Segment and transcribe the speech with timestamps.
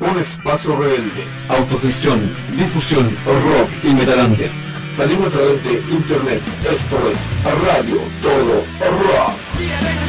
[0.00, 4.50] Un espacio rebelde, autogestión, difusión, rock y metalander.
[4.88, 6.42] Salimos a través de internet.
[6.70, 10.07] Esto es Radio Todo Rock.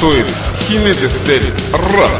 [0.00, 2.19] Esto es Jinetes del Rap.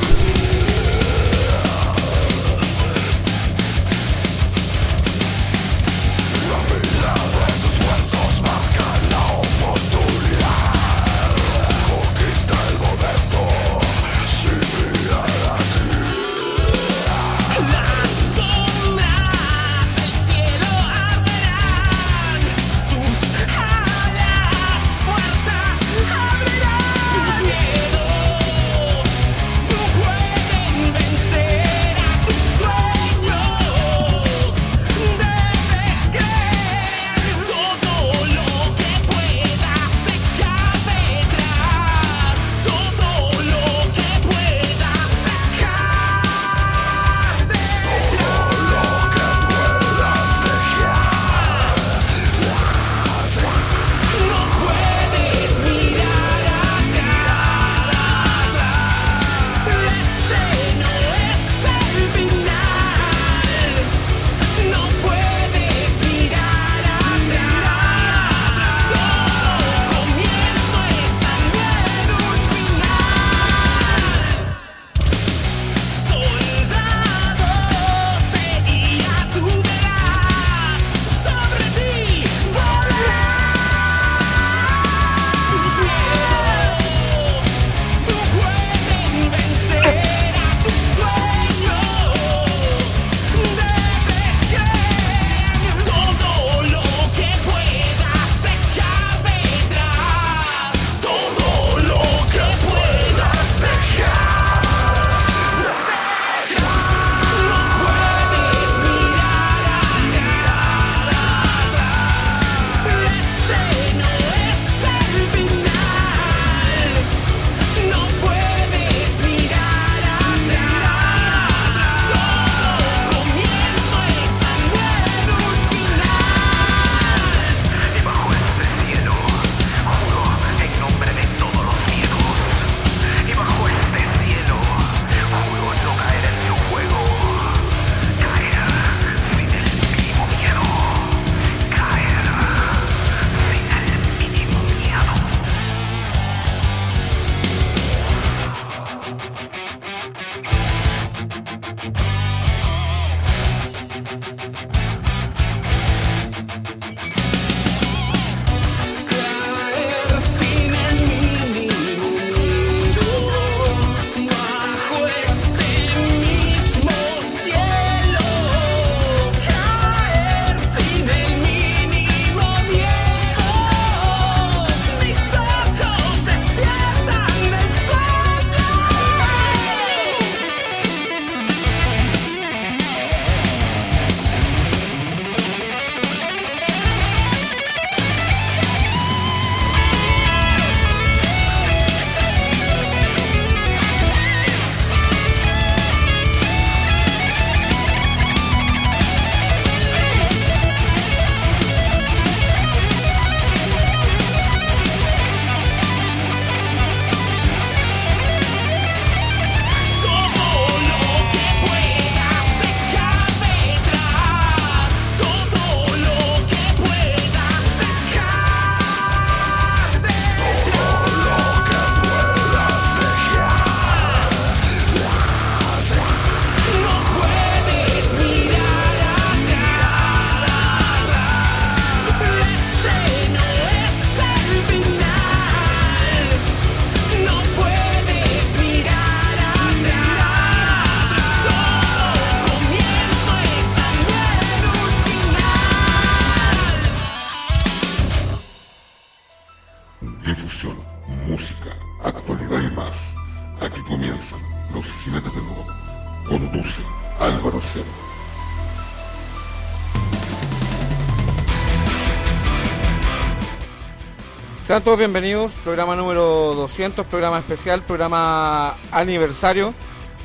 [264.70, 269.74] Sean todos bienvenidos, programa número 200, programa especial, programa aniversario.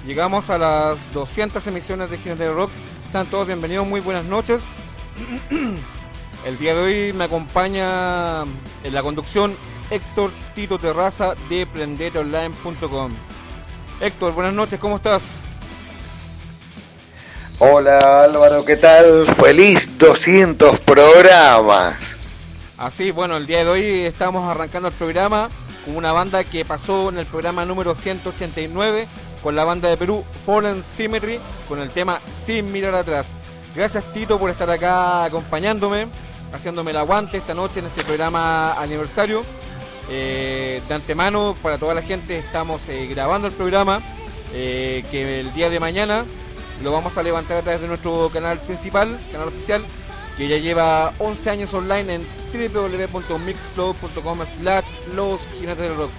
[0.06, 2.69] Llegamos a las 200 emisiones de Jinetes de Rock.
[3.12, 4.62] Sean todos bienvenidos, muy buenas noches.
[6.45, 9.56] El día de hoy me acompaña en la conducción
[9.89, 13.12] Héctor Tito Terraza de prendeteonline.com.
[14.00, 15.39] Héctor, buenas noches, ¿cómo estás?
[17.57, 19.25] Hola Álvaro, ¿qué tal?
[19.38, 22.05] Feliz 200 programas.
[22.77, 25.50] Así, bueno, el día de hoy estamos arrancando el programa
[25.86, 29.07] con una banda que pasó en el programa número 189
[29.42, 31.39] con la banda de Perú Fallen Symmetry
[31.69, 33.30] con el tema Sin mirar atrás.
[33.75, 36.07] Gracias Tito por estar acá acompañándome
[36.51, 39.44] haciéndome el aguante esta noche en este programa aniversario.
[40.10, 44.01] Eh, de antemano, para toda la gente, estamos eh, grabando el programa
[44.54, 46.25] eh, que el día de mañana
[46.83, 49.83] lo vamos a levantar a través de nuestro canal principal, canal oficial,
[50.38, 56.12] que ya lleva 11 años online en www.mixcloud.com slash los del rock.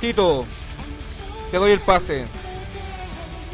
[0.00, 0.44] Tito,
[1.50, 2.24] te doy el pase.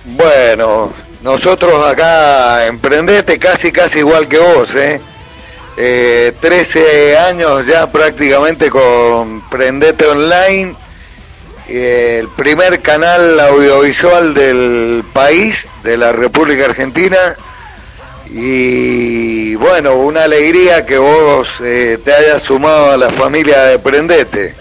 [0.05, 0.93] Bueno,
[1.23, 5.01] nosotros acá emprendete casi casi igual que vos, ¿eh?
[5.77, 10.75] eh, 13 años ya prácticamente con Prendete Online,
[11.69, 17.37] el primer canal audiovisual del país, de la República Argentina.
[18.31, 24.55] Y bueno, una alegría que vos eh, te hayas sumado a la familia de Prendete.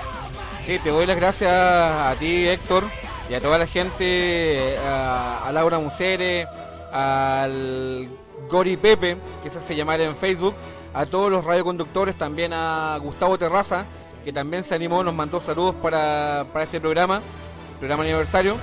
[0.65, 2.83] Sí, te doy las gracias a ti, Héctor,
[3.30, 6.47] y a toda la gente, a, a Laura Musere,
[6.92, 8.07] al
[8.49, 10.56] Gori Pepe, que se hace llamar en Facebook,
[10.94, 13.85] a todos los radioconductores, también a Gustavo Terraza,
[14.23, 17.21] que también se animó, nos mandó saludos para, este programa,
[17.80, 18.56] programa aniversario.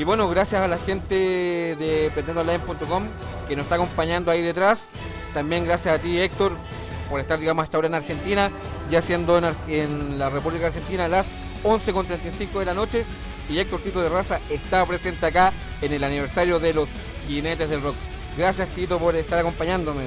[0.00, 3.04] Y bueno, gracias a la gente de pretendoonline.com
[3.46, 4.88] que nos está acompañando ahí detrás.
[5.34, 6.52] También gracias a ti, Héctor,
[7.10, 8.50] por estar, digamos, hasta ahora en Argentina,
[8.90, 9.38] ya siendo
[9.68, 11.30] en, la República Argentina las
[11.64, 13.04] 11.35 de la noche.
[13.50, 15.52] Y Héctor Tito de Raza está presente acá
[15.82, 16.88] en el aniversario de los
[17.26, 17.96] Jinetes del Rock.
[18.38, 20.04] Gracias, Tito, por estar acompañándome.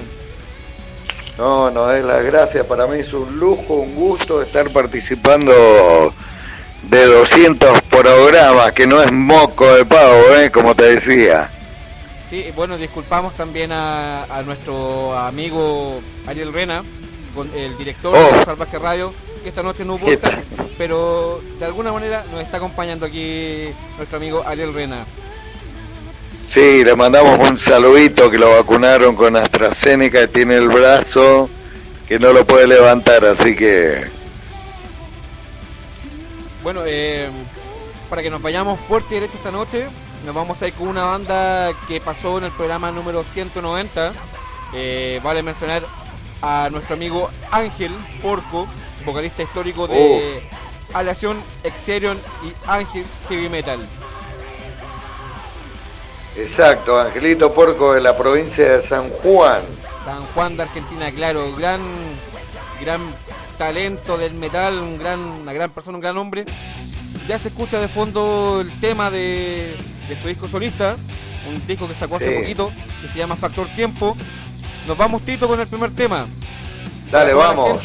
[1.38, 2.66] No, no es la gracia.
[2.66, 6.12] Para mí es un lujo, un gusto estar participando
[6.82, 10.50] de 200 programas, que no es moco de pavo, ¿eh?
[10.50, 11.50] como te decía.
[12.28, 16.82] Sí, bueno, disculpamos también a, nuestro amigo Ariel Rena,
[17.54, 18.44] el director de oh.
[18.44, 20.42] Salvaje Radio, que esta noche no estar,
[20.76, 25.04] pero de alguna manera nos está acompañando aquí nuestro amigo Ariel Rena.
[26.46, 31.48] Sí, le mandamos un saludito que lo vacunaron con AstraZeneca y tiene el brazo
[32.06, 34.04] que no lo puede levantar, así que...
[36.62, 37.28] Bueno, eh,
[38.08, 39.86] para que nos vayamos fuerte y derecho esta noche,
[40.24, 44.12] nos vamos a ir con una banda que pasó en el programa número 190.
[44.72, 45.82] Eh, vale mencionar
[46.42, 47.92] a nuestro amigo Ángel
[48.22, 48.66] Porco,
[49.04, 50.96] vocalista histórico de oh.
[50.96, 53.80] Aleación, Exerion y Ángel Heavy Metal.
[56.36, 59.62] Exacto, Angelito Porco de la provincia de San Juan.
[60.04, 61.80] San Juan de Argentina, claro, gran,
[62.80, 63.00] gran
[63.56, 66.44] talento del metal, un gran, una gran persona, un gran hombre.
[67.28, 69.74] Ya se escucha de fondo el tema de,
[70.20, 70.96] su disco solista,
[71.48, 74.16] un disco que sacó hace poquito, que se llama Factor Tiempo.
[74.86, 76.26] Nos vamos, Tito, con el primer tema.
[77.10, 77.80] Dale, vamos.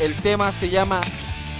[0.00, 1.00] el tema se llama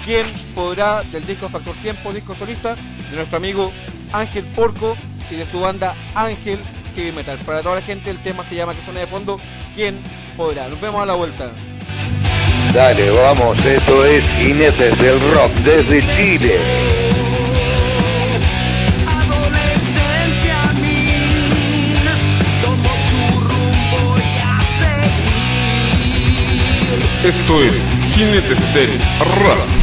[0.05, 1.03] ¿Quién podrá?
[1.03, 2.75] del disco Factor Tiempo, disco solista,
[3.11, 3.71] de nuestro amigo
[4.12, 4.97] Ángel Porco
[5.31, 6.59] y de su banda Ángel
[6.97, 7.39] Heavy Metal.
[7.45, 9.39] Para toda la gente el tema se llama que suena de fondo
[9.75, 9.99] ¿Quién
[10.37, 10.69] podrá?
[10.69, 11.50] Nos vemos a la vuelta.
[12.73, 16.57] Dale, vamos, esto es Jinetes del Rock desde Chile.
[27.25, 28.99] Esto es Jinetes del
[29.45, 29.80] Rock.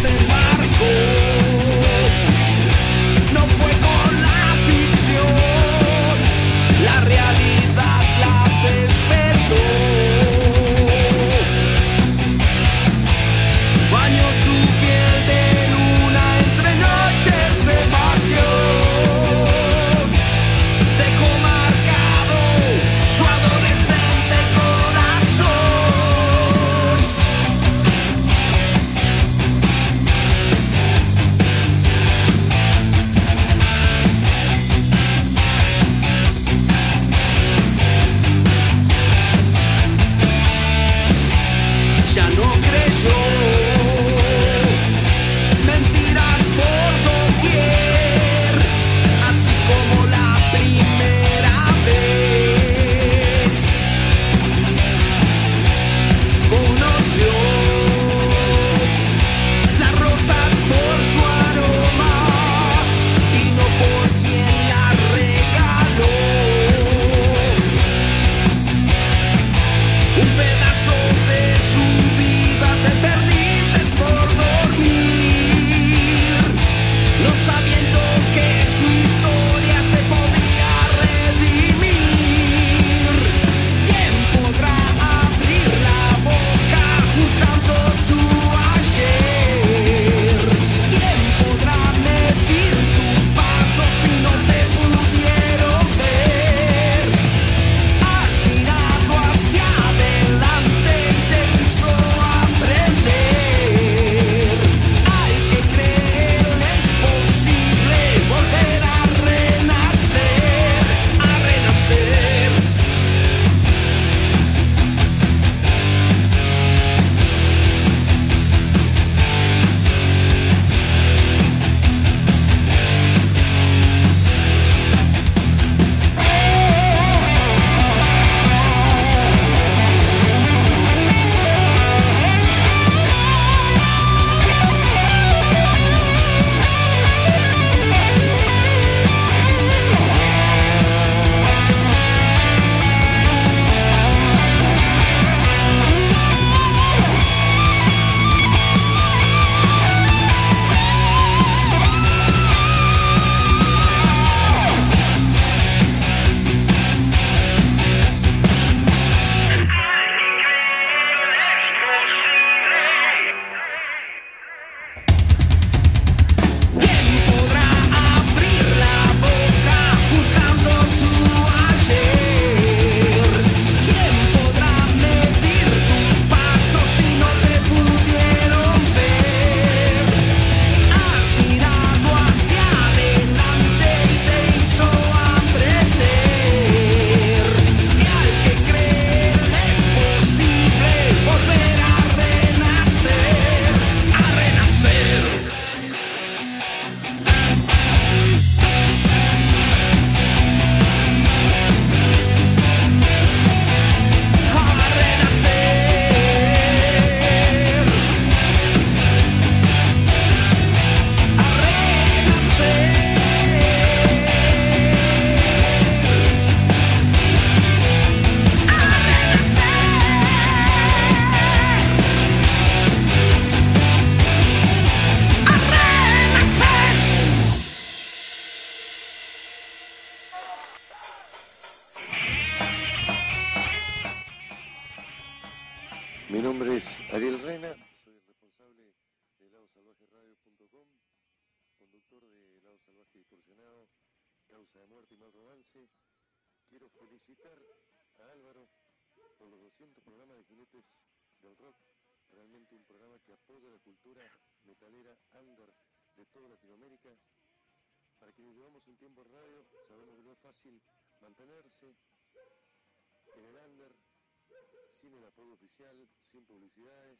[266.22, 267.20] Sin publicidades,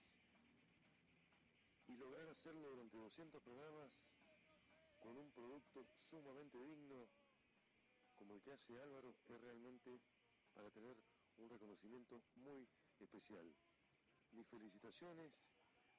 [1.86, 3.92] y lograr hacerlo durante 200 programas
[4.98, 7.08] con un producto sumamente digno
[8.16, 10.02] como el que hace Álvaro es realmente
[10.54, 10.98] para tener
[11.38, 12.68] un reconocimiento muy
[13.00, 13.56] especial.
[14.32, 15.40] Mis felicitaciones,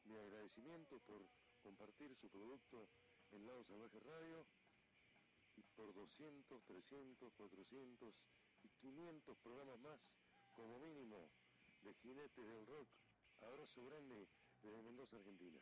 [0.02, 1.24] mi agradecimiento por
[1.60, 2.90] compartir su producto
[3.30, 4.44] en Lado Salvaje Radio
[5.54, 8.26] y por 200, 300, 400
[8.64, 10.18] y 500 programas más
[10.50, 11.30] como mínimo
[11.88, 12.87] de Jinete del Rock.
[13.40, 14.28] Abrazo grande
[14.61, 15.59] desde Mendoza, Argentina.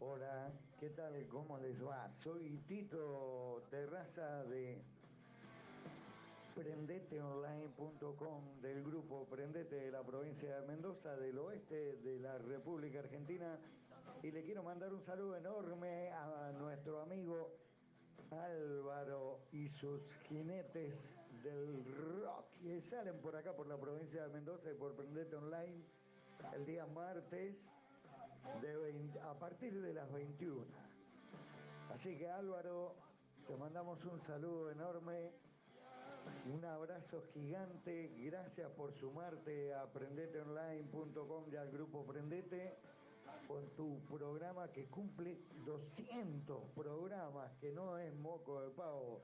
[0.00, 1.26] Hola, ¿qué tal?
[1.28, 2.12] ¿Cómo les va?
[2.12, 4.82] Soy Tito Terraza de
[6.54, 13.58] prendeteonline.com del grupo Prendete de la provincia de Mendoza, del oeste de la República Argentina.
[14.22, 17.50] Y le quiero mandar un saludo enorme a nuestro amigo
[18.30, 24.70] Álvaro y sus jinetes del rock que salen por acá, por la provincia de Mendoza
[24.70, 25.84] y por Prendete Online
[26.54, 27.74] el día martes
[29.22, 30.64] a partir de las 21.
[31.90, 32.94] Así que Álvaro,
[33.46, 35.32] te mandamos un saludo enorme,
[36.52, 42.76] un abrazo gigante, gracias por sumarte a prendeteonline.com y al grupo Prendete
[43.46, 49.20] con tu programa que cumple 200 programas, que no es moco de pavo,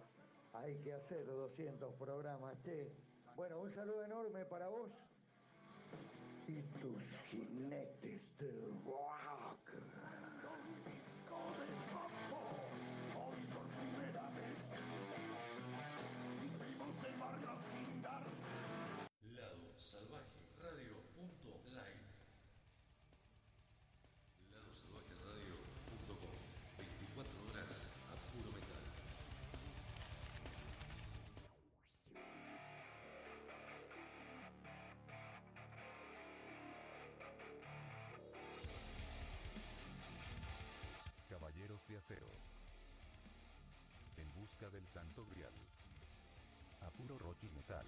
[0.52, 2.92] hay que hacer 200 programas, che.
[3.36, 4.90] Bueno, un saludo enorme para vos
[6.46, 8.72] y tus jinetes del
[44.70, 45.52] Del Santo Grial.
[46.82, 47.84] A puro rock y metal.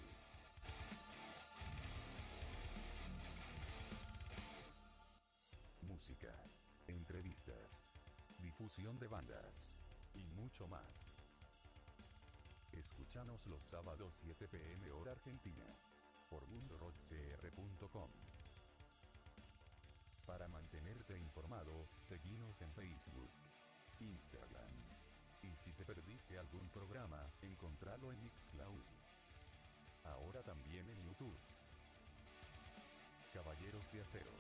[5.83, 6.35] Música.
[6.89, 7.91] Entrevistas.
[8.41, 9.77] Difusión de bandas.
[10.15, 11.17] Y mucho más.
[12.73, 15.67] Escúchanos los sábados 7 pm hora argentina.
[16.29, 18.11] Por mundorockcr.com.
[20.27, 23.31] Para mantenerte informado, seguinos en Facebook,
[24.01, 25.02] Instagram.
[25.43, 28.85] Y si te perdiste algún programa, encontralo en Mixcloud.
[30.05, 31.39] Ahora también en YouTube.
[33.33, 34.31] Caballeros de Acero.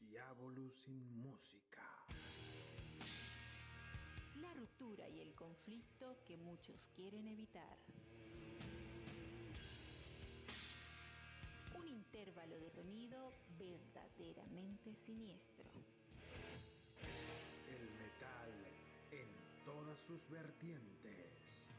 [0.00, 1.82] Diabolus sin música.
[4.36, 7.76] La ruptura y el conflicto que muchos quieren evitar.
[11.80, 15.64] Un intervalo de sonido verdaderamente siniestro.
[17.70, 18.50] El metal
[19.10, 19.28] en
[19.64, 21.70] todas sus vertientes.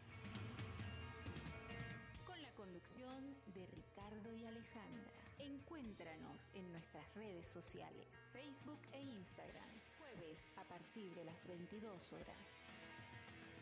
[2.26, 5.22] Con la conducción de Ricardo y Alejandra.
[5.38, 12.58] Encuéntranos en nuestras redes sociales, Facebook e Instagram, jueves a partir de las 22 horas.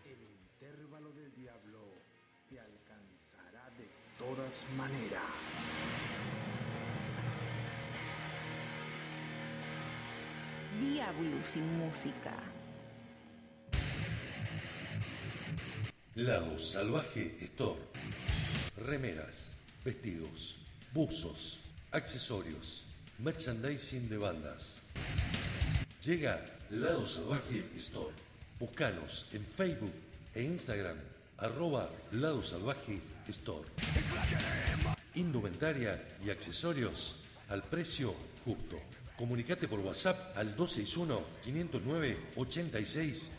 [0.06, 2.09] El intervalo del diablo
[2.50, 5.76] te alcanzará de todas maneras.
[10.82, 12.34] Diablo sin música.
[16.16, 17.80] Lado Salvaje Store.
[18.78, 19.52] Remeras,
[19.86, 20.58] vestidos,
[20.92, 21.60] buzos,
[21.92, 22.86] accesorios,
[23.20, 24.82] merchandising de bandas.
[26.04, 28.16] Llega Lado Salvaje Store.
[28.60, 29.94] Búscanos en Facebook
[30.34, 30.98] e Instagram
[31.42, 33.68] arroba Lado Salvaje Store.
[35.16, 38.14] Indumentaria y accesorios al precio
[38.46, 38.80] justo.
[39.18, 43.30] Comunicate por WhatsApp al 261-509-8653.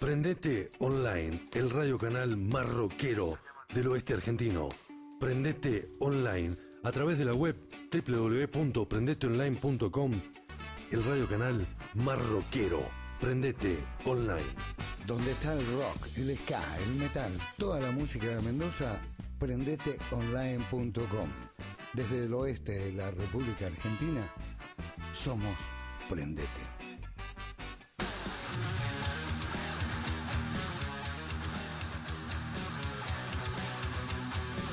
[0.00, 3.38] Prendete Online, el radio canal marroquero
[3.74, 4.68] del oeste argentino.
[5.18, 7.56] Prendete Online a través de la web
[7.90, 10.12] www.prendeteonline.com,
[10.92, 12.82] el radio canal marroquero.
[13.20, 14.44] Prendete Online.
[15.06, 19.00] Donde está el rock, el ska, el metal, toda la música de Mendoza,
[19.38, 21.28] prendeteonline.com.
[21.94, 24.30] Desde el oeste de la República Argentina,
[25.12, 25.56] somos
[26.08, 26.75] Prendete.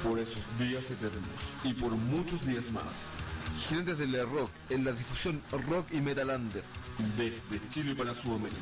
[0.04, 1.24] Por esos días eternos
[1.64, 2.94] y por muchos días más.
[3.70, 6.66] Jinetes del rock en la difusión rock y metalander
[7.18, 8.60] desde Chile para Sudamérica.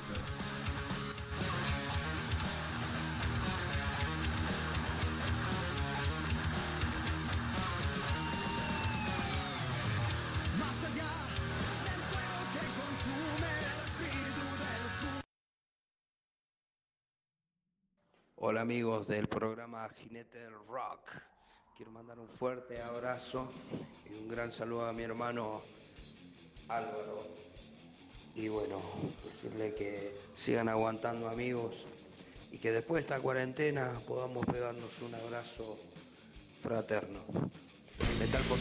[10.59, 11.11] Más allá
[11.85, 14.83] del fuego que consume el espíritu del
[18.35, 21.30] Hola amigos del programa Jinete del Rock.
[21.81, 23.51] Quiero mandar un fuerte abrazo
[24.07, 25.63] y un gran saludo a mi hermano
[26.67, 27.25] Álvaro.
[28.35, 28.79] Y bueno,
[29.25, 31.87] decirle que sigan aguantando amigos
[32.51, 35.79] y que después de esta cuarentena podamos pegarnos un abrazo
[36.59, 37.23] fraterno.
[38.19, 38.59] Metal por.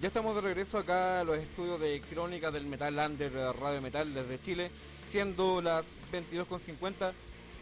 [0.00, 4.12] Ya estamos de regreso acá a los estudios de Crónica del Metal Under Radio Metal
[4.12, 4.70] desde Chile,
[5.06, 7.12] siendo las 22.50.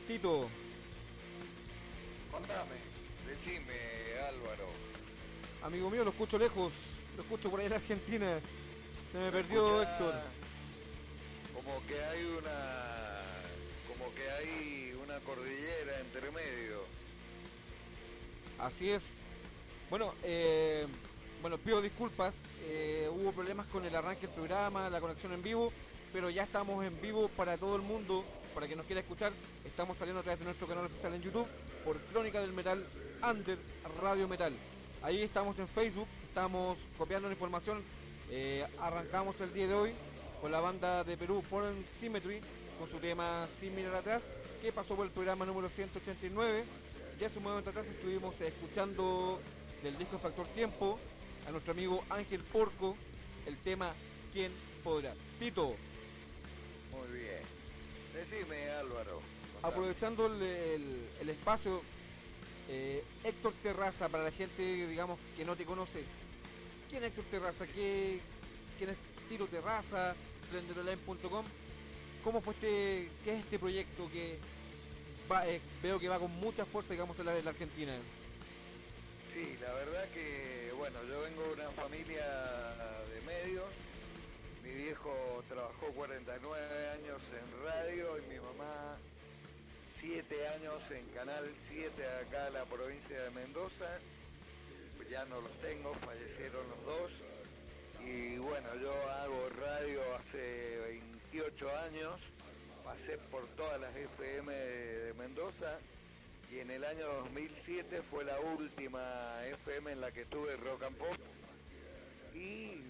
[0.09, 0.49] Tito,
[2.33, 2.77] Contame,
[3.29, 3.75] decime
[4.29, 4.67] Álvaro.
[5.63, 6.73] amigo mío, lo escucho lejos,
[7.17, 8.41] lo escucho por ahí en Argentina.
[9.13, 10.15] Se me perdió Escucha, Héctor.
[11.55, 13.19] Como que hay una
[13.87, 16.85] como que hay una cordillera entre medio.
[18.59, 19.05] Así es.
[19.91, 20.87] Bueno, eh,
[21.43, 22.35] bueno, pido disculpas.
[22.65, 25.71] eh, hubo problemas con el arranque del programa, la conexión en vivo,
[26.13, 29.33] pero ya estamos en vivo para todo el mundo, para que nos quiera escuchar.
[29.65, 31.47] Estamos saliendo a través de nuestro canal oficial en YouTube
[31.85, 32.85] por Crónica del Metal
[33.23, 33.59] Under
[34.01, 34.53] Radio Metal.
[35.03, 37.83] Ahí estamos en Facebook, estamos copiando la información.
[38.31, 39.93] eh, arrancamos el día de hoy
[40.41, 42.41] con la banda de Perú Foreign Symmetry
[42.79, 44.23] con su tema Sin atrás,
[44.61, 46.65] que pasó por el programa número 189.
[47.19, 49.41] Ya hace un momento atrás estuvimos escuchando
[49.83, 50.99] del disco Factor Tiempo
[51.47, 52.97] a nuestro amigo Ángel Porco
[53.47, 53.95] el tema
[54.33, 55.15] ¿Quién podrá?
[55.39, 55.77] Tito.
[58.15, 59.21] Decime Álvaro.
[59.55, 59.73] contame.
[59.75, 61.83] aprovechando el, el- el espacio,
[62.69, 66.03] eh, Héctor Terraza, para la gente digamos que no te conoce,
[66.91, 67.67] ¿quién es Héctor Terraza?
[67.67, 68.21] ¿Qué,
[68.79, 68.97] ¿Quién es
[69.29, 70.15] Tito Terraza?
[70.51, 71.45] Prenderoline.com
[72.25, 74.39] ¿Cómo fue este, qué es este proyecto que
[75.31, 77.93] va, eh, veo que va con mucha fuerza digamos en la, en la Argentina?
[79.33, 82.27] Sí, la verdad que, bueno, yo vengo de una familia
[83.13, 83.65] de medios.
[84.63, 88.97] Mi viejo trabajó 49 años en radio y mi mamá
[90.01, 93.99] 7 años en Canal 7 acá en la provincia de Mendoza.
[95.11, 97.13] Ya no los tengo, fallecieron los dos.
[98.05, 100.79] Y bueno, yo hago radio hace
[101.33, 102.21] 28 años.
[102.85, 105.79] Pasé por todas las FM de Mendoza
[106.53, 110.97] y en el año 2007 fue la última FM en la que tuve rock and
[110.97, 111.17] pop
[112.35, 112.83] y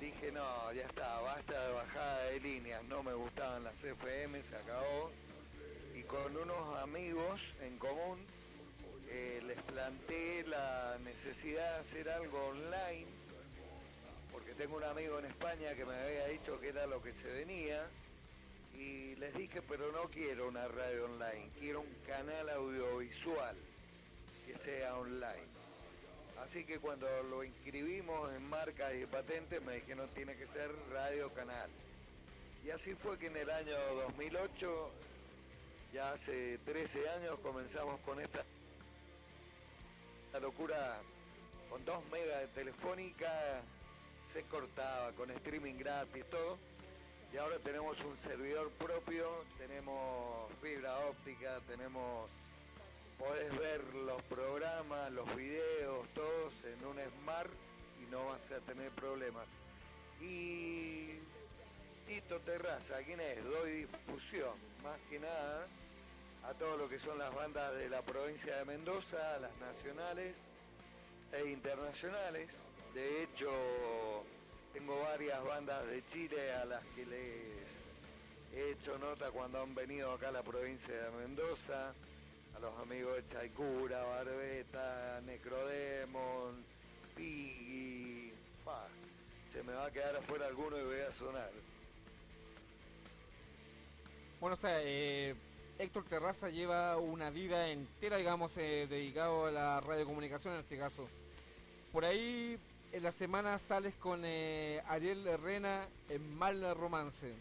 [0.00, 4.56] dije no, ya está, basta de bajada de líneas, no me gustaban las FM, se
[4.56, 5.10] acabó
[5.94, 8.18] y con unos amigos en común
[9.08, 13.06] eh, les planteé la necesidad de hacer algo online
[14.32, 17.32] porque tengo un amigo en España que me había dicho que era lo que se
[17.32, 17.86] venía
[18.74, 23.56] y les dije, pero no quiero una radio online, quiero un canal audiovisual
[24.46, 25.55] que sea online.
[26.44, 31.30] Así que cuando lo inscribimos en marcas y patentes me dijeron tiene que ser radio
[31.30, 31.68] canal.
[32.64, 34.90] Y así fue que en el año 2008,
[35.92, 38.42] ya hace 13 años, comenzamos con esta
[40.40, 41.00] locura
[41.70, 43.62] con 2 megas de telefónica,
[44.32, 46.58] se cortaba con streaming gratis, todo.
[47.32, 52.28] Y ahora tenemos un servidor propio, tenemos fibra óptica, tenemos,
[53.18, 57.50] podés ver los programas, los videos, todos en un Smart
[58.02, 59.46] y no vas a tener problemas.
[60.20, 61.18] Y
[62.06, 63.44] Tito Terraza, ¿quién es?
[63.44, 65.66] Doy difusión, más que nada,
[66.44, 70.34] a todo lo que son las bandas de la provincia de Mendoza, las nacionales
[71.32, 72.48] e internacionales.
[72.94, 73.50] De hecho,
[74.72, 77.66] tengo varias bandas de Chile a las que les
[78.54, 81.92] he hecho nota cuando han venido acá a la provincia de Mendoza,
[82.56, 86.64] a los amigos de Chaicura, Barbeta, Necrodemon,
[87.14, 88.32] Piggy,
[89.52, 91.50] se me va a quedar afuera alguno y voy a sonar.
[94.40, 95.34] Bueno, o sea, eh,
[95.78, 101.08] Héctor Terraza lleva una vida entera, digamos, eh, dedicado a la radiocomunicación en este caso.
[101.92, 102.58] Por ahí
[102.92, 107.34] en la semana sales con eh, Ariel Herrena en Mal Romance.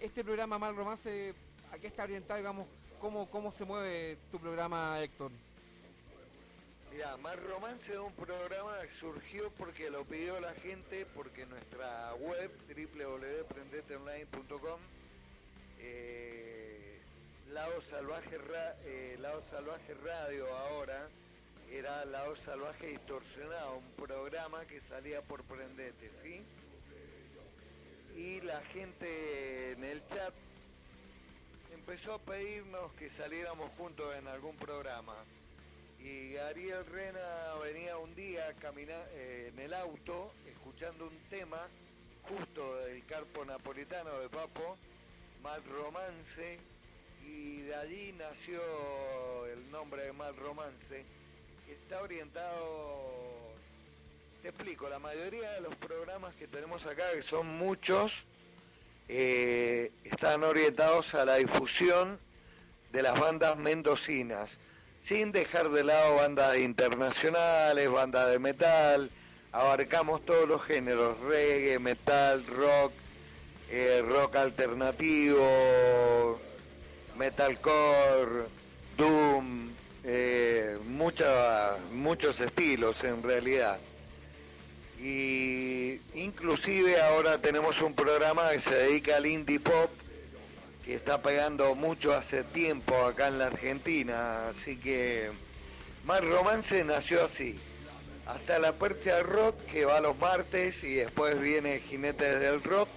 [0.00, 1.34] Este programa Mal Romance,
[1.72, 2.66] ¿a qué está orientado, digamos,
[3.00, 5.30] cómo, cómo se mueve tu programa, Héctor?
[6.92, 12.50] Mira, Mal Romance es un programa surgió porque lo pidió la gente, porque nuestra web,
[12.68, 14.80] www.prendeteonline.com,
[15.78, 17.00] eh,
[17.50, 17.80] Lado
[18.84, 21.08] eh, Lado Salvaje Radio ahora,
[21.70, 26.42] era Lado Salvaje Distorsionado, un programa que salía por Prendete, ¿sí?
[28.16, 30.32] Y la gente en el chat
[31.88, 35.14] empezó a pedirnos que saliéramos juntos en algún programa.
[35.98, 41.66] Y Ariel Rena venía un día eh, en el auto escuchando un tema
[42.28, 44.76] justo del Carpo Napolitano de Papo,
[45.42, 46.58] Mal Romance,
[47.26, 48.60] y de allí nació
[49.46, 51.06] el nombre de Mal Romance.
[51.70, 53.54] Está orientado,
[54.42, 58.26] te explico, la mayoría de los programas que tenemos acá, que son muchos,
[59.08, 62.18] eh, están orientados a la difusión
[62.92, 64.58] de las bandas mendocinas,
[65.00, 69.10] sin dejar de lado bandas internacionales, bandas de metal,
[69.52, 72.92] abarcamos todos los géneros, reggae, metal, rock,
[73.70, 76.38] eh, rock alternativo,
[77.16, 78.46] metalcore,
[78.96, 79.70] doom,
[80.04, 83.78] eh, muchos estilos en realidad.
[85.00, 89.90] Y inclusive ahora tenemos un programa que se dedica al indie pop,
[90.84, 95.30] que está pegando mucho hace tiempo acá en la Argentina, así que
[96.04, 97.58] más romance nació así.
[98.26, 102.88] Hasta la Percha Rock que va los martes y después viene Jinetes del Rock.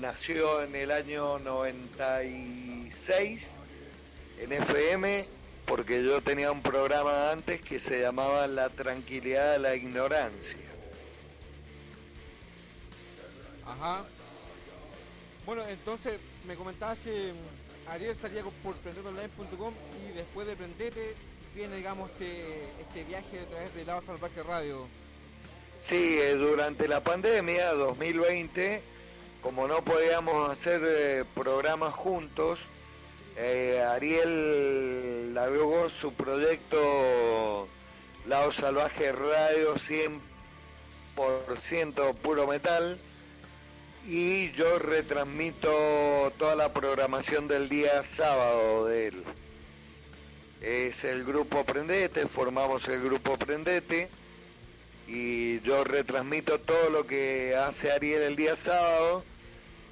[0.00, 3.46] nació en el año 96
[4.40, 5.26] en FM
[5.72, 10.58] porque yo tenía un programa antes que se llamaba La tranquilidad de la ignorancia.
[13.64, 14.04] Ajá.
[15.46, 17.32] Bueno, entonces me comentabas que
[17.88, 19.72] Ariel salía por prendeteonline.com
[20.04, 21.14] y después de Prendete
[21.54, 24.86] viene, digamos, este, este viaje a través de Lado Salvaje Radio.
[25.80, 28.82] Sí, eh, durante la pandemia 2020,
[29.40, 32.58] como no podíamos hacer eh, programas juntos,
[33.36, 37.68] eh, Ariel largó su proyecto
[38.26, 42.98] Lado Salvaje Radio 100% puro metal.
[44.06, 49.22] Y yo retransmito toda la programación del día sábado de él.
[50.60, 54.08] Es el grupo Prendete, formamos el grupo Prendete.
[55.06, 59.24] Y yo retransmito todo lo que hace Ariel el día sábado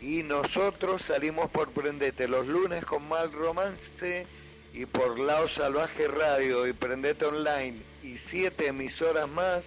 [0.01, 4.27] y nosotros salimos por Prendete los lunes con Mal Romance
[4.73, 9.65] y por Lao Salvaje Radio y Prendete Online y siete emisoras más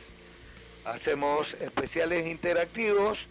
[0.86, 3.28] hacemos especiales interactivos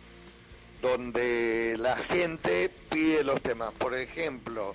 [0.81, 3.73] donde la gente pide los temas.
[3.75, 4.75] Por ejemplo,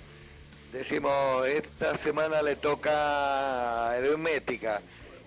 [0.72, 4.80] decimos, esta semana le toca hermética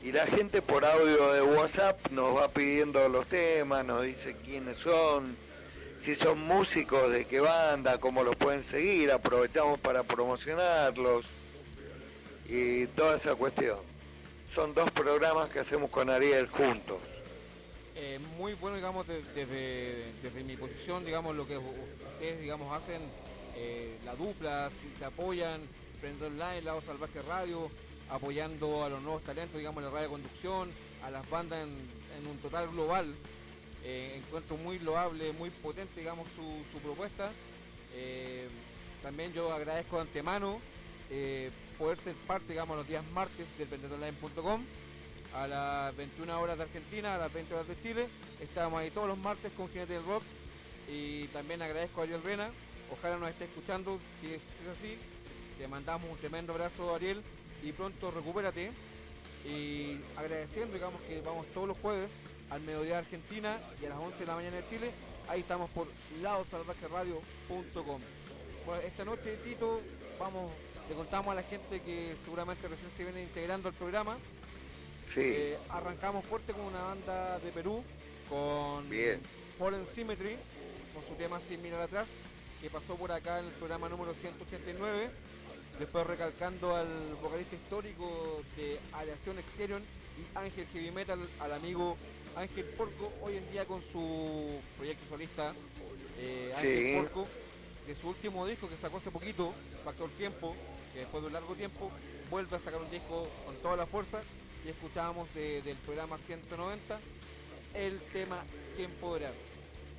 [0.04, 4.78] y la gente por audio de WhatsApp nos va pidiendo los temas, nos dice quiénes
[4.78, 5.36] son,
[6.02, 11.26] si son músicos, de qué banda, cómo los pueden seguir, aprovechamos para promocionarlos
[12.50, 13.80] y toda esa cuestión.
[14.54, 16.98] Son dos programas que hacemos con Ariel juntos.
[17.96, 23.02] Eh, muy bueno, digamos, de- desde, desde mi posición, digamos, lo que ustedes, digamos, hacen,
[23.56, 25.62] eh, la dupla, si se apoyan,
[26.02, 27.70] Prendo Online, Lado Salvaje Radio,
[28.10, 30.72] apoyando a los nuevos talentos, digamos, la radio conducción,
[31.04, 33.14] a las bandas en, en un total global.
[33.84, 37.32] Eh, encuentro muy loable, muy potente, digamos, su, su propuesta.
[37.94, 38.48] Eh,
[39.02, 40.60] también yo agradezco de antemano
[41.10, 44.64] eh, poder ser parte, digamos, los días martes del vendedorline.com
[45.34, 48.08] a las 21 horas de Argentina, a las 20 horas de Chile.
[48.40, 50.24] Estamos ahí todos los martes con Jinete del Rock.
[50.90, 52.52] Y también agradezco a Ariel Rena.
[52.92, 54.00] Ojalá nos esté escuchando.
[54.20, 54.98] Si es, si es así,
[55.58, 57.22] te mandamos un tremendo abrazo, Ariel.
[57.64, 58.72] Y pronto recupérate.
[59.46, 62.12] Y agradeciendo, digamos, que vamos todos los jueves
[62.52, 64.92] al mediodía de Argentina y a las 11 de la mañana de Chile.
[65.30, 65.88] Ahí estamos por
[66.22, 68.02] ladosalvajeradio.com.
[68.66, 69.82] Bueno, esta noche, Tito,
[70.20, 70.52] vamos,
[70.90, 74.18] le contamos a la gente que seguramente recién se viene integrando al programa.
[75.08, 75.22] Sí.
[75.24, 77.82] Eh, arrancamos fuerte con una banda de Perú,
[78.30, 79.22] con Bien.
[79.58, 80.36] Fallen Symmetry,
[80.94, 82.10] con su tema Sin mirar atrás,
[82.62, 85.10] que pasó por acá en el programa número 189.
[85.80, 86.88] Después recalcando al
[87.22, 89.82] vocalista histórico de Aleación Exerion
[90.18, 91.98] y Ángel Heavy Metal, al amigo
[92.36, 95.54] Ángel Porco, hoy en día con su proyecto solista
[96.18, 96.96] eh, Ángel Sí.
[97.02, 97.28] Porco.
[97.88, 100.56] de su último disco que sacó hace poquito, Factor Tiempo,
[100.94, 101.92] que después de un largo tiempo
[102.30, 104.22] vuelve a sacar un disco con toda la fuerza
[104.66, 107.00] y escuchábamos de- del programa 190
[107.74, 108.44] el tema
[108.76, 109.32] ¿Quién podrá?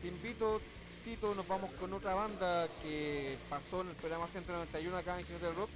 [0.01, 0.61] Te invito,
[1.05, 5.55] Tito, nos vamos con otra banda que pasó en el programa 191 acá en del
[5.57, 5.71] Rock.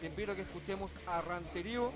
[0.00, 1.92] Te invito a que escuchemos a Ranterío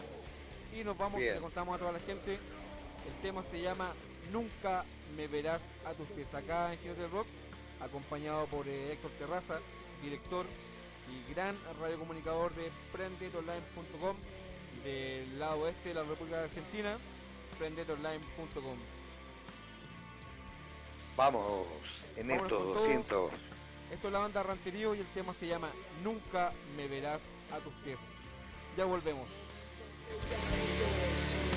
[0.80, 1.34] y nos vamos, Bien.
[1.34, 2.34] le contamos a toda la gente.
[2.34, 3.92] El tema se llama
[4.32, 4.84] Nunca
[5.16, 7.26] me verás a tus pies acá en Jinete del Rock,
[7.80, 9.58] acompañado por eh, Héctor Terraza,
[10.02, 10.44] director
[11.08, 14.16] y gran radiocomunicador de prendetonline.com
[14.84, 16.98] del lado oeste de la República Argentina,
[17.58, 18.78] prendetonline.com.
[21.16, 21.66] Vamos
[22.16, 22.74] en Vámonos estos con todo.
[22.74, 23.30] 200.
[23.92, 25.70] Esto es la banda Ranterío y el tema se llama
[26.02, 27.98] Nunca me verás a tus pies.
[28.76, 29.45] Ya volvemos.
[30.06, 31.55] Down doors,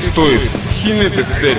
[0.00, 1.58] Esto es Jinetes del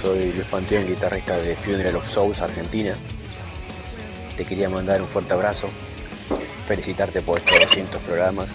[0.00, 2.96] Soy Luis Panteón, guitarrista de Funeral of Souls, Argentina.
[4.34, 5.68] Te quería mandar un fuerte abrazo,
[6.66, 8.52] felicitarte por estos 200 programas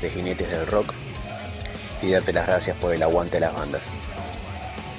[0.00, 0.94] de Jinetes del Rock
[2.00, 3.88] y darte las gracias por el aguante de las bandas.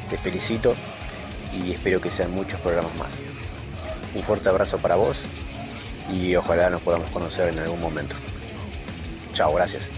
[0.09, 0.75] Te felicito
[1.53, 3.17] y espero que sean muchos programas más.
[4.13, 5.23] Un fuerte abrazo para vos
[6.11, 8.17] y ojalá nos podamos conocer en algún momento.
[9.31, 9.89] Chao, gracias.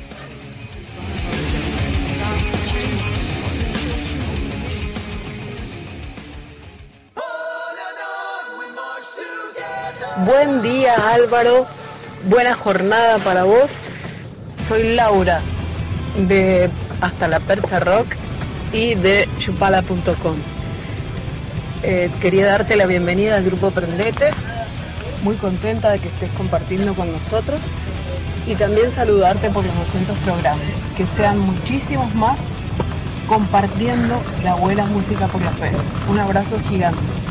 [10.25, 11.65] Buen día Álvaro,
[12.25, 13.79] buena jornada para vos.
[14.67, 15.41] Soy Laura
[16.27, 16.69] de
[16.99, 18.05] Hasta la Percha Rock
[18.71, 20.35] y de chupala.com.
[21.81, 24.29] Eh, quería darte la bienvenida al grupo Prendete,
[25.23, 27.59] muy contenta de que estés compartiendo con nosotros
[28.45, 32.49] y también saludarte por los 200 programas, que sean muchísimos más
[33.27, 35.81] compartiendo la buena música por las redes.
[36.09, 37.30] Un abrazo gigante.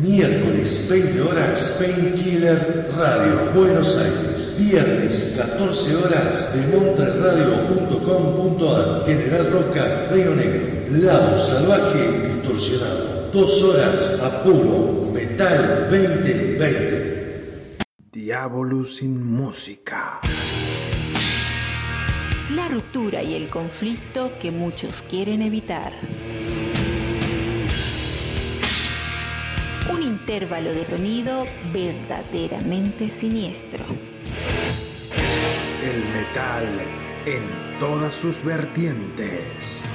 [0.00, 4.54] Miércoles, 20 horas, Painkiller Radio, Buenos Aires.
[4.56, 10.68] Viernes, 14 horas, de montreradio.com.ar, General Roca, Río Negro.
[10.90, 13.28] Lado Salvaje Distorsionado.
[13.32, 17.76] Dos horas a puro Metal 2020.
[18.12, 20.20] Diablo sin música.
[22.54, 25.92] La ruptura y el conflicto que muchos quieren evitar.
[30.28, 33.82] Intervalo de sonido verdaderamente siniestro.
[35.82, 36.68] El metal
[37.24, 39.86] en todas sus vertientes.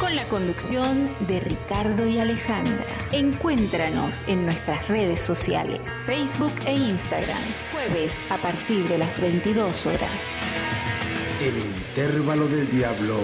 [0.00, 2.86] Con la conducción de Ricardo y Alejandra.
[3.12, 7.42] Encuéntranos en nuestras redes sociales, Facebook e Instagram,
[7.72, 10.38] jueves a partir de las 22 horas.
[11.42, 13.18] El intervalo del diablo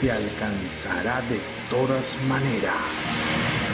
[0.00, 3.73] te alcanzará de todas maneras.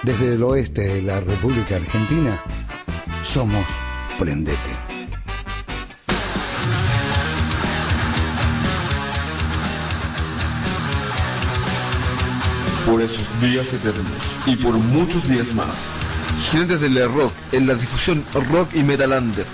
[0.03, 2.41] Desde el oeste de la República Argentina,
[3.23, 3.65] somos
[4.19, 4.57] Prendete.
[12.87, 14.05] Por esos días eternos
[14.47, 16.06] y por muchos días más.
[16.51, 19.47] Jinetes del rock en la difusión rock y metalander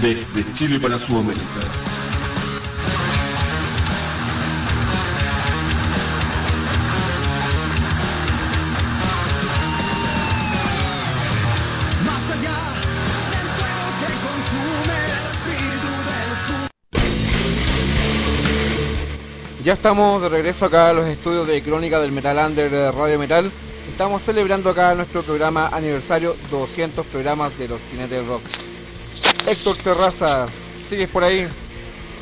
[0.00, 1.44] desde Chile para Sudamérica.
[12.06, 12.58] Más allá
[13.30, 16.68] del fuego que consume el espíritu del sur.
[19.64, 23.18] Ya estamos de regreso acá a los estudios de Crónica del Metal Under de Radio
[23.18, 23.50] Metal.
[23.98, 28.42] Estamos celebrando acá nuestro programa aniversario 200 programas de los Jinetes del Rock.
[29.44, 30.46] Héctor Terraza,
[30.88, 31.48] ¿sigues por ahí?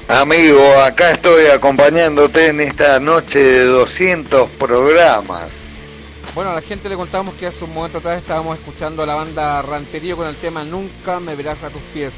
[0.09, 5.69] Amigo, acá estoy acompañándote en esta noche de 200 programas.
[6.35, 9.15] Bueno, a la gente le contamos que hace un momento atrás estábamos escuchando a la
[9.17, 12.15] banda Ranterío con el tema Nunca me verás a tus pies.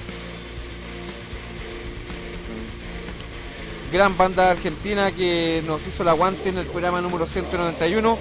[3.93, 8.17] Gran banda argentina que nos hizo el aguante en el programa número 191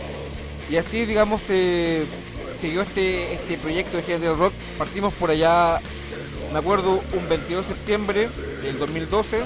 [0.70, 1.42] y así digamos
[2.60, 4.54] siguió este, este proyecto de del Rock.
[4.78, 5.80] Partimos por allá,
[6.52, 8.30] me acuerdo, un 22 de septiembre
[8.64, 9.44] del 2012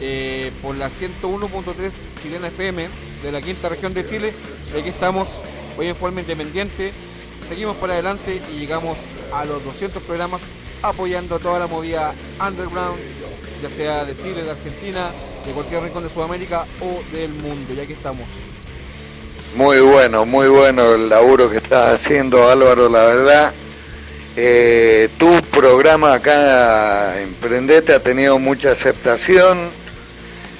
[0.00, 2.88] eh, por la 101.3 Chilena FM
[3.22, 4.32] de la quinta región de Chile.
[4.74, 5.28] Y aquí estamos
[5.76, 6.92] hoy en forma independiente.
[7.48, 8.96] Seguimos para adelante y llegamos
[9.34, 10.40] a los 200 programas
[10.82, 12.14] apoyando toda la movida
[12.46, 12.98] underground,
[13.62, 15.10] ya sea de Chile, de Argentina,
[15.46, 17.72] de cualquier rincón de Sudamérica o del mundo.
[17.74, 18.28] Y aquí estamos.
[19.54, 23.54] Muy bueno, muy bueno el laburo que estás haciendo Álvaro, la verdad.
[24.36, 29.70] Eh, tu programa acá en Prendete ha tenido mucha aceptación.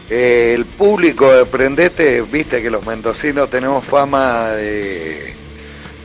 [0.08, 5.34] Eh, el público de Prendete, viste que los mendocinos tenemos fama de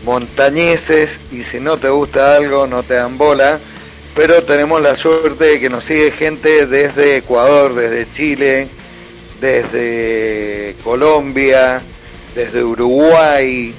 [0.04, 3.60] montañeses y si no te gusta algo no te dan bola,
[4.16, 8.68] pero tenemos la suerte de que nos sigue gente desde Ecuador, desde Chile,
[9.40, 11.84] desde Colombia,
[12.40, 13.76] desde Uruguay,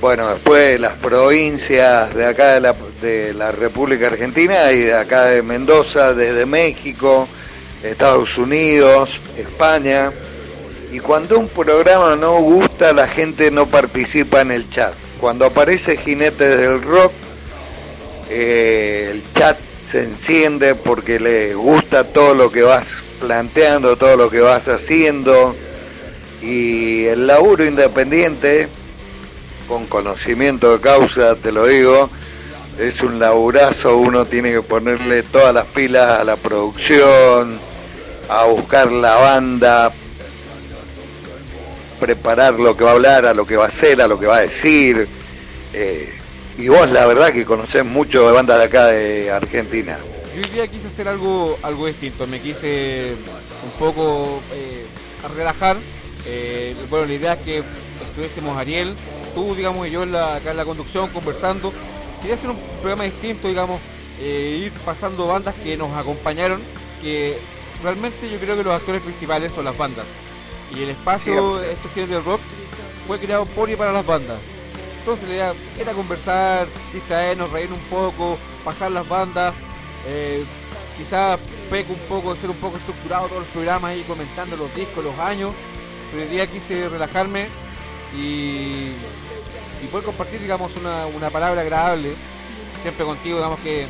[0.00, 5.26] bueno, después las provincias de acá de la, de la República Argentina y de acá
[5.26, 7.28] de Mendoza, desde México,
[7.82, 10.10] Estados Unidos, España.
[10.92, 14.94] Y cuando un programa no gusta, la gente no participa en el chat.
[15.20, 17.12] Cuando aparece Jinetes del Rock,
[18.30, 19.58] eh, el chat
[19.90, 25.54] se enciende porque le gusta todo lo que vas planteando, todo lo que vas haciendo.
[26.44, 28.68] Y el laburo independiente,
[29.66, 32.10] con conocimiento de causa, te lo digo,
[32.78, 37.58] es un laburazo, uno tiene que ponerle todas las pilas a la producción,
[38.28, 39.92] a buscar la banda,
[41.98, 44.26] preparar lo que va a hablar, a lo que va a hacer, a lo que
[44.26, 45.08] va a decir.
[45.72, 46.12] eh,
[46.56, 49.98] y vos la verdad que conocés mucho de bandas de acá de Argentina.
[50.36, 53.14] Yo hoy día quise hacer algo, algo distinto, me quise
[53.64, 54.84] un poco eh,
[55.36, 55.76] relajar.
[56.26, 57.58] Eh, bueno, la idea es que
[58.08, 58.94] estuviésemos Ariel,
[59.34, 61.72] tú, digamos, y yo en la- acá en la conducción conversando.
[62.20, 63.78] Quería hacer un programa distinto, digamos,
[64.20, 66.60] eh, ir pasando bandas que nos acompañaron,
[67.02, 67.36] que
[67.82, 70.06] realmente yo creo que los actores principales son las bandas.
[70.74, 72.40] Y el espacio, estos giros del rock,
[73.06, 74.38] fue creado por y para las bandas.
[75.00, 79.54] Entonces la idea era conversar, distraernos, reír un poco, pasar las bandas.
[80.06, 80.42] Eh,
[80.96, 85.04] quizás peco un poco ser un poco estructurado todos los programas ahí comentando los discos,
[85.04, 85.52] los años.
[86.10, 87.46] Pero hoy día quise relajarme
[88.16, 88.92] y,
[89.82, 92.14] y poder compartir, digamos, una, una palabra agradable.
[92.82, 93.86] Siempre contigo, digamos que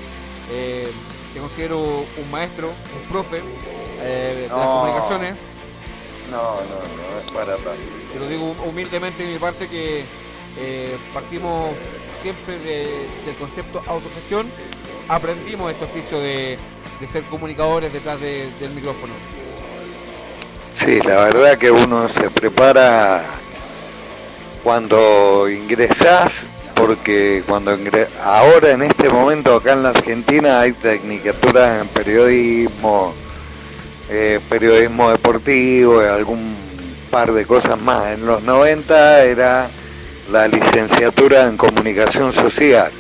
[0.50, 0.90] eh,
[1.32, 3.40] te considero un maestro, un profe
[4.00, 5.34] eh, de las comunicaciones.
[6.30, 7.70] No, no, no es para tanto.
[8.12, 10.04] Te lo digo humildemente de mi parte que
[10.58, 11.72] eh, partimos
[12.22, 14.46] siempre de- del concepto autogestión,
[15.08, 16.56] aprendimos este oficio de,
[17.00, 19.12] de ser comunicadores detrás de- del micrófono.
[20.84, 23.22] Sí, la verdad que uno se prepara
[24.62, 31.80] cuando ingresás, porque cuando ingre- ahora en este momento acá en la Argentina hay tecnicaturas
[31.82, 33.14] en periodismo,
[34.10, 36.54] eh, periodismo deportivo, algún
[37.10, 38.06] par de cosas más.
[38.12, 39.68] En los 90 era
[40.30, 42.90] la licenciatura en comunicación social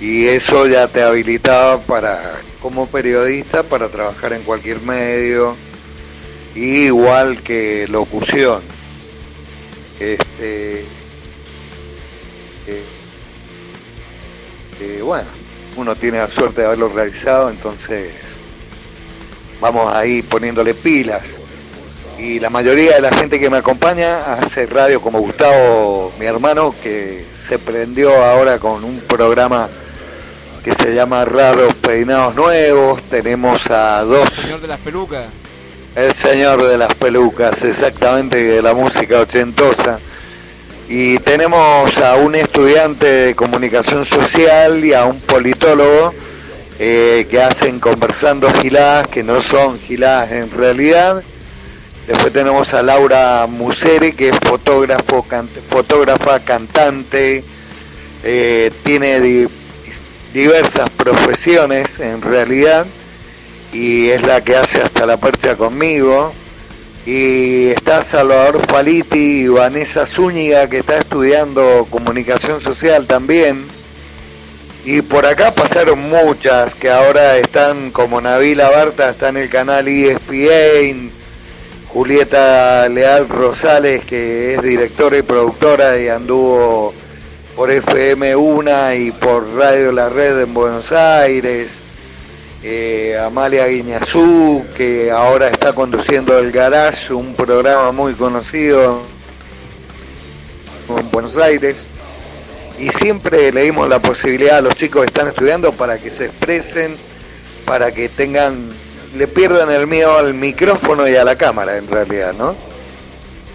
[0.00, 5.56] y eso ya te habilitaba para como periodista para trabajar en cualquier medio
[6.54, 8.62] igual que locución
[10.00, 10.80] este
[12.66, 12.84] eh,
[14.80, 15.44] eh, bueno
[15.76, 18.12] uno tiene la suerte de haberlo realizado, entonces
[19.60, 21.22] vamos ahí poniéndole pilas.
[22.18, 26.74] Y la mayoría de la gente que me acompaña hace radio como Gustavo, mi hermano,
[26.82, 29.68] que se prendió ahora con un programa
[30.62, 33.02] que se llama Raros Peinados Nuevos.
[33.10, 35.26] Tenemos a dos Señor de las pelucas.
[35.96, 40.00] El señor de las pelucas, exactamente, de la música ochentosa.
[40.88, 46.12] Y tenemos a un estudiante de comunicación social y a un politólogo
[46.78, 51.22] eh, que hacen conversando giladas, que no son giladas en realidad.
[52.06, 55.24] Después tenemos a Laura Musere, que es fotógrafo,
[55.70, 57.42] fotógrafa, cantante,
[58.22, 59.48] eh, tiene di-
[60.34, 62.84] diversas profesiones en realidad
[63.74, 66.32] y es la que hace hasta la percha conmigo.
[67.04, 73.66] Y está Salvador Faliti y Vanessa Zúñiga que está estudiando comunicación social también.
[74.86, 79.88] Y por acá pasaron muchas que ahora están como Navila Barta, está en el canal
[79.88, 81.10] ESPN,
[81.88, 86.94] Julieta Leal Rosales que es directora y productora y anduvo
[87.56, 91.83] por FM Una y por Radio La Red en Buenos Aires
[92.66, 99.02] eh, Amalia Guiñazú, que ahora está conduciendo El Garage, un programa muy conocido
[100.88, 101.86] en Buenos Aires.
[102.78, 106.24] Y siempre le dimos la posibilidad a los chicos que están estudiando para que se
[106.24, 106.96] expresen,
[107.66, 108.70] para que tengan,
[109.14, 112.56] le pierdan el miedo al micrófono y a la cámara en realidad, ¿no?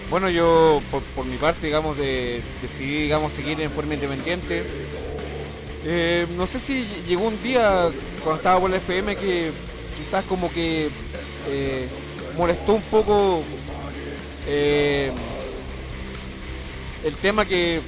[0.08, 4.62] Bueno, yo por, por mi parte, digamos, de, decidí, digamos, seguir en forma independiente.
[5.84, 7.88] Eh, no sé si llegó un día
[8.22, 9.50] cuando estaba por la FM que
[9.96, 10.90] quizás como que
[11.48, 11.88] eh,
[12.36, 13.42] molestó un poco
[14.46, 15.10] eh,
[17.02, 17.80] el tema que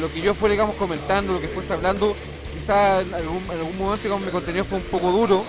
[0.00, 2.14] lo que yo digamos comentando, lo que fuese hablando,
[2.52, 5.44] quizás en algún, en algún momento digamos mi contenido fue un poco duro.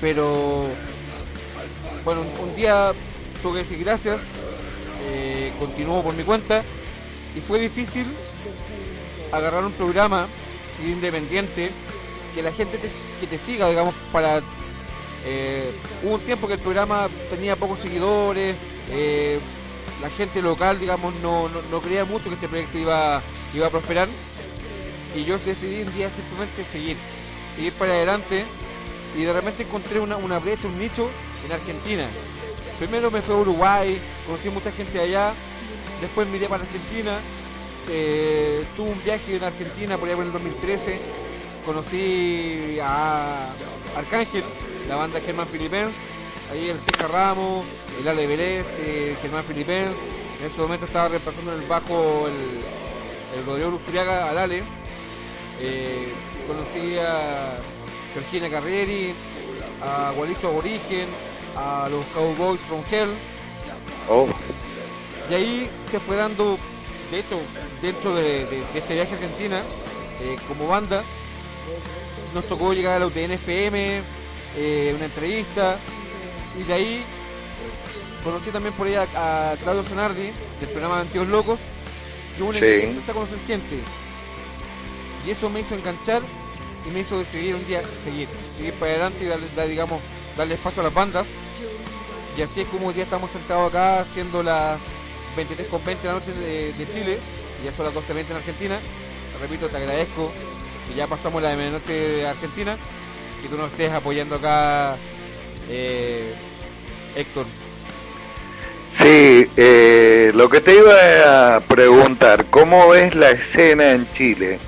[0.00, 0.66] pero
[2.04, 2.92] bueno, un, día
[3.42, 4.20] tuve que decir gracias,
[5.58, 6.62] continuó por mi cuenta
[7.38, 8.04] y fue difícil
[9.30, 10.26] agarrar un programa,
[10.76, 11.70] seguir independiente,
[12.34, 12.88] que la gente te,
[13.20, 14.42] que te siga, digamos, para...
[15.24, 15.70] eh,
[16.02, 18.56] hubo un tiempo que el programa tenía pocos seguidores,
[18.90, 19.38] eh,
[20.02, 23.22] la gente local, digamos, no, no, creía mucho que este proyecto iba,
[23.54, 24.08] iba a prosperar.
[25.14, 26.96] Y yo decidí un día simplemente seguir,
[27.54, 28.44] seguir para adelante.
[29.16, 31.08] Y de repente encontré una, una brecha, un nicho
[31.44, 32.06] en Argentina.
[32.78, 35.32] Primero me fui a Uruguay, conocí mucha gente allá,
[36.00, 37.12] después miré para Argentina,
[37.88, 41.00] eh, tuve un viaje en Argentina por allá por el 2013,
[41.64, 43.50] conocí a
[43.96, 44.44] Arcángel,
[44.88, 45.88] la banda Germán Filipén,
[46.52, 47.66] ahí el Ceja Ramos,
[48.00, 49.86] el Ale Vélez, eh, Germán Filipén,
[50.40, 54.62] en ese momento estaba reemplazando en el bajo el, el Rodrigo Lufuriaga al Ale,
[55.60, 56.12] eh,
[56.46, 57.56] conocí a
[58.14, 59.14] Georgina Carrieri,
[59.82, 61.06] a Gualicho Aborigen,
[61.56, 63.08] a los Cowboys from Hell,
[64.10, 64.26] Oh,
[65.30, 66.58] y ahí se fue dando,
[67.10, 67.40] de hecho,
[67.82, 69.62] dentro de, de- de este viaje a Argentina,
[70.20, 71.02] eh, como banda,
[72.34, 74.00] nos tocó llegar a la UTN-FM,
[74.56, 75.78] eh, una entrevista,
[76.58, 77.02] y de ahí
[78.24, 81.58] conocí también por ahí a, a Claudio Zanardi, del programa Antiguos Locos,
[82.38, 82.64] y una Sí.
[82.64, 83.78] empecé a conocer gente.
[85.26, 86.22] Y eso me hizo enganchar
[86.86, 90.00] y me hizo decidir un día seguir, seguir para adelante y darle, dar, digamos,
[90.36, 91.26] darle espacio a las bandas.
[92.36, 94.78] Y así es como hoy día estamos sentados acá haciendo las
[95.38, 97.18] 23 con 20 de la noche de, de Chile,
[97.62, 98.78] y ya son las 12.20 en Argentina.
[99.40, 100.32] Repito, te agradezco
[100.88, 102.76] que ya pasamos la de medianoche de Argentina,
[103.40, 104.96] que tú nos estés apoyando acá,
[105.70, 106.34] eh,
[107.14, 107.46] Héctor.
[109.00, 114.58] Sí, eh, lo que te iba a preguntar, ¿cómo ves la escena en Chile?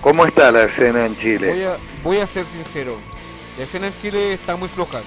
[0.00, 1.66] ¿Cómo está la escena en Voy Chile?
[1.66, 2.96] a, voy a ser sincero,
[3.58, 5.00] la escena en Chile está muy floja.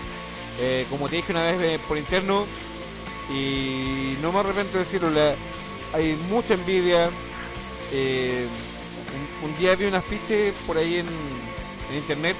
[0.59, 2.45] Eh, como te dije una vez por interno,
[3.29, 5.35] y no me arrepiento de decirlo, la-
[5.93, 7.09] hay mucha envidia.
[7.91, 8.47] Eh,
[9.43, 12.35] un, un día vi un afiche por ahí en, en internet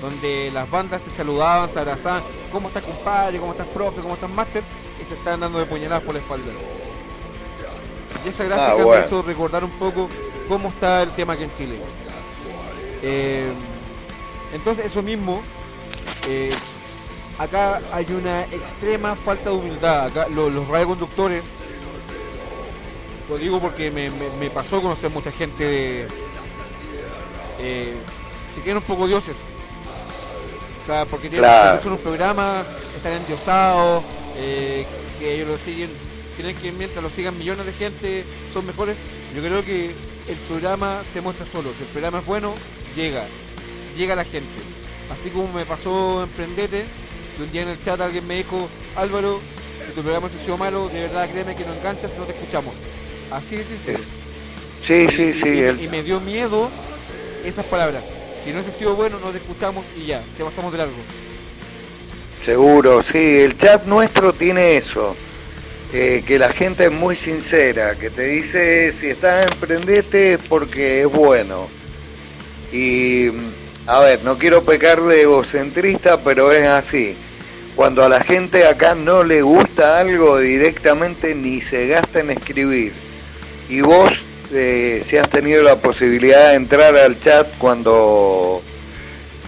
[0.00, 2.22] donde las bandas se saludaban, se abrazaban.
[2.50, 3.38] ¿Cómo estás, compadre?
[3.38, 4.00] ¿Cómo estás, profe?
[4.02, 4.62] ¿Cómo estás, máster?
[5.00, 6.52] Y se estaban dando de puñaladas por la espalda.
[8.24, 9.04] Y esa gráfica me bueno.
[9.06, 10.08] hizo recordar un poco
[10.48, 11.78] cómo está el tema aquí en Chile.
[13.02, 13.50] Eh,
[14.52, 15.42] entonces, eso mismo,
[16.28, 16.54] eh,
[17.38, 20.06] acá hay una extrema falta de humildad.
[20.06, 21.44] Acá lo- los radioconductores,
[23.28, 26.08] lo digo porque me, me- me pasó conocer mucha gente de.
[27.60, 27.94] Eh,
[28.54, 29.36] se quieren un poco dioses.
[30.82, 31.82] O sea, porque tienen Claro.
[31.82, 32.64] son un programa,
[32.96, 34.02] están endiosados,
[34.36, 34.84] eh,
[35.18, 35.90] que ellos lo siguen,
[36.36, 38.96] creen que mientras lo sigan millones de gente son mejores.
[39.34, 39.94] Yo creo que
[40.28, 41.70] el programa se muestra solo.
[41.76, 42.54] Si el programa es bueno,
[42.96, 43.24] llega.
[43.96, 44.48] Llega la gente.
[45.12, 46.84] Así como me pasó en Prendete,
[47.42, 49.40] que un día en el chat alguien me dijo, Álvaro,
[49.88, 52.32] si tu programa se sido malo, de verdad créeme que no engancha si no te
[52.32, 52.74] escuchamos.
[53.30, 53.98] Así de sincero.
[54.86, 55.48] Sí, sí, sí.
[55.48, 56.68] Y, el- y me dio miedo
[57.44, 58.04] esas palabras.
[58.44, 60.94] Si no hubiese sido bueno, no te escuchamos y ya, te pasamos de largo.
[62.44, 65.14] Seguro, sí, el chat nuestro tiene eso,
[65.92, 71.02] eh, que la gente es muy sincera, que te dice si estás emprendete es porque
[71.02, 71.68] es bueno.
[72.72, 73.28] Y,
[73.86, 77.16] a ver, no quiero pecar de egocentrista, pero es así.
[77.76, 82.92] Cuando a la gente acá no le gusta algo directamente ni se gasta en escribir.
[83.68, 84.12] Y vos,
[84.52, 88.60] eh, si has tenido la posibilidad de entrar al chat cuando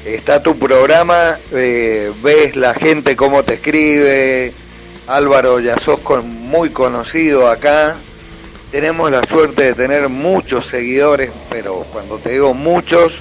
[0.07, 4.53] está tu programa, eh, ves la gente cómo te escribe,
[5.07, 7.97] Álvaro ya sos con- muy conocido acá,
[8.71, 13.19] tenemos la suerte de tener muchos seguidores, pero cuando te digo muchos,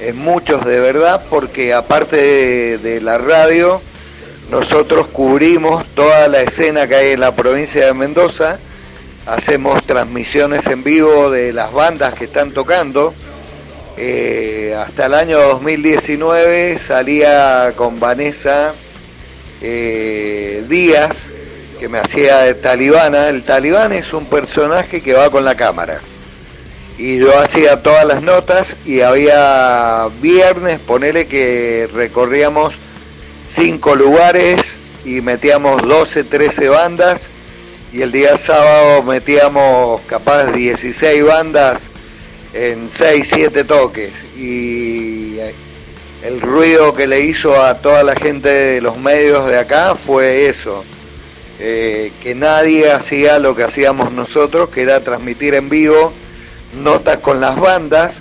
[0.00, 3.80] es muchos de verdad, porque aparte de, de la radio,
[4.50, 8.58] nosotros cubrimos toda la escena que hay en la provincia de Mendoza,
[9.26, 13.12] hacemos transmisiones en vivo de las bandas que están tocando,
[13.98, 18.74] eh, hasta el año 2019 salía con Vanessa
[19.62, 21.24] eh, Díaz,
[21.80, 23.28] que me hacía de talibana.
[23.28, 26.00] El talibán es un personaje que va con la cámara.
[26.98, 32.74] Y yo hacía todas las notas y había viernes, ponele que recorríamos
[33.56, 37.30] cinco lugares y metíamos 12, 13 bandas.
[37.92, 41.90] Y el día sábado metíamos capaz 16 bandas
[42.52, 44.12] en 6, 7 toques.
[44.36, 45.54] Y eh,
[46.22, 50.48] el ruido que le hizo a toda la gente de los medios de acá fue
[50.48, 50.84] eso,
[51.58, 56.12] eh, que nadie hacía lo que hacíamos nosotros, que era transmitir en vivo
[56.82, 58.18] notas con las bandas.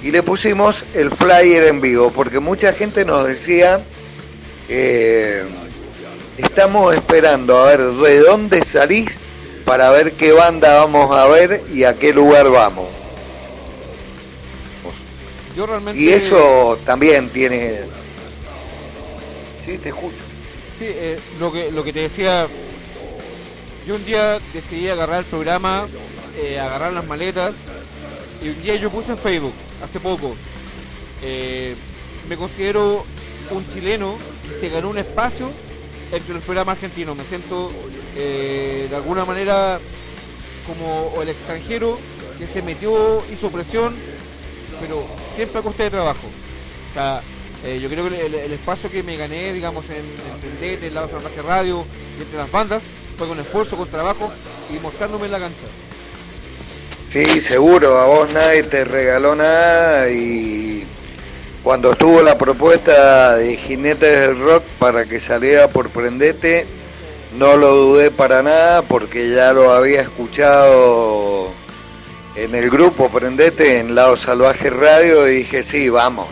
[0.00, 3.80] Y le pusimos el flyer en vivo, porque mucha gente nos decía,
[4.68, 5.44] eh,
[6.36, 9.18] estamos esperando a ver de dónde salís
[9.64, 12.88] para ver qué banda vamos a ver y a qué lugar vamos.
[15.56, 16.00] Yo realmente...
[16.00, 17.80] Y eso también tiene...
[19.66, 20.16] Sí, te escucho.
[20.78, 22.46] Sí, eh, lo, que, lo que te decía,
[23.86, 25.86] yo un día decidí agarrar el programa,
[26.40, 27.56] eh, agarrar las maletas,
[28.40, 29.52] y un día yo puse en Facebook,
[29.82, 30.36] hace poco,
[31.22, 31.74] eh,
[32.28, 33.04] me considero
[33.50, 35.50] un chileno que se ganó un espacio
[36.12, 37.16] entre los programas argentinos.
[37.16, 37.70] Me siento
[38.16, 39.78] eh, de alguna manera
[40.66, 41.98] como el extranjero
[42.38, 43.94] que se metió, hizo presión,
[44.80, 45.02] pero
[45.34, 46.26] siempre a costa de trabajo.
[46.90, 47.22] O sea,
[47.64, 50.04] eh, yo creo que el, espacio que me gané, digamos, en,
[50.62, 51.84] en en Salvaje Radio
[52.18, 52.82] y entre las bandas,
[53.16, 54.30] fue con esfuerzo, con trabajo
[54.70, 55.66] y mostrándome en la cancha.
[57.12, 60.86] Sí, seguro, a vos nadie te regaló nada y
[61.68, 66.64] cuando estuvo la propuesta de Jinetes del Rock para que saliera por Prendete,
[67.36, 71.52] no lo dudé para nada porque ya lo había escuchado
[72.36, 76.26] en el grupo Prendete en Lado Salvaje Radio y dije, sí, vamos,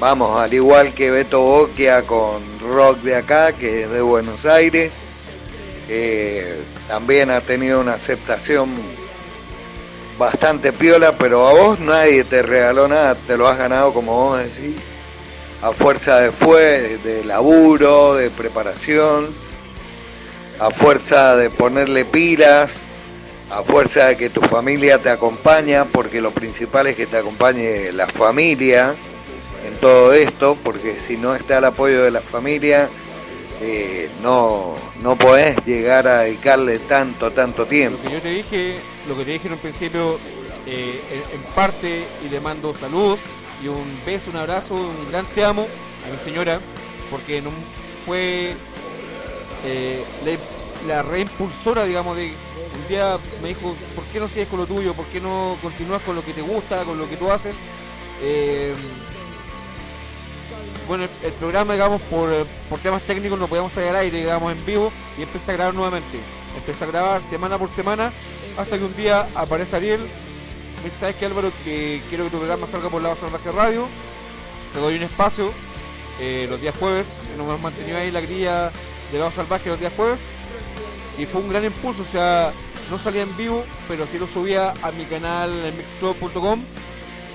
[0.00, 4.90] vamos, al igual que Beto Boquia con Rock de acá, que es de Buenos Aires,
[6.88, 8.70] también ha tenido una aceptación
[10.18, 14.38] bastante piola, pero a vos nadie te regaló nada, te lo has ganado como vos
[14.38, 14.76] decís,
[15.62, 19.34] a fuerza de fue, de laburo, de preparación,
[20.60, 22.76] a fuerza de ponerle pilas,
[23.50, 27.92] a fuerza de que tu familia te acompaña, porque lo principal es que te acompañe
[27.92, 28.94] la familia
[29.66, 32.88] en todo esto, porque si no está el apoyo de la familia,
[33.62, 37.98] eh, no, no podés llegar a dedicarle tanto, tanto tiempo.
[38.04, 38.76] Lo que yo te dije,
[39.08, 40.18] lo que te dije en un principio,
[40.66, 41.00] eh,
[41.32, 43.18] en, parte, y le mando saludos
[43.62, 46.60] y un beso, un abrazo, un gran te amo a mi señora,
[47.10, 47.50] porque no
[48.04, 48.54] fue
[49.64, 50.04] eh,
[50.86, 52.32] la, la reimpulsora, digamos, de
[52.74, 54.94] un día me dijo, ¿por qué no sigues con lo tuyo?
[54.94, 57.54] ¿Por qué no continúas con lo que te gusta, con lo que tú haces?
[58.20, 58.74] Eh,
[60.86, 62.30] bueno, el, programa, digamos, por,
[62.68, 66.18] por temas técnicos no podíamos salir al digamos, en vivo y empecé a grabar nuevamente.
[66.56, 68.12] Empecé a grabar semana por semana
[68.56, 70.00] hasta que un día aparece Ariel.
[70.00, 71.50] Me dice, ¿sabes qué Álvaro?
[71.64, 73.86] Que quiero que tu programa salga por la Salvaje Radio.
[74.72, 75.50] Te doy un espacio
[76.20, 77.22] eh, los días jueves.
[77.36, 78.70] Nos hemos mantenido ahí la grilla
[79.12, 80.18] de Lado Salvaje los días jueves.
[81.18, 82.50] Y fue un gran impulso, o sea,
[82.90, 86.60] no salía en vivo, pero sí lo subía a mi canal en mixclub.com.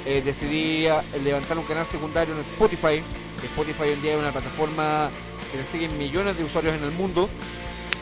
[0.06, 3.02] Eh, decidí a- levantar un canal secundario en Spotify.
[3.44, 5.10] Spotify hoy en día es una plataforma
[5.52, 7.30] que le siguen millones de usuarios en el mundo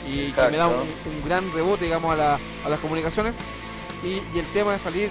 [0.08, 0.88] y que me da un,
[1.26, 3.36] gran rebote, digamos, a, la- a las comunicaciones.
[4.03, 5.10] Y, y el tema de salir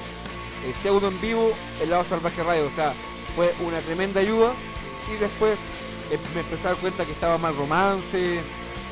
[0.64, 2.66] eh, pseudo en vivo el lado salvaje radio.
[2.66, 2.92] O sea,
[3.34, 4.52] fue una tremenda ayuda.
[5.14, 5.58] Y después
[6.10, 8.40] eh, me empecé a dar cuenta que estaba mal romance,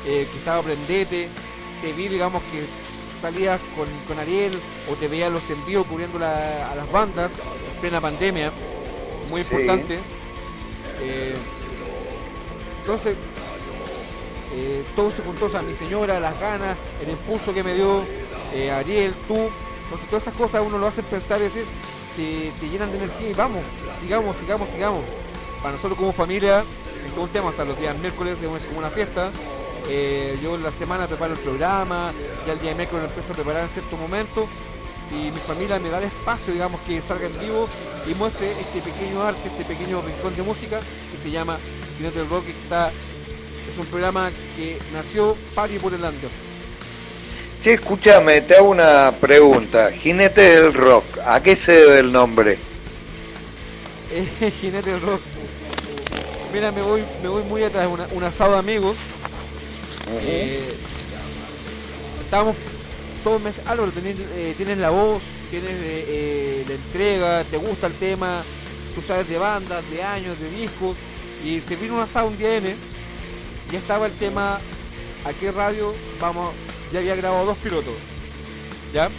[0.05, 1.27] eh, que estaba prendete.
[1.81, 2.65] Te vi, digamos, que
[3.21, 4.59] salías con, con Ariel
[4.91, 7.31] o te veías los envíos cubriendo la- a las bandas
[7.73, 8.51] en plena pandemia.
[9.29, 9.99] Muy importante.
[11.01, 11.35] Eh,
[12.81, 13.15] entonces,
[14.55, 18.03] eh, todo se juntó, o mi señora, las ganas, el impulso que me dio
[18.53, 19.49] eh, Ariel, tú.
[19.83, 21.65] Entonces, todas esas cosas uno lo hacen pensar y decir,
[22.15, 23.61] te, te llenan de energía y vamos,
[24.01, 25.03] sigamos, sigamos, sigamos.
[25.61, 29.31] Para nosotros como familia, es un tema, o los días miércoles es como una fiesta.
[29.89, 32.11] Eh, yo la semana preparo el programa,
[32.47, 34.47] ya el día de miércoles lo empiezo a preparar en cierto momento
[35.11, 37.67] y mi familia me da el espacio, digamos, que salga en vivo
[38.07, 40.79] y muestre este pequeño arte, este pequeño rincón de música
[41.11, 41.59] que se llama
[41.97, 42.91] Jinete del Rock, que está,
[43.69, 46.29] es un programa que nació para y por el under.
[47.61, 49.91] Che, escúchame, te hago una pregunta.
[49.91, 52.57] Jinete del Rock, ¿a qué se debe el nombre?
[54.11, 55.19] Eh, Jinete del Rock.
[56.53, 58.95] Mira, me voy, me voy muy atrás, una, un asado de amigos.
[60.21, 60.73] Eh,
[62.23, 62.55] estábamos
[63.25, 67.93] todos meses, Álvaro, tenés, eh, tienes la voz, tienes eh, la entrega, te gusta el
[67.93, 68.43] tema,
[68.93, 70.95] tú sabes de bandas, de años, de discos,
[71.43, 72.75] y se vino un asado un día N,
[73.71, 74.59] ya estaba el tema,
[75.25, 76.51] ¿a qué radio vamos?
[76.91, 77.93] Ya había grabado dos pilotos,
[78.93, 79.09] ¿ya?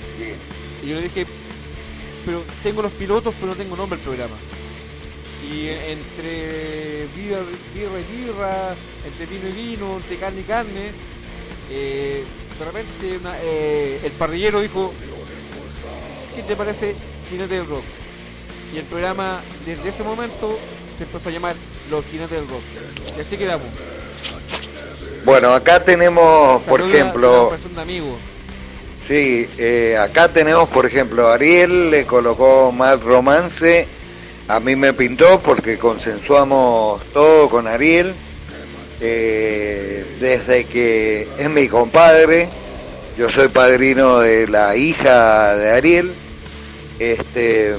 [0.83, 1.27] Y yo le dije,
[2.25, 4.37] pero tengo los pilotos, pero no tengo nombre del programa.
[5.51, 7.41] Y entre birra,
[7.75, 8.75] birra y birra,
[9.07, 10.91] entre vino y vino, entre carne y carne,
[11.71, 12.25] eh,
[12.59, 14.93] de repente una- eh, el parrillero dijo,
[16.35, 16.95] ¿qué te parece
[17.29, 17.85] Jinete del Rock?
[18.75, 20.59] Y el programa desde ese momento
[20.97, 21.55] se empezó a llamar
[21.91, 22.63] Los Jinetes del Rock.
[23.17, 23.67] Y así quedamos.
[25.27, 28.17] Bueno, acá tenemos, por ejemplo, amigo.
[29.05, 33.89] sí, eh, acá tenemos, por ejemplo, Ariel le colocó mal romance.
[34.47, 38.15] A mí me pintó porque consensuamos todo con Ariel.
[39.01, 42.49] eh, desde que es mi compadre,
[43.19, 46.13] yo soy padrino de la hija de Ariel.
[47.01, 47.75] Este,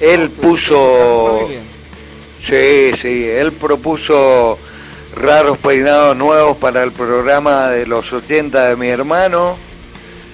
[0.00, 1.48] él puso,
[2.38, 4.56] sí, sí, él propuso
[5.14, 9.56] raros peinados nuevos para el programa de los 80 de mi hermano.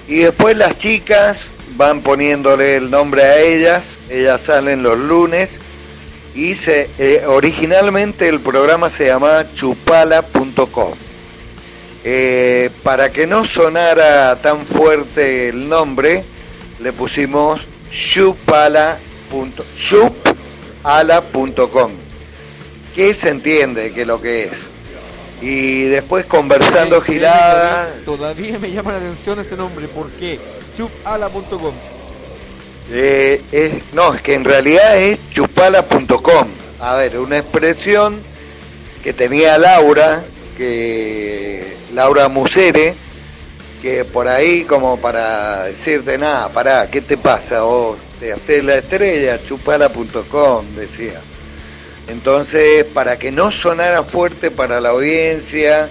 [0.08, 5.60] Y después las chicas van poniéndole el nombre a ellas, ellas salen los lunes
[6.34, 10.94] y se, eh, originalmente el programa se llamaba chupala.com.
[12.04, 16.22] Eh, para que no sonara tan fuerte el nombre,
[16.78, 19.00] le pusimos chupala.com,
[22.94, 24.65] que se entiende que lo que es.
[25.40, 29.86] Y después conversando que giradas, Todavía me llama la atención ese nombre.
[29.88, 30.38] ¿Por qué?
[30.76, 31.74] Chupala.com.
[32.90, 36.46] Eh, es, no, es que en realidad es chupala.com.
[36.80, 38.18] A ver, una expresión
[39.02, 40.22] que tenía Laura,
[40.56, 42.94] que Laura Musere,
[43.82, 47.62] que por ahí como para decirte nada, pará, ¿qué te pasa?
[47.62, 51.20] Vos te haces la estrella, chupala.com, decía.
[52.08, 55.90] Entonces, para que no sonara fuerte para la audiencia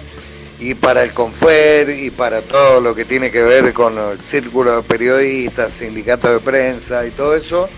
[0.58, 4.76] y para el Confer y para todo lo que tiene que ver con el círculo
[4.76, 7.68] de periodistas, sindicatos de prensa y todo eso,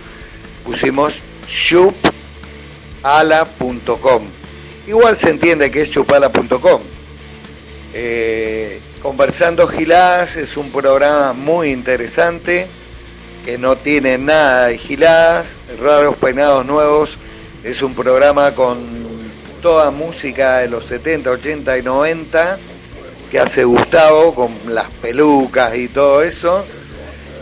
[0.65, 2.03] pusimos chupala.com.
[4.87, 6.83] Igual se entiende que es chupala.com.
[7.95, 12.67] Eh, Conversando Giladas es un programa muy interesante
[13.45, 17.17] que no tiene nada de giladas, raros peinados nuevos.
[17.69, 18.79] Es un programa con
[19.61, 22.59] toda música de los 70, 80 y 90
[23.31, 26.65] que hace Gustavo con las pelucas y todo eso.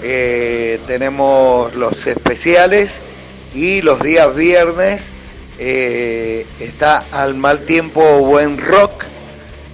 [0.03, 3.03] Eh, tenemos los especiales
[3.55, 5.13] y los días viernes
[5.61, 9.05] eh, está Al Mal Tiempo Buen Rock,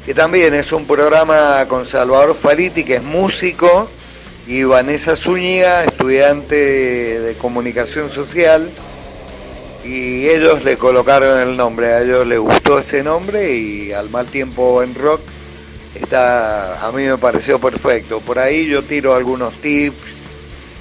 [0.04, 3.88] que también es un programa con Salvador Faliti, que es músico,
[4.46, 6.54] y Vanessa Zúñiga, estudiante
[7.20, 8.70] de comunicación social,
[9.84, 14.26] y ellos le colocaron el nombre, a ellos les gustó ese nombre y al mal
[14.26, 15.20] tiempo en rock
[15.94, 18.20] está, a mí me pareció perfecto.
[18.20, 20.02] Por ahí yo tiro algunos tips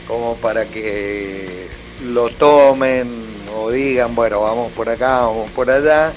[0.07, 1.67] como para que
[2.05, 3.09] lo tomen
[3.55, 6.13] o digan, bueno, vamos por acá, vamos por allá,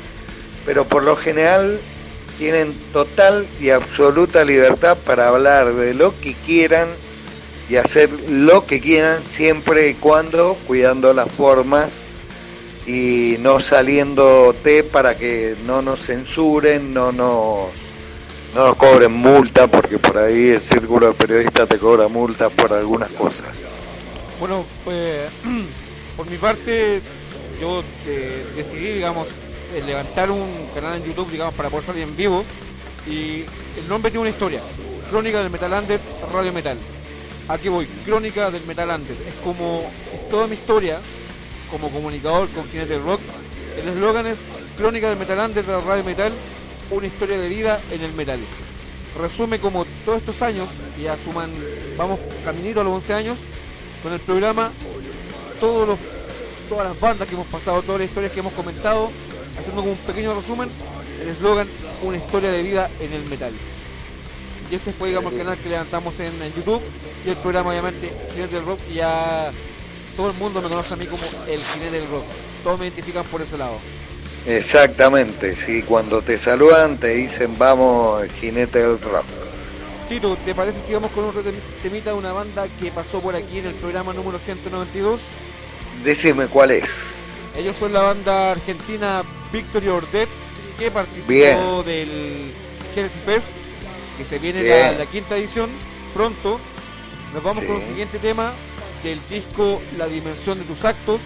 [0.66, 1.80] pero por lo general
[2.38, 6.88] tienen total y absoluta libertad para hablar de lo que quieran
[7.68, 11.90] y hacer lo que quieran siempre y cuando cuidando las formas
[12.86, 17.70] y no saliendo té para que no nos censuren, no nos,
[18.54, 22.72] no nos cobren multa, porque por ahí el círculo de periodistas te cobra multa por
[22.72, 23.56] algunas cosas.
[24.38, 25.30] Bueno, pues
[26.16, 27.00] por mi parte,
[27.60, 29.28] yo eh, decidí, digamos,
[29.74, 32.44] eh, levantar un canal en YouTube, digamos, para poder salir en vivo.
[33.06, 33.44] Y
[33.78, 34.60] el nombre tiene una historia.
[35.10, 36.00] Crónica del Metal Under,
[36.32, 36.76] Radio Metal.
[37.48, 39.12] Aquí voy, Crónica del Metal Under.
[39.12, 39.82] Es como
[40.30, 41.00] toda mi historia
[41.70, 43.20] como comunicador con Jinete Rock.
[43.80, 44.38] El eslogan es
[44.76, 46.32] Crónica del Metal Under, Radio Metal,
[46.90, 48.40] una historia de vida en el metal.
[49.20, 51.50] Resume como todos estos años, y ya suman,
[51.96, 53.38] vamos caminito a los 11 años,
[54.02, 54.70] con el programa
[55.60, 55.98] todos los,
[56.68, 59.10] todas las bandas que hemos pasado, todas las historias que hemos comentado,
[59.58, 60.68] haciendo un pequeño resumen,
[61.22, 61.68] el eslogan
[62.02, 63.52] Una historia de vida en el metal.
[64.70, 66.82] Y ese fue, digamos, el canal que levantamos en, YouTube
[67.24, 69.50] y el programa, obviamente, Jinete Rock, ya
[70.16, 72.24] todo el mundo me conoce a mí como el Jinete del Rock.
[72.62, 73.78] Todos me identifican por ese lado.
[74.46, 79.24] Exactamente, sí, cuando te saludan te dicen vamos, jinete del rock.
[80.08, 83.34] Tito, ¿te parece si vamos con un tem- temita de una banda que pasó por
[83.34, 85.18] aquí en el programa número 192?
[86.04, 86.84] Decime cuál es.
[87.56, 90.28] Ellos son la banda argentina Victory or Dead
[90.78, 91.84] que participó Bien.
[91.86, 92.52] del
[92.94, 93.46] Genesis Fest,
[94.18, 95.70] que se viene la, la quinta edición
[96.12, 96.60] pronto.
[97.32, 97.66] Nos vamos Sí.
[97.66, 98.52] con el siguiente tema
[99.04, 101.20] del disco La Dimensión de tus Actos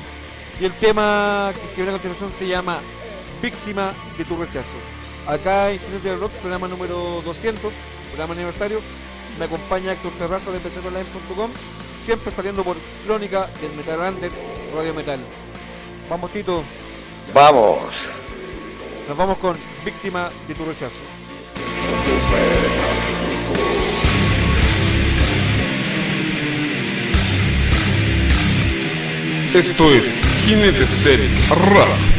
[0.60, 2.80] y el tema que se viene a continuación se llama
[3.40, 4.76] Víctima de tu rechazo.
[5.28, 7.72] Acá en Jinete del Rock, programa número 200,
[8.08, 8.80] programa aniversario,
[9.38, 11.50] me acompaña Héctor Terraza de PTRonline.com,
[12.04, 12.76] siempre saliendo por
[13.06, 14.32] Crónica del Metal Under,
[14.74, 15.20] Radio Metal.
[16.10, 16.64] Vamos Tito,
[17.32, 17.78] Vamos.
[19.08, 20.96] nos vamos con Víctima de tu rechazo.
[29.54, 32.17] Esto es Jinetes del Rock.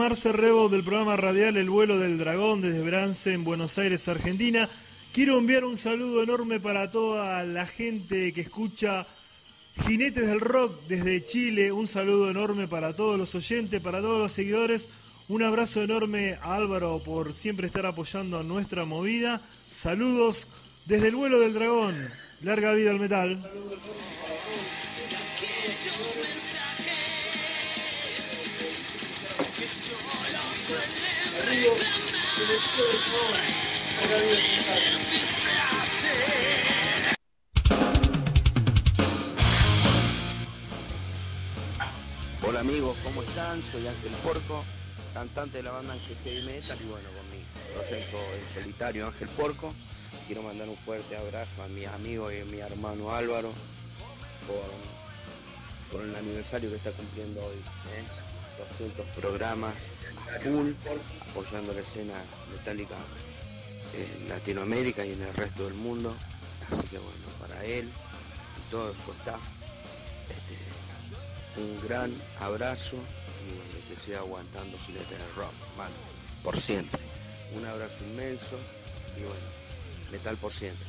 [0.00, 4.66] Marce Rebo del programa radial El vuelo del dragón desde Brance en Buenos Aires, Argentina.
[5.12, 9.06] Quiero enviar un saludo enorme para toda la gente que escucha
[9.86, 11.70] Jinetes del Rock desde Chile.
[11.70, 14.88] Un saludo enorme para todos los oyentes, para todos los seguidores.
[15.28, 19.42] Un abrazo enorme a Álvaro por siempre estar apoyando nuestra movida.
[19.66, 20.48] Saludos
[20.86, 22.08] desde el vuelo del dragón.
[22.40, 23.38] Larga vida al metal.
[42.42, 43.64] Hola amigos, ¿cómo están?
[43.64, 44.64] Soy Ángel Porco,
[45.12, 47.44] cantante de la banda Ángel Heavy Metal y bueno, con mi
[47.74, 49.74] proyecto en solitario Ángel Porco.
[50.28, 53.52] Quiero mandar un fuerte abrazo a mis amigos y a mi hermano Álvaro
[55.90, 57.56] por, el aniversario que está cumpliendo hoy.
[57.56, 58.04] ¿eh?
[58.60, 59.74] 200 programas
[60.38, 60.72] full,
[61.30, 62.14] apoyando la escena
[62.52, 62.96] metálica
[63.94, 66.14] en Latinoamérica y en el resto del mundo.
[66.70, 69.40] Así que bueno, para él y todo su staff,
[70.28, 75.94] este, un gran abrazo y bueno, que siga aguantando Gilete del Rock, mano,
[76.44, 77.00] por siempre.
[77.56, 78.56] Un abrazo inmenso
[79.16, 80.86] y bueno, metal por siempre.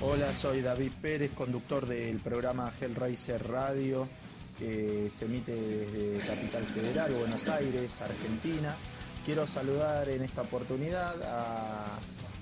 [0.00, 4.08] Hola, soy David Pérez, conductor del programa Hellraiser Radio,
[4.56, 8.76] que se emite desde Capital Federal, Buenos Aires, Argentina.
[9.24, 11.98] Quiero saludar en esta oportunidad a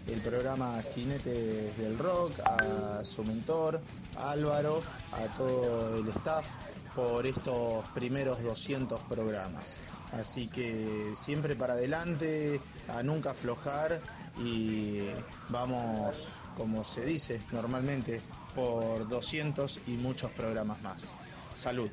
[0.06, 3.80] el programa Jinetes del Rock, a su mentor,
[4.16, 4.82] Álvaro,
[5.12, 6.46] a todo el staff
[6.94, 9.80] por estos primeros 200 programas.
[10.12, 14.02] Así que siempre para adelante, a nunca aflojar
[14.38, 15.08] y
[15.48, 18.20] vamos, como se dice normalmente,
[18.54, 21.12] por 200 y muchos programas más.
[21.54, 21.90] Salud.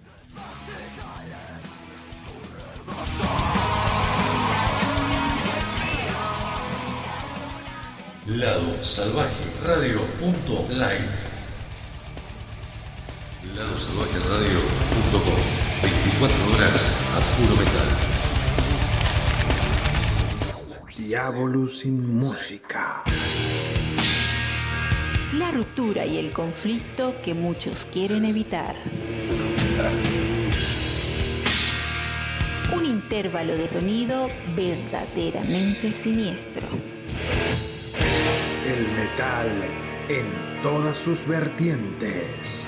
[8.26, 9.99] Lado Salvaje Radio
[10.69, 11.10] live.
[13.56, 14.60] Lado Salvaje Radio
[14.94, 15.64] punto com.
[15.81, 17.90] 24 horas a puro metal.
[20.95, 23.03] Diablo sin música.
[25.38, 28.76] La ruptura y el conflicto que muchos quieren evitar.
[32.76, 36.68] Un intervalo de sonido verdaderamente siniestro.
[38.68, 39.50] El metal
[40.10, 42.68] en todas sus vertientes.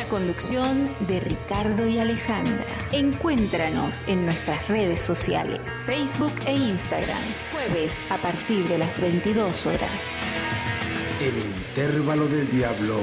[0.00, 2.64] La conducción de Ricardo y Alejandra.
[2.90, 7.22] Encuéntranos en nuestras redes sociales, Facebook e Instagram,
[7.52, 10.16] jueves a partir de las 22 horas.
[11.20, 12.96] El intervalo del diablo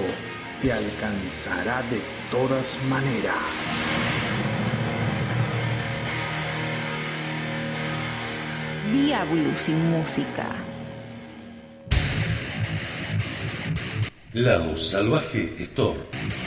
[0.60, 2.02] te alcanzará de
[2.32, 3.36] todas maneras.
[8.91, 10.48] Diablo sin música.
[14.34, 16.47] Lado Salvaje Store.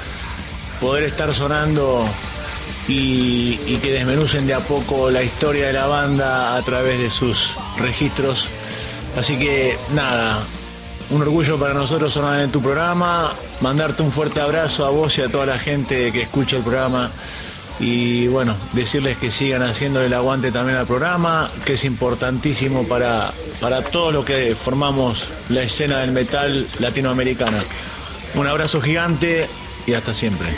[0.79, 2.07] poder estar sonando
[2.87, 7.09] y, y, que desmenucen de a poco la historia de la banda a través de
[7.09, 8.47] sus registros.
[9.17, 10.43] Así que nada,
[11.09, 13.31] un orgullo para nosotros sonar en tu programa,
[13.61, 17.09] mandarte un fuerte abrazo a vos y a toda la gente que escucha el programa
[17.79, 23.33] Y bueno, decirles que sigan haciendo el aguante también al programa, que es importantísimo para,
[23.61, 27.59] para todos los que formamos la escena del metal latinoamericana.
[28.35, 29.47] Un abrazo gigante
[29.87, 30.49] y hasta siempre.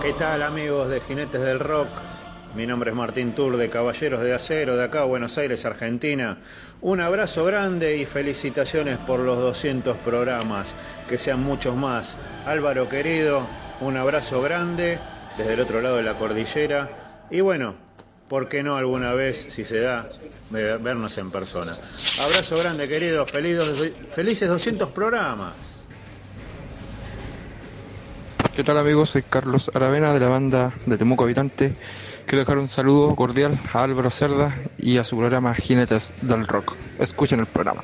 [0.00, 1.88] ¿Qué tal amigos de Jinetes del Rock?
[2.56, 6.38] Mi nombre es Martín Tour de Caballeros de Acero de acá, Buenos Aires, Argentina.
[6.82, 10.74] Un abrazo grande y felicitaciones por los 200 programas,
[11.08, 12.16] que sean muchos más.
[12.46, 13.44] Álvaro querido,
[13.80, 15.00] un abrazo grande
[15.36, 16.90] desde el otro lado de la cordillera.
[17.28, 17.74] Y bueno,
[18.28, 20.08] ¿por qué no alguna vez, si se da,
[20.50, 21.72] ve- vernos en persona?
[22.24, 25.54] Abrazo grande querido, felices 200 programas.
[28.54, 29.10] ¿Qué tal amigos?
[29.10, 31.74] Soy Carlos Aravena de la banda de Temuco Habitante.
[32.26, 36.74] Quiero dejar un saludo cordial a Álvaro Cerda y a su programa Jinetes del Rock.
[36.98, 37.82] Escuchen el programa.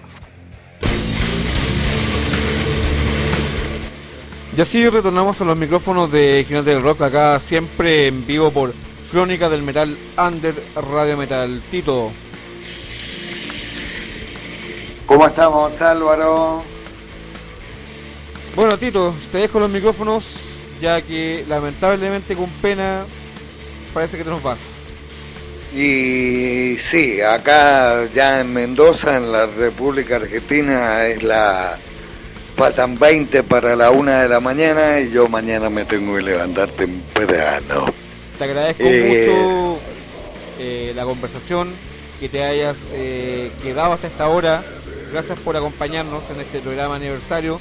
[4.56, 8.74] Y así retornamos a los micrófonos de Jinete del Rock, acá siempre en vivo por
[9.12, 11.62] Crónica del Metal Under Radio Metal.
[11.70, 12.10] Tito,
[15.10, 16.62] ¿Cómo estamos, Álvaro?
[18.54, 20.36] Bueno, Tito, te dejo los micrófonos,
[20.80, 23.04] ya que lamentablemente con pena
[23.90, 24.60] parece que te nos vas.
[25.74, 31.78] Y sí, acá ya en Mendoza, en la República Argentina, es la
[32.56, 36.68] faltan 20 para la una de la mañana y yo mañana me tengo que levantar
[36.68, 37.86] temprano.
[38.36, 39.78] Te agradezco Eh, mucho
[40.58, 41.72] eh, la conversación,
[42.18, 44.62] que te hayas eh, quedado hasta esta hora.
[45.12, 47.60] Gracias por acompañarnos en este programa aniversario.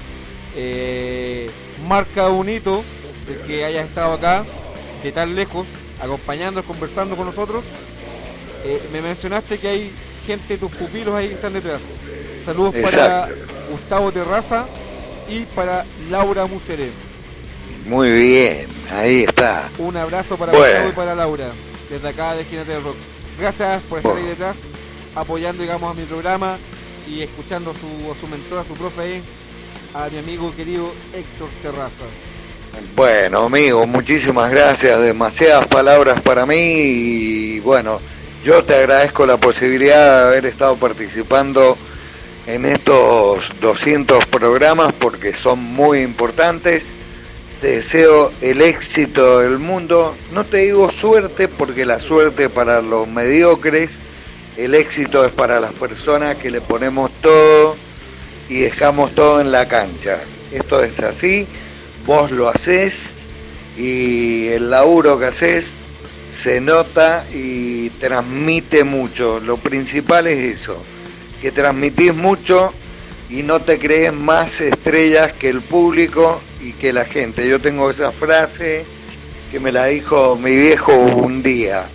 [1.87, 2.83] Marca un hito
[3.29, 4.43] el que hayas estado acá
[5.03, 5.67] de tan lejos,
[6.01, 7.63] acompañándonos, conversando con nosotros.
[8.65, 9.91] Eh, me mencionaste que hay
[10.25, 11.81] gente, tus pupilos ahí que están detrás.
[12.45, 13.27] Saludos para.
[13.69, 14.65] Gustavo Terraza
[15.29, 16.89] y para Laura Museré.
[17.85, 19.69] Muy bien, ahí está.
[19.77, 20.65] Un abrazo para Bueno.
[20.67, 21.51] Gustavo y para Laura,
[21.89, 22.95] desde acá de Jinete del Rock.
[23.39, 24.57] Gracias por estar ahí detrás,
[25.15, 26.57] apoyando, digamos, a mi programa
[27.07, 29.21] y escuchando a su, a su mentor, a su profe ahí,
[29.93, 32.05] a mi amigo querido Héctor Terraza.
[32.95, 34.99] Bueno, amigo, muchísimas gracias.
[34.99, 37.99] Demasiadas palabras para mí y bueno,
[38.43, 41.77] yo te agradezco la posibilidad de haber estado participando
[42.47, 46.93] en estos 200 programas porque son muy importantes.
[47.61, 50.15] Te deseo el éxito del mundo.
[50.31, 53.99] No te digo suerte porque la suerte para los mediocres,
[54.57, 57.75] el éxito es para las personas que le ponemos todo
[58.47, 60.19] y dejamos todo en la cancha.
[60.51, 61.45] Esto es así,
[62.09, 63.11] vos lo haces
[63.77, 65.67] y el laburo que haces
[66.35, 69.39] se nota y transmite mucho.
[69.39, 70.83] Lo principal es eso,
[71.39, 72.73] que transmitís mucho
[73.29, 77.47] y no te crees más estrellas que el público y que la gente.
[77.47, 78.85] Yo tengo esa frase
[79.51, 81.85] que me la dijo mi viejo un día.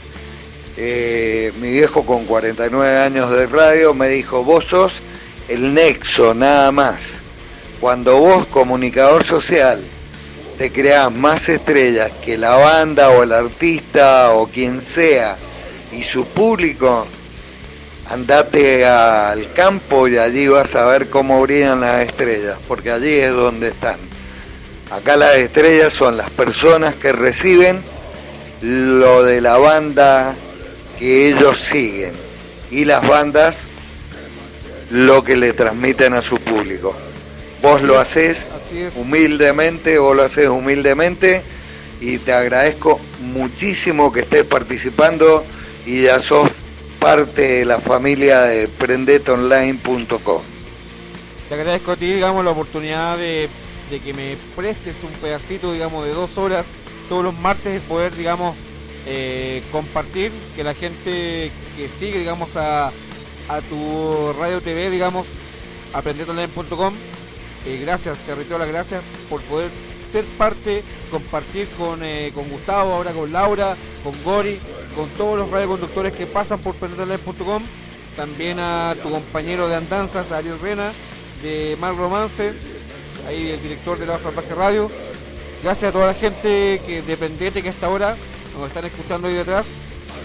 [0.76, 5.02] Eh, mi viejo con 49 años de radio me dijo, vos sos
[5.48, 7.14] el nexo nada más.
[7.80, 9.82] Cuando vos, comunicador social,
[10.58, 15.36] te creas más estrellas que la banda o el artista o quien sea
[15.92, 17.06] y su público,
[18.10, 23.32] andate al campo y allí vas a ver cómo brillan las estrellas, porque allí es
[23.32, 23.98] donde están.
[24.90, 27.80] Acá las estrellas son las personas que reciben
[28.60, 30.34] lo de la banda
[30.98, 32.12] que ellos siguen
[32.70, 33.60] y las bandas
[34.90, 36.94] lo que le transmiten a su público.
[37.64, 38.46] Vos lo haces
[38.94, 41.40] humildemente, vos lo haces humildemente
[41.98, 45.42] y te agradezco muchísimo que estés participando
[45.86, 46.50] y ya sos
[47.00, 50.42] parte de la familia de prendetonline.com.
[51.48, 53.48] Te agradezco a ti, digamos, la oportunidad de,
[53.88, 56.66] de que me prestes un pedacito, digamos, de dos horas
[57.08, 58.54] todos los martes de poder, digamos,
[59.06, 65.26] eh, compartir, que la gente que sigue, digamos, a, a tu radio TV, digamos,
[65.94, 66.92] aprendetonline.com,
[67.66, 69.70] eh, gracias, te reitero las gracias por poder
[70.10, 74.58] ser parte, compartir con, eh, con Gustavo, ahora con Laura, con Gori,
[74.94, 77.62] con todos los radioconductores que pasan por aprendetonline.com,
[78.16, 80.92] también a tu compañero de andanzas, Ariel Rena,
[81.42, 82.52] de Mal Romance,
[83.26, 84.90] ahí el director de la Salvaje Radio.
[85.62, 88.16] Gracias a toda la gente que dependiente que hasta ahora
[88.56, 89.66] nos están escuchando ahí detrás.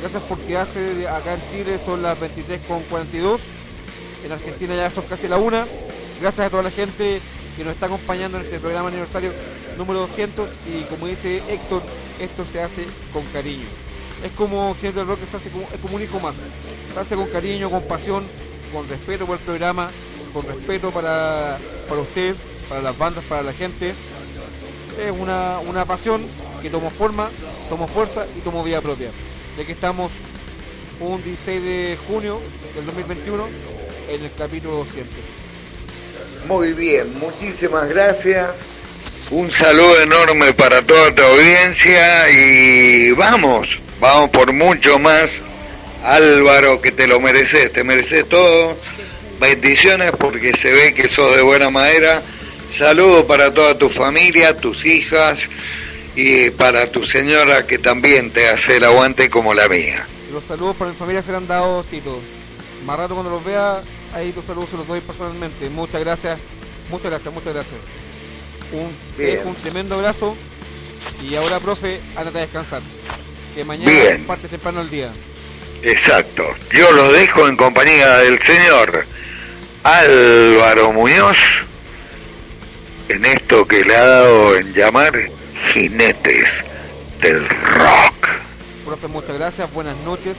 [0.02, 3.40] Gracias por quedarse acá en Chile, son las 23.42.
[4.26, 5.66] En Argentina ya son casi la una.
[6.22, 7.22] Gracias a toda la gente
[7.56, 9.32] que nos está acompañando en este programa aniversario
[9.78, 10.50] número 200.
[10.68, 11.82] Y como dice Héctor,
[12.20, 13.66] esto se hace con cariño.
[14.24, 15.66] Es como gente del rock se hace como,
[16.00, 16.36] es como más.
[16.94, 18.26] Se hace con cariño, con pasión,
[18.74, 19.90] con respeto por el programa,
[20.34, 23.92] con respeto para, para ustedes, para las bandas, para la gente.
[23.92, 26.22] Es una, una pasión
[26.62, 27.30] que tomó forma,
[27.70, 29.12] tomó fuerza y tomó vida propia.
[29.56, 30.12] De que estamos
[31.00, 32.42] un 16 de junio
[32.76, 33.48] del 2021
[34.10, 35.39] en el capítulo 200.
[36.50, 38.50] Muy bien, muchísimas gracias.
[39.30, 45.30] Un saludo enorme para toda tu audiencia y vamos, vamos por mucho más.
[46.04, 48.76] Álvaro, que te lo mereces, te mereces todo.
[49.40, 52.24] Bendiciones porque se ve que sos de buena madera.
[52.76, 55.48] Saludo para toda tu familia, tus hijas
[56.16, 60.04] y para tu señora que también te hace el aguante como la mía.
[60.34, 62.20] Los saludos para mi familia serán dados, Tito.
[62.88, 63.82] Más rato cuando los vea,
[64.14, 65.70] ahí tus saludos se los doy personalmente.
[65.70, 66.40] Muchas gracias,
[66.90, 67.80] muchas gracias, muchas gracias.
[68.72, 70.36] Un, un tremendo abrazo.
[71.24, 72.82] Y ahora, profe, ándate a descansar.
[73.56, 74.26] Que mañana Bien.
[74.26, 75.12] parte temprano el día.
[75.82, 76.44] Exacto.
[76.72, 79.06] Yo lo dejo en compañía del señor
[79.84, 81.38] Álvaro Muñoz
[83.10, 85.14] en esto que le ha dado en llamar
[85.74, 86.64] jinetes
[87.22, 88.28] del rock.
[88.86, 90.38] Profe, muchas gracias, buenas noches.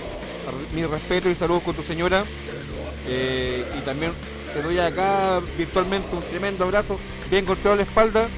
[0.75, 2.25] Mi respeto y saludos con tu señora.
[3.07, 4.13] Eh, y también
[4.53, 6.99] te doy acá virtualmente un tremendo abrazo,
[7.31, 8.29] bien golpeado la espalda.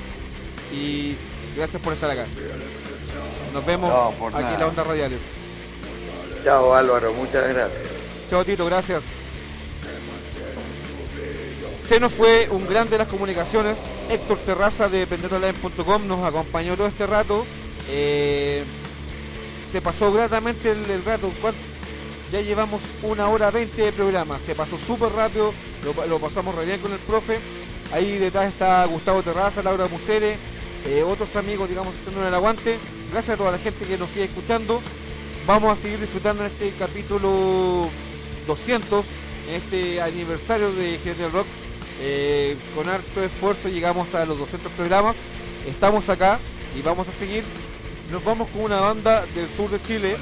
[0.72, 1.16] Y
[1.56, 2.24] gracias por estar acá.
[3.52, 4.59] Nos vemos No, aquí en nada.
[4.59, 5.20] las ondas radiales.
[6.44, 7.82] Chao Álvaro, muchas gracias.
[8.30, 9.02] Chao Tito, gracias.
[11.86, 13.76] Se nos fue un grande de las comunicaciones,
[14.09, 17.44] Héctor Terraza de pendetolive.com, nos acompañó todo este rato.
[17.90, 18.64] Eh,
[19.70, 21.30] se pasó gratamente el, el rato.
[21.40, 21.55] ¿cuán-
[22.32, 24.38] Ya llevamos una hora veinte de programa.
[24.38, 25.52] Se pasó súper rápido.
[26.09, 27.38] Lo pasamos re bien con el profe.
[27.92, 30.38] Ahí detrás está Gustavo Terraza, Laura Musere,
[30.86, 32.78] eh, otros amigos, digamos, haciendo el aguante.
[33.10, 34.80] Gracias a toda la gente que nos sigue escuchando.
[35.46, 37.86] Vamos a seguir disfrutando en este capítulo
[38.46, 39.04] 200,
[39.50, 41.46] en este aniversario de Gente del Rock.
[42.00, 45.16] Eh, con harto esfuerzo llegamos a los 200 programas.
[45.66, 46.38] Estamos acá
[46.74, 47.44] y vamos a seguir
[48.12, 50.14] nos vamos con una banda del sur de Chile,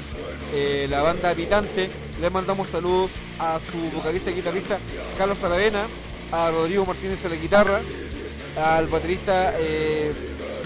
[0.53, 1.89] eh, la banda Habitante.
[2.21, 4.79] Le mandamos saludos a su vocalista y guitarrista
[5.17, 5.83] Carlos Aravena,
[6.31, 7.81] a Rodrigo Martínez a la guitarra,
[8.63, 10.13] al baterista eh,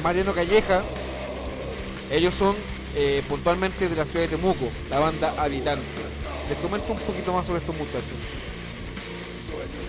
[0.03, 0.83] Mariano Calleja.
[2.11, 2.55] Ellos son
[2.95, 5.83] eh, puntualmente de la ciudad de Temuco, la banda Habitante.
[6.47, 8.03] Les comento un poquito más sobre estos muchachos.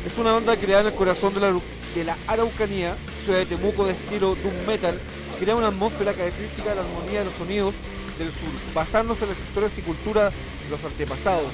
[0.07, 3.85] Es una banda creada en el corazón de la, de la Araucanía, ciudad de Temuco
[3.85, 4.99] de estilo doom metal,
[5.39, 7.75] crea una atmósfera característica de la armonía de los sonidos
[8.19, 11.53] del sur, basándose en las historias y cultura de los antepasados.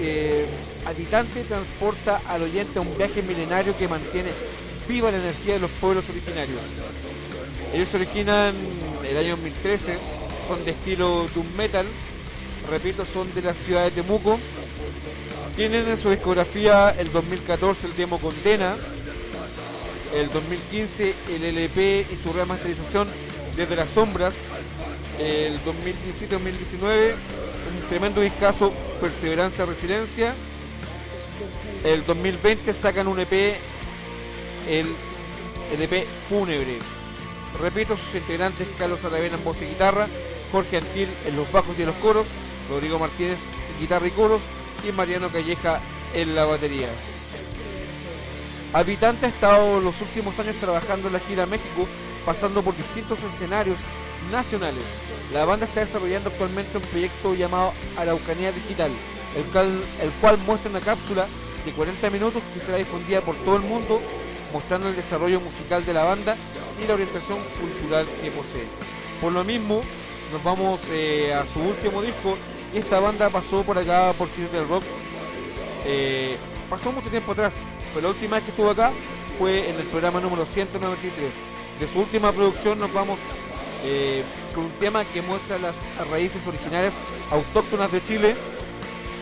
[0.00, 0.46] Eh,
[1.48, 4.30] transporta al oyente a un viaje milenario que mantiene
[4.88, 6.60] viva la energía de los pueblos originarios.
[7.74, 8.54] Ellos se originan
[9.08, 9.98] el año 2013,
[10.48, 11.86] son de estilo doom metal,
[12.70, 14.38] repito, son de la ciudad de Temuco.
[15.56, 18.76] Tienen en su discografía el 2014 el demo Condena,
[20.14, 23.08] el 2015 el LP y su remasterización
[23.56, 24.34] Desde las Sombras,
[25.18, 27.14] el 2017-2019
[27.68, 30.34] un tremendo discazo Perseverancia Resiliencia,
[31.84, 33.32] el 2020 sacan un EP,
[34.68, 34.86] el,
[35.72, 36.78] el EP Fúnebre.
[37.60, 40.08] Repito, sus integrantes Carlos Aravena en voz y guitarra,
[40.52, 42.26] Jorge Antil en los bajos y en los coros,
[42.70, 43.38] Rodrigo Martínez
[43.74, 44.40] en guitarra y coros
[44.88, 45.80] y Mariano Calleja
[46.14, 46.88] en la batería.
[48.72, 51.86] Habitante ha estado los últimos años trabajando en la gira México,
[52.26, 53.78] pasando por distintos escenarios
[54.30, 54.84] nacionales.
[55.32, 58.90] La banda está desarrollando actualmente un proyecto llamado Araucanía Digital,
[59.36, 59.66] el cual,
[60.02, 61.26] el cual muestra una cápsula
[61.64, 64.00] de 40 minutos que será difundida por todo el mundo,
[64.52, 66.36] mostrando el desarrollo musical de la banda
[66.82, 68.66] y la orientación cultural que posee.
[69.20, 69.80] Por lo mismo,
[70.32, 72.36] nos vamos eh, a su último disco
[72.74, 74.84] esta banda pasó por acá por Kids del Rock.
[75.86, 76.36] eh,
[76.68, 77.54] pasó mucho tiempo atrás,
[77.94, 78.92] pero la última vez que estuvo acá
[79.38, 81.32] fue en el programa número 193.
[81.80, 83.18] De su última producción nos vamos
[83.84, 84.24] eh,
[84.54, 85.76] con un tema que muestra las
[86.10, 86.94] raíces originarias
[87.30, 88.36] autóctonas de Chile,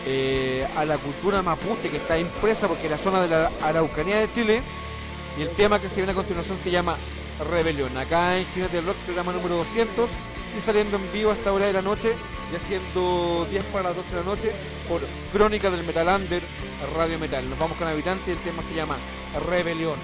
[0.05, 4.17] eh, a la cultura mapuche que está impresa porque es la zona de la Araucanía
[4.17, 4.61] de Chile,
[5.37, 6.95] y el tema que se viene a continuación se llama
[7.39, 7.95] Rebelión.
[7.97, 10.09] Acá en Jinete del Rock, programa número 200,
[10.57, 12.13] y saliendo en vivo a esta hora de la noche,
[12.51, 14.51] ya siendo 10 para las 12 de la noche,
[14.87, 15.01] por
[15.31, 16.41] Crónica del Metal Under,
[16.95, 17.49] Radio Metal.
[17.49, 18.97] Nos vamos con Habitante, el tema se llama
[19.47, 19.97] Rebelión.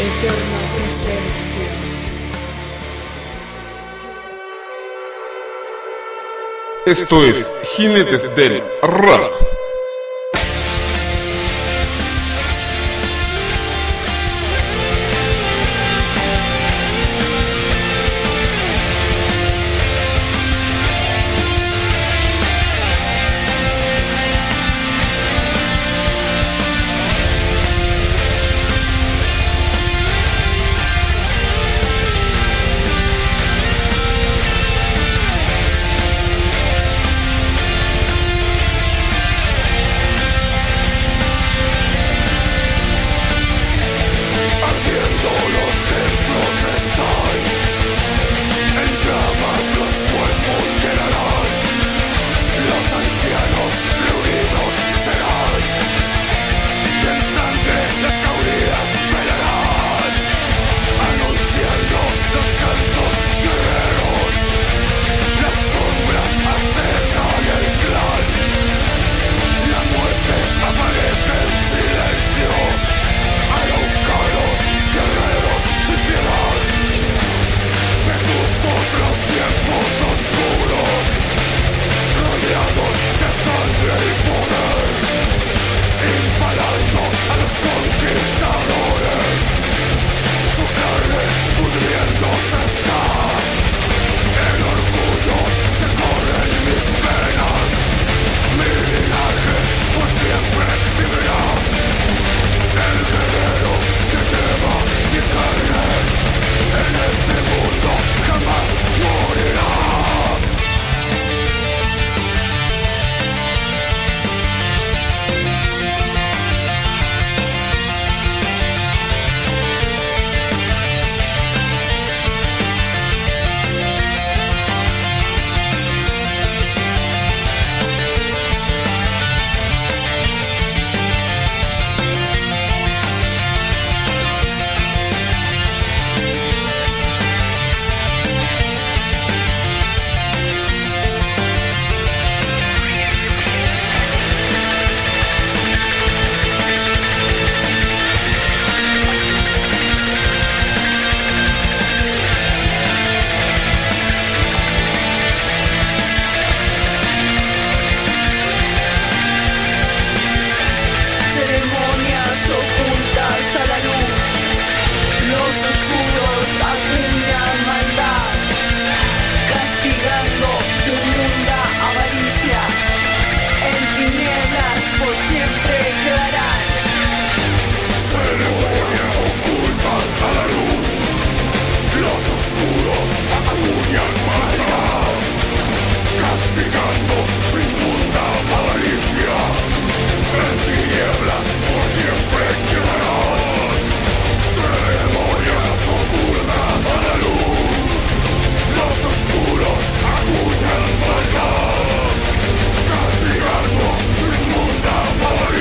[0.00, 1.98] Eterna presencia.
[6.86, 9.32] Esto es Jinetes del Rock.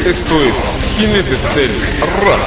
[0.08, 0.56] Esto es
[0.96, 2.40] Jinetes del Rock.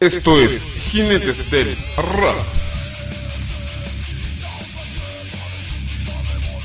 [0.00, 0.74] Esto es
[1.52, 2.36] del Rock.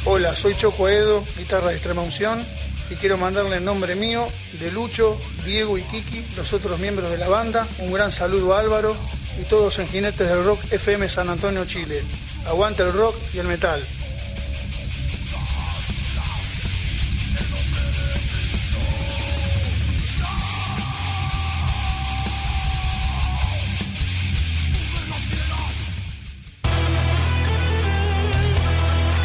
[0.06, 2.44] Hola, soy Choco Edo, guitarra de extrema unción,
[2.90, 4.28] y quiero mandarle en nombre mío,
[4.60, 8.60] de Lucho, Diego y Kiki, los otros miembros de la banda, un gran saludo a
[8.60, 8.96] Álvaro
[9.40, 12.04] y todos en Jinetes del Rock FM San Antonio, Chile.
[12.46, 13.86] Aguante el rock y el metal.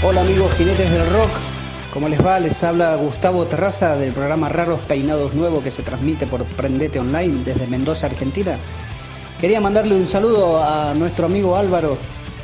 [0.02, 1.30] Hola amigos jinetes del rock,
[1.92, 2.38] ¿cómo les va?
[2.38, 7.44] Les habla Gustavo Terraza del programa Raros Peinados Nuevo que se transmite por Prendete Online
[7.44, 8.56] desde Mendoza, Argentina.
[9.40, 11.96] Quería mandarle un saludo a nuestro amigo Álvaro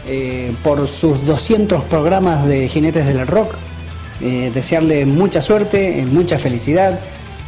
[0.06, 3.54] eh, por sus 200 programas de jinetes del rock.
[4.20, 6.98] Eh, desearle mucha suerte, mucha felicidad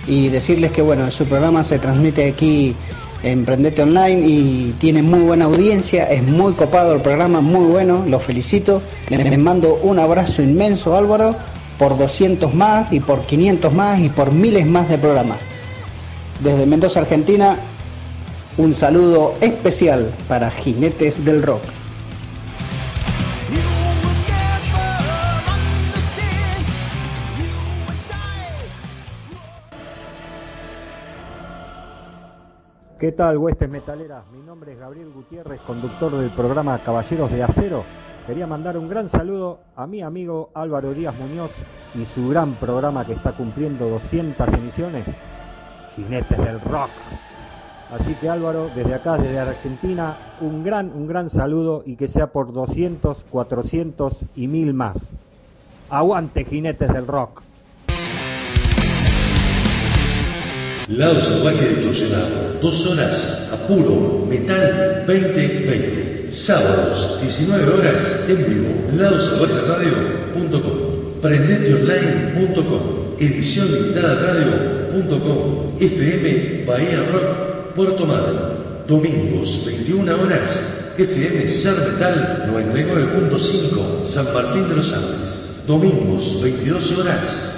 [0.06, 2.74] y decirles que bueno, su programa se transmite aquí
[3.22, 8.20] Emprendete Online y tiene muy buena audiencia, es muy copado el programa, muy bueno, lo
[8.20, 8.80] felicito.
[9.08, 11.34] Les mando un abrazo inmenso Álvaro
[11.78, 15.38] por 200 más y por 500 más y por miles más de programas.
[16.40, 17.56] Desde Mendoza, Argentina,
[18.56, 21.62] un saludo especial para Jinetes del Rock.
[32.98, 34.24] ¿Qué tal, huestes metaleras?
[34.32, 37.84] Mi nombre es Gabriel Gutiérrez, conductor del programa Caballeros de Acero.
[38.28, 41.50] Quería mandar un gran saludo a mi amigo Álvaro Díaz Muñoz
[41.94, 45.06] y su gran programa que está cumpliendo 200 emisiones,
[45.96, 46.90] Jinetes del Rock.
[47.90, 52.26] Así que Álvaro, desde acá, desde Argentina, un gran, un gran saludo y que sea
[52.26, 54.98] por 200, 400 y mil más.
[55.88, 57.40] Aguante, Jinetes del Rock.
[60.88, 66.17] Lado Salvaje Distorsionado, dos horas a puro metal 2020.
[66.30, 68.68] Sábados, 19 horas en vivo.
[68.96, 72.82] LadoSalvajeRadio.com, PrendeteOnline.com,
[73.18, 78.34] Edición Limitada Radio.com, FM Bahía Rock, Puerto Madre.
[78.86, 85.64] Domingos, 21 horas, FM Ser Metal 99.5, San Martín de los Andes.
[85.66, 87.57] Domingos, 22 horas,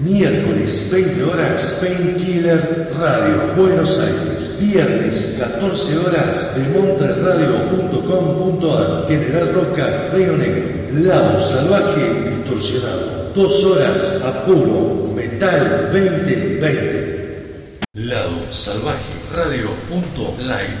[0.00, 4.56] Miércoles, 20 horas, Painkiller Radio, Buenos Aires.
[4.60, 10.78] Viernes, 14 horas, demontreradio.com.ar, General Roca, Río Negro.
[10.92, 13.32] Lado Salvaje Distorsionado.
[13.34, 17.80] Dos horas a puro Metal 2020.
[17.94, 20.78] Lado Salvaje Radio.live.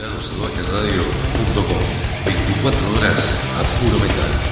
[0.00, 1.82] Lado Salvaje Radio.com.
[2.24, 4.51] 24 horas a puro metal.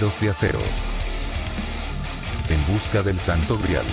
[0.00, 0.58] De Acero.
[2.48, 3.84] En busca del Santo Grial.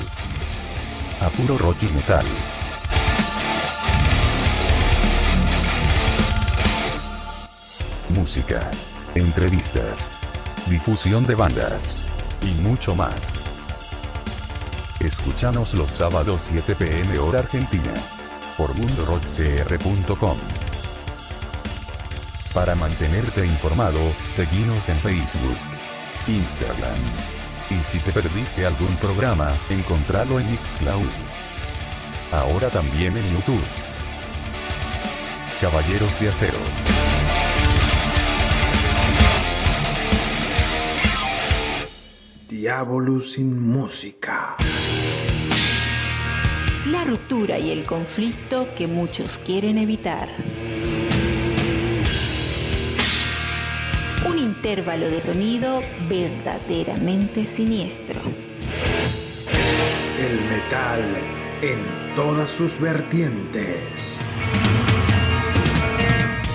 [1.20, 2.26] A puro rock y metal.
[8.16, 8.72] Música.
[9.14, 10.18] Entrevistas.
[10.68, 12.06] Difusión de bandas.
[12.44, 13.44] Y mucho más.
[15.02, 17.94] Escúchanos los sábados 7 pm hora argentina.
[18.58, 20.38] Por mundorockcr.com.
[22.54, 25.58] Para mantenerte informado, seguinos en Facebook,
[26.30, 27.00] Instagram.
[27.70, 31.10] Y si te perdiste algún programa, encontralo en Mixcloud.
[32.32, 33.64] Ahora también en YouTube.
[35.62, 36.58] Caballeros de Acero.
[42.48, 44.58] Diablo sin música.
[46.92, 50.28] la ruptura y el conflicto que muchos quieren evitar.
[54.40, 58.22] Intervalo de sonido verdaderamente siniestro.
[60.20, 61.02] El metal
[61.62, 64.20] en todas sus vertientes.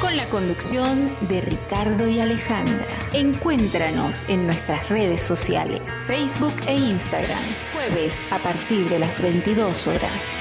[0.01, 2.87] Con la conducción de Ricardo y Alejandra.
[3.13, 10.39] Encuéntranos en nuestras redes sociales, Facebook e Instagram, jueves a partir de las 22 horas.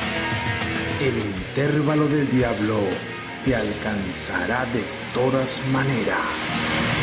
[1.00, 2.80] El intervalo del diablo
[3.44, 4.84] te alcanzará de
[5.14, 7.03] todas maneras.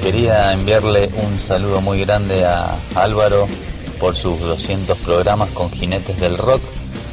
[0.02, 3.46] Quería enviarle un saludo muy grande a Álvaro
[3.98, 6.62] por sus 200 programas con Jinetes del Rock.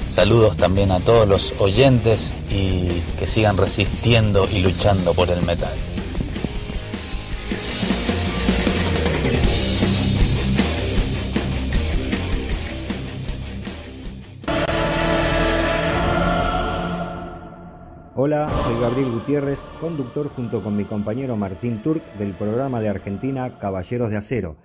[0.10, 2.88] Saludos también a todos los oyentes y
[3.18, 5.74] que sigan resistiendo y luchando por el metal.
[18.16, 23.58] Hola, soy Gabriel Gutiérrez, conductor junto con mi compañero Martín Turk del programa de Argentina
[23.58, 24.56] Caballeros de Acero,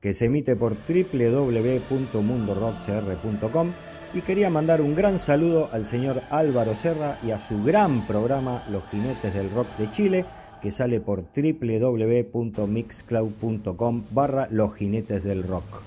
[0.00, 3.72] que se emite por www.mundorockcr.com
[4.14, 8.64] y quería mandar un gran saludo al señor Álvaro Serra y a su gran programa
[8.70, 10.24] Los Jinetes del Rock de Chile,
[10.62, 15.82] que sale por www.mixcloud.com barra Los Jinetes del Rock.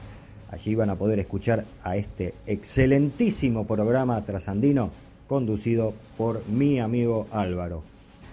[0.52, 4.92] Allí van a poder escuchar a este excelentísimo programa trasandino
[5.28, 7.84] conducido por mi amigo Álvaro.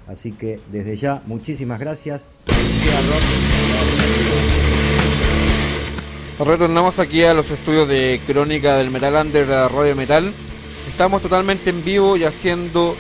[0.09, 2.27] Así que desde ya, muchísimas gracias.
[6.39, 10.33] Retornamos aquí a los estudios de Crónica del Metal Under de Radio Metal.
[10.89, 12.95] Estamos totalmente en vivo y haciendo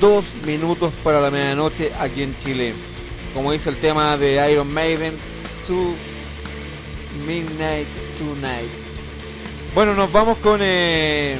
[0.00, 2.74] dos minutos para la medianoche aquí en Chile.
[3.34, 5.16] Como dice el tema de Iron Maiden,
[5.68, 5.94] To
[7.24, 7.86] Midnight
[8.18, 8.70] Tonight.
[9.76, 11.38] Bueno, nos vamos con, eh,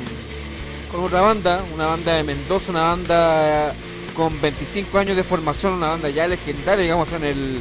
[0.92, 3.74] con otra banda, una banda de Mendoza, una banda
[4.14, 7.60] con 25 años de formación, una banda ya legendaria, digamos, en el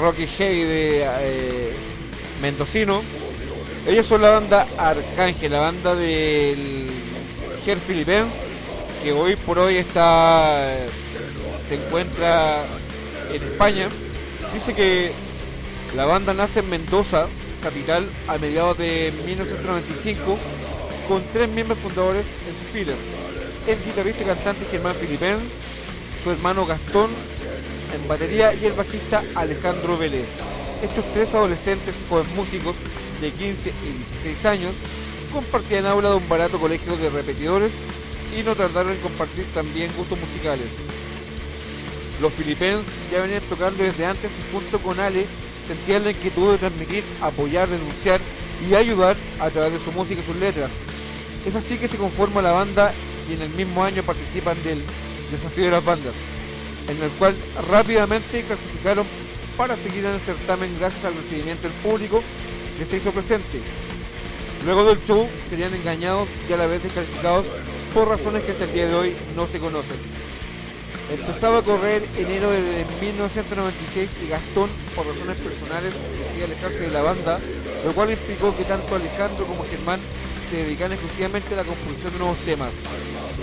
[0.00, 1.95] Rocky Heavy de eh,
[2.40, 3.02] mendocino.
[3.86, 6.90] Ellos son la banda Arcángel, la banda del
[7.64, 8.32] Ger Philippens,
[9.02, 10.76] que hoy por hoy está
[11.68, 12.62] se encuentra
[13.32, 13.88] en España.
[14.52, 15.12] Dice que
[15.94, 17.26] la banda nace en Mendoza,
[17.62, 20.38] capital, a mediados de 1995,
[21.08, 22.96] con tres miembros fundadores en sus filas.
[23.66, 25.42] El guitarrista y cantante Germán Philippens,
[26.22, 27.10] su hermano Gastón
[27.94, 30.28] en batería y el bajista Alejandro Vélez.
[30.82, 32.76] Estos tres adolescentes jóvenes músicos
[33.20, 34.72] de 15 y 16 años
[35.32, 37.72] compartían aula de un barato colegio de repetidores
[38.36, 40.66] y no tardaron en compartir también gustos musicales.
[42.20, 45.24] Los filipenos ya venían tocando desde antes y junto con Ale
[45.66, 48.20] sentían la inquietud de transmitir, apoyar, denunciar
[48.68, 50.70] y ayudar a través de su música y sus letras.
[51.46, 52.92] Es así que se conforma la banda
[53.30, 54.82] y en el mismo año participan del
[55.30, 56.14] Desafío de las Bandas,
[56.88, 57.34] en el cual
[57.70, 59.06] rápidamente clasificaron
[59.56, 62.22] para seguir en el certamen gracias al recibimiento del público
[62.78, 63.60] que se hizo presente.
[64.64, 67.46] Luego del show serían engañados y a la vez descalificados
[67.94, 69.96] por razones que hasta el día de hoy no se conocen.
[71.10, 77.02] Empezaba a correr enero de 1996 y Gastón, por razones personales, decidió alejarse de la
[77.02, 77.38] banda,
[77.84, 80.00] lo cual implicó que tanto Alejandro como Germán
[80.50, 82.72] se dedican exclusivamente a la composición de nuevos temas.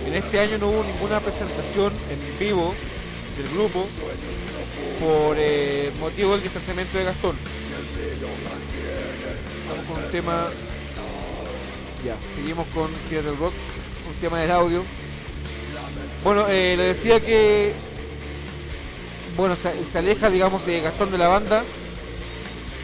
[0.05, 2.73] En este año no hubo ninguna presentación en vivo
[3.37, 3.87] del grupo
[4.99, 7.35] por eh, motivo del distanciamiento de Gastón.
[9.69, 10.47] Vamos con un tema.
[12.05, 13.53] Ya, seguimos con Fear del Rock,
[14.09, 14.83] un tema del audio.
[16.23, 17.73] Bueno, eh, le decía que.
[19.37, 21.63] Bueno, se, aleja, digamos, eh, Gastón de la banda.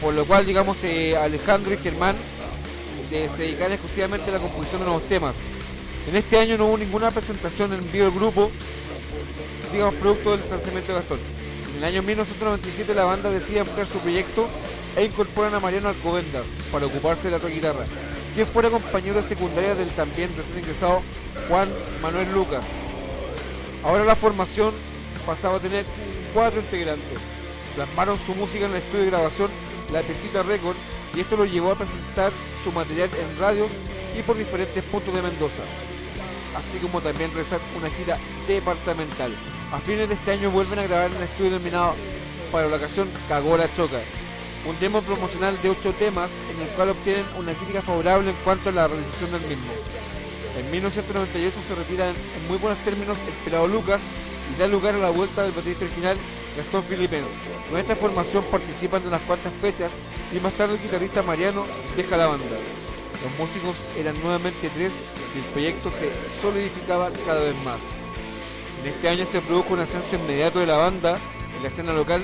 [0.00, 2.16] Por lo cual, digamos, eh, Alejandro y Germán
[3.10, 5.34] de- se dedican exclusivamente a la composición de nuevos temas.
[6.08, 8.50] En este año no hubo ninguna presentación en vivo del grupo
[9.72, 11.18] digamos, producto del lanzamiento de Gastón.
[11.80, 14.46] El año 1997 la banda decide ampliar su proyecto
[14.96, 17.86] e incorporan a Mariano Alcobendas para ocuparse de la otra guitarra,
[18.34, 21.00] quien fuera compañero secundaria del también recién ingresado
[21.48, 21.70] Juan
[22.02, 22.62] Manuel Lucas.
[23.82, 24.74] Ahora la formación
[25.24, 25.86] pasaba a tener
[26.34, 27.18] cuatro integrantes.
[27.74, 29.48] Plasmaron su música en el estudio de grabación
[29.90, 30.76] La Pesita Record
[31.16, 32.30] y esto lo llevó a presentar
[32.62, 33.66] su material en radio
[34.18, 35.62] y por diferentes puntos de Mendoza,
[36.58, 39.32] así como también realizar una gira departamental.
[39.72, 41.94] A fines de este año vuelven a grabar el estudio denominado
[42.50, 44.00] para la ocasión Cagó la Choca,
[44.66, 48.70] un demo promocional de 8 temas en el cual obtienen una crítica favorable en cuanto
[48.70, 49.70] a la realización del mismo.
[50.58, 54.00] En 1998 se retira en muy buenos términos el pelado Lucas
[54.52, 56.16] y da lugar a la vuelta del baterista original
[56.56, 57.26] Gastón Filipeno.
[57.70, 59.92] Con esta formación participan de unas cuantas fechas
[60.34, 61.64] y más tarde el guitarrista Mariano
[61.96, 62.44] deja la banda.
[63.22, 64.92] Los músicos eran nuevamente tres
[65.32, 66.10] y el proyecto se
[66.42, 67.99] solidificaba cada vez más.
[68.80, 71.18] En este año se produjo un ascenso inmediato de la banda
[71.54, 72.22] en la escena local,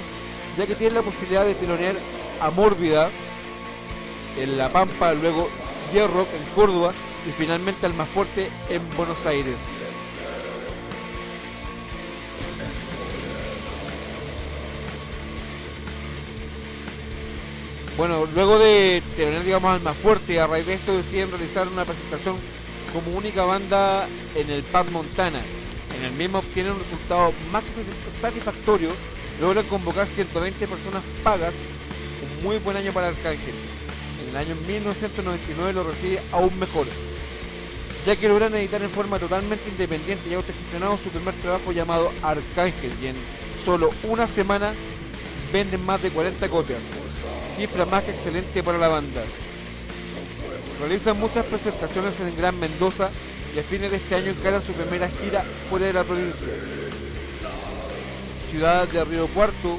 [0.57, 1.95] ya que tiene la posibilidad de telonear
[2.41, 3.11] a Mórbida
[4.39, 5.51] en La Pampa, luego
[5.95, 6.93] Rock en Córdoba
[7.29, 9.57] y finalmente al más fuerte en Buenos Aires.
[17.99, 21.85] Bueno, luego de tener, digamos, al más fuerte, a raíz de esto deciden realizar una
[21.85, 22.37] presentación
[22.93, 25.41] como única banda en el Pad Montana.
[25.99, 27.73] En el mismo obtienen un resultado más que
[28.21, 28.91] satisfactorio,
[29.41, 31.55] logran convocar 120 personas pagas,
[32.23, 33.55] un muy buen año para Arcángel.
[34.23, 36.87] En el año 1999 lo recibe aún mejor,
[38.07, 42.93] ya que logran editar en forma totalmente independiente y autogestionado su primer trabajo llamado Arcángel
[43.03, 43.17] y en
[43.65, 44.75] solo una semana
[45.53, 46.83] venden más de 40 copias
[47.57, 49.25] cifra más que excelente para la banda.
[50.79, 53.09] Realizan muchas presentaciones en Gran Mendoza
[53.57, 56.49] y a fines de este año encara su primera gira fuera de la provincia.
[58.51, 59.79] Ciudad de Río Cuarto,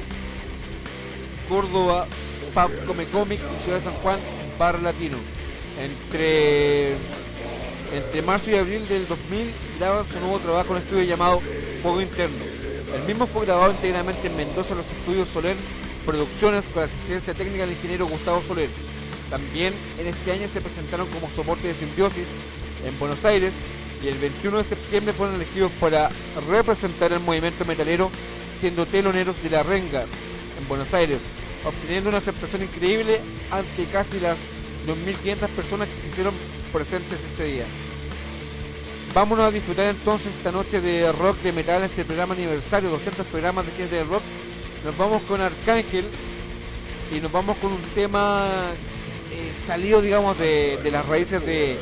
[1.48, 2.08] Córdoba,
[2.54, 4.18] Pub Come Comic y Ciudad de San Juan,
[4.58, 5.16] Bar Latino.
[5.80, 6.94] Entre,
[7.94, 11.40] entre marzo y abril del 2000 graban su nuevo trabajo en estudio llamado
[11.80, 12.44] Fuego Interno.
[12.96, 15.56] El mismo fue grabado íntegramente en Mendoza en los estudios Soler
[16.04, 18.70] producciones con asistencia técnica del ingeniero Gustavo Soler.
[19.30, 22.26] También en este año se presentaron como soporte de simbiosis
[22.84, 23.52] en Buenos Aires
[24.02, 26.10] y el 21 de septiembre fueron elegidos para
[26.48, 28.10] representar el movimiento metalero
[28.58, 31.20] siendo teloneros de la Renga en Buenos Aires,
[31.64, 34.38] obteniendo una aceptación increíble ante casi las
[34.86, 36.34] 2.500 personas que se hicieron
[36.72, 37.64] presentes ese día.
[39.14, 43.66] Vámonos a disfrutar entonces esta noche de rock de metal, este programa aniversario, 200 programas
[43.66, 44.22] de gente de rock
[44.84, 46.04] nos vamos con Arcángel
[47.14, 48.72] y nos vamos con un tema
[49.32, 51.76] eh, salido, digamos, de, las raíces de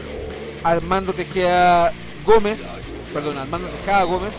[0.63, 1.93] Armando Tejeda
[2.25, 2.61] Gómez,
[3.13, 4.33] perdón, Armando Tejada Gómez.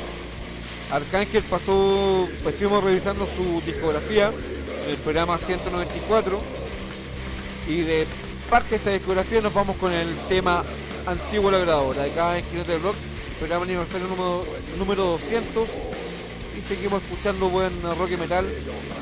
[0.91, 4.31] Arcángel pasó, pues estuvimos revisando su discografía
[4.85, 6.39] en el programa 194
[7.67, 8.07] y de
[8.49, 10.63] parte de esta discografía nos vamos con el tema
[11.05, 12.95] Antiguo Lagrador, acá en Jinete del Rock,
[13.39, 14.45] programa aniversario número,
[14.77, 15.69] número 200
[16.57, 18.45] y seguimos escuchando buen rock y metal,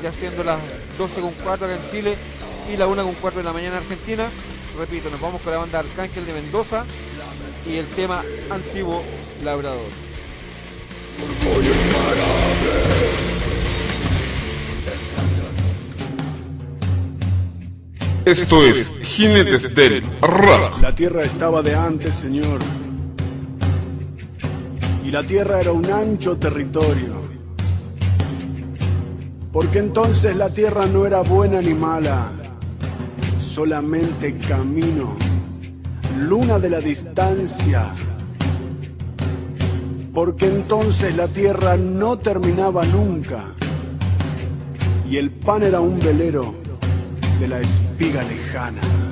[0.02, 0.58] ya siendo las
[0.98, 2.16] 12 con 4 acá en Chile
[2.72, 4.28] y la 1 con 4 de la mañana en Argentina.
[4.76, 6.84] Repito, nos vamos con la banda Arcángel de Mendoza
[7.68, 9.02] y el tema antiguo
[9.44, 9.90] Labrador.
[18.24, 20.80] Esto es Jinetes del Rock.
[20.80, 22.60] La tierra estaba de antes, señor.
[25.04, 27.26] Y la tierra era un ancho territorio
[29.56, 32.30] porque entonces la tierra no era buena ni mala,
[33.38, 35.16] solamente camino,
[36.16, 37.92] luna de la distancia,
[40.14, 43.44] porque entonces la tierra no terminaba nunca
[45.08, 46.54] y el pan era un velero
[47.38, 49.05] de la espiga lejana.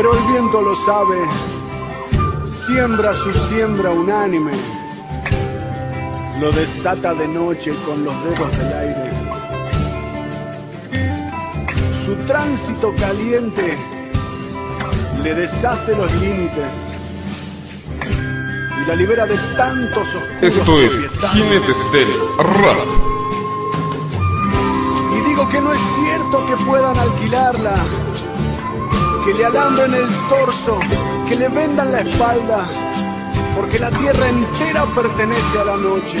[0.00, 1.16] Pero el viento lo sabe,
[2.46, 4.52] siembra su siembra unánime,
[6.38, 9.10] lo desata de noche con los dedos del aire.
[12.04, 13.76] Su tránsito caliente
[15.20, 16.70] le deshace los límites
[18.80, 20.42] y la libera de tantos oscuros.
[20.42, 22.08] Esto es Jinetes del
[22.38, 22.88] Rock.
[25.26, 27.74] digo que no es cierto que puedan alquilarla,
[29.28, 30.78] que le alambren el torso,
[31.28, 32.66] que le vendan la espalda,
[33.54, 36.18] porque la tierra entera pertenece a la noche.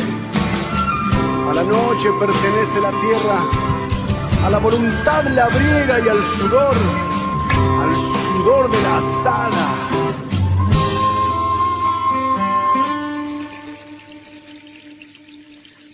[1.50, 3.38] A la noche pertenece la tierra,
[4.44, 6.76] a la voluntad labriega y al sudor,
[7.82, 7.94] al
[8.26, 9.66] sudor de la asada.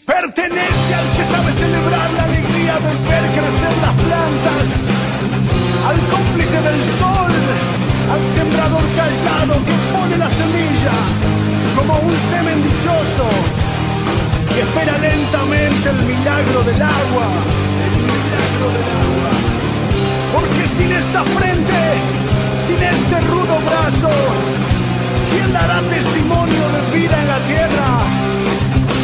[0.05, 3.84] Pertenece al que sabe celebrar la alegría de ver crecer
[8.97, 10.97] callado que pone la semilla
[11.77, 13.27] como un semen dichoso
[14.55, 17.29] y espera lentamente el milagro del agua.
[20.33, 21.81] Porque sin esta frente,
[22.67, 24.15] sin este rudo brazo,
[25.31, 27.89] ¿quién dará testimonio de vida en la tierra?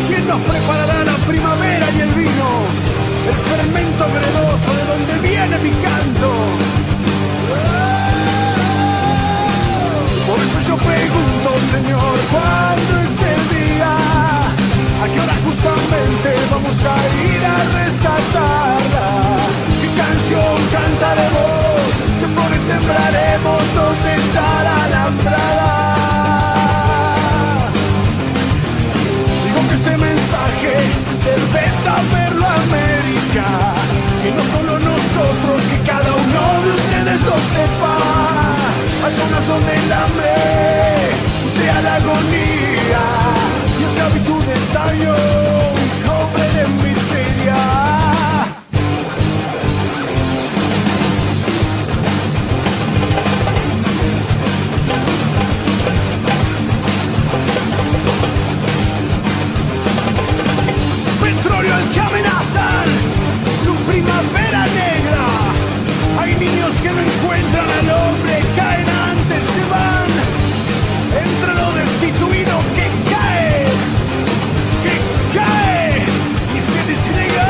[0.09, 2.49] ¿Quién nos preparará la primavera y el vino?
[3.31, 6.80] El fermento gredoso de donde viene mi canto.
[10.85, 13.93] Pregunto, Señor, ¿cuándo es el día?
[15.03, 16.97] ¿A qué hora justamente vamos a
[17.29, 19.09] ir a rescatarla?
[19.81, 21.81] ¿Qué canción cantaremos?
[22.21, 23.63] ¿Qué flores sembraremos?
[23.75, 25.71] ¿Dónde está la alambrada?
[29.45, 30.73] Digo que este mensaje
[31.25, 33.47] debe saberlo América.
[34.23, 38.70] Que no solo nosotros, que cada uno de ustedes lo sepa.
[39.03, 40.35] Hay zonas donde el hambre
[41.57, 43.03] crea la agonía
[43.79, 47.57] y esclavitud estalló y cobre de miseria.
[63.65, 65.27] Su primavera negra.
[66.19, 68.80] Hay niños que no encuentran al hombre, caen
[72.01, 73.65] destituido que cae,
[74.83, 75.99] que cae
[76.57, 77.49] y se desliga.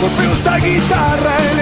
[0.00, 1.61] Golpeo esta guitarra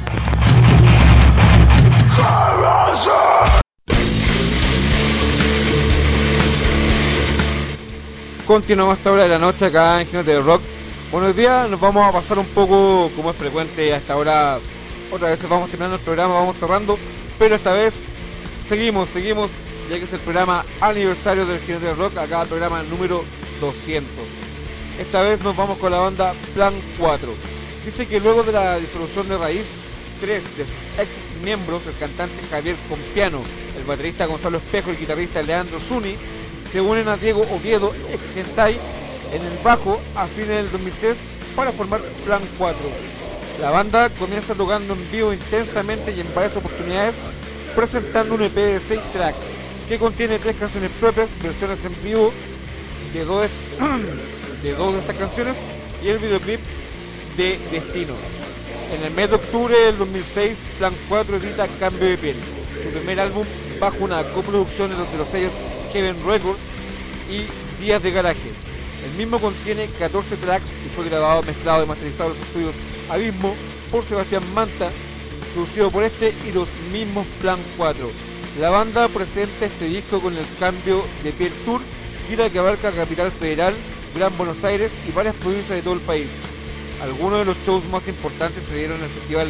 [8.51, 10.61] Continuamos esta hora de la noche acá en Jinete del Rock.
[11.09, 14.59] Buenos días, nos vamos a pasar un poco, como es frecuente a esta hora,
[15.09, 16.99] otra vez vamos terminando el programa, vamos cerrando,
[17.39, 17.93] pero esta vez
[18.67, 19.49] seguimos, seguimos,
[19.89, 23.23] ya que es el programa aniversario del Jinete del Rock, acá el programa número
[23.61, 24.11] 200.
[24.99, 27.33] Esta vez nos vamos con la banda Plan 4.
[27.85, 29.65] Dice que luego de la disolución de Raíz,
[30.19, 33.43] tres de sus ex miembros, el cantante Javier Compiano,
[33.77, 36.17] el baterista Gonzalo Espejo el guitarrista Leandro Zuni,
[36.71, 38.77] se unen a Diego Oviedo, ex Gentai,
[39.33, 41.17] en el bajo a fines del 2003
[41.55, 42.77] para formar Plan 4.
[43.59, 47.15] La banda comienza tocando en vivo intensamente y en varias oportunidades,
[47.75, 49.37] presentando un EP de 6 tracks
[49.89, 52.31] que contiene tres canciones propias, versiones en vivo
[53.13, 53.49] de dos,
[54.63, 55.57] de de estas canciones
[56.01, 56.61] y el videoclip
[57.35, 58.13] de Destino.
[58.97, 62.35] En el mes de octubre del 2006, Plan 4 edita Cambio de Piel,
[62.81, 63.45] su primer álbum
[63.79, 65.51] bajo una coproducción de los sellos
[65.91, 66.59] Heaven Records
[67.29, 68.51] y Días de Garaje.
[69.05, 72.75] El mismo contiene 14 tracks y fue grabado, mezclado y masterizado en los estudios
[73.09, 73.55] Abismo
[73.89, 74.89] por Sebastián Manta,
[75.53, 78.09] producido por este y los mismos Plan 4.
[78.59, 81.81] La banda presenta este disco con el cambio de piel tour,
[82.27, 83.73] gira que abarca Capital Federal,
[84.15, 86.27] Gran Buenos Aires y varias provincias de todo el país.
[87.01, 89.49] Algunos de los shows más importantes se dieron en el festival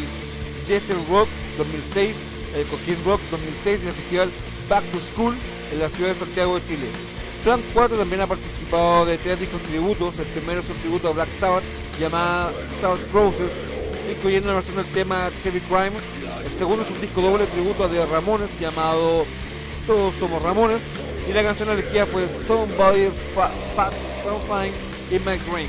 [0.66, 1.28] Jessel Rock
[1.58, 2.16] 2006,
[2.56, 4.30] el Coquín Rock 2006 y el festival
[4.72, 5.34] Back to School
[5.70, 6.86] en la ciudad de Santiago de Chile.
[7.44, 10.18] Plan 4 también ha participado de tres discos tributos.
[10.18, 11.62] El primero es un tributo a Black Sabbath
[12.00, 12.50] llamada
[12.80, 13.52] South Roses,
[14.10, 15.92] incluyendo la versión del tema Chevy Crime.
[16.42, 19.26] El segundo es un disco doble tributo a The Ramones llamado
[19.86, 20.80] Todos Somos Ramones.
[21.28, 23.92] Y la canción elegida fue Somebody Fat
[24.22, 24.72] Fine
[25.10, 25.68] in My Dream.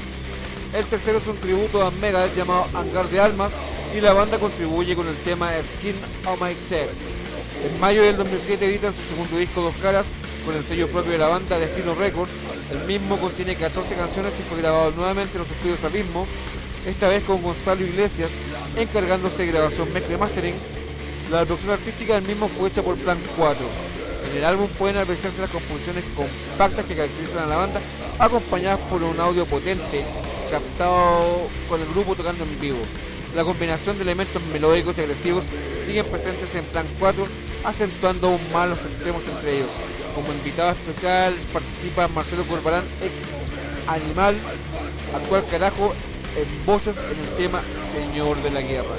[0.73, 3.51] El tercero es un tributo a Megadeth llamado Hangar de Almas
[3.93, 7.22] y la banda contribuye con el tema Skin on My Head.
[7.63, 10.05] En mayo del 2007 editan su segundo disco Dos Caras
[10.45, 12.31] con el sello propio de la banda Destino Records.
[12.71, 16.27] El mismo contiene 14 canciones y fue grabado nuevamente en los estudios Abismo,
[16.85, 18.29] esta vez con Gonzalo Iglesias
[18.75, 20.55] encargándose de grabación, mezcla y mastering.
[21.31, 23.65] La producción artística del mismo fue hecha por Plan 4.
[24.29, 27.79] En el álbum pueden apreciarse las composiciones compactas que caracterizan a la banda,
[28.19, 30.03] acompañadas por un audio potente,
[30.51, 32.79] captado con el grupo tocando en vivo.
[33.35, 35.43] La combinación de elementos melódicos y agresivos
[35.85, 37.25] siguen presentes en Plan 4,
[37.63, 39.69] acentuando aún más los extremos entre ellos.
[40.15, 43.13] Como invitado especial participa Marcelo Corbalán, ex
[43.87, 44.35] animal,
[45.15, 45.93] actual carajo
[46.35, 47.61] en voces en el tema
[47.93, 48.95] Señor de la Guerra.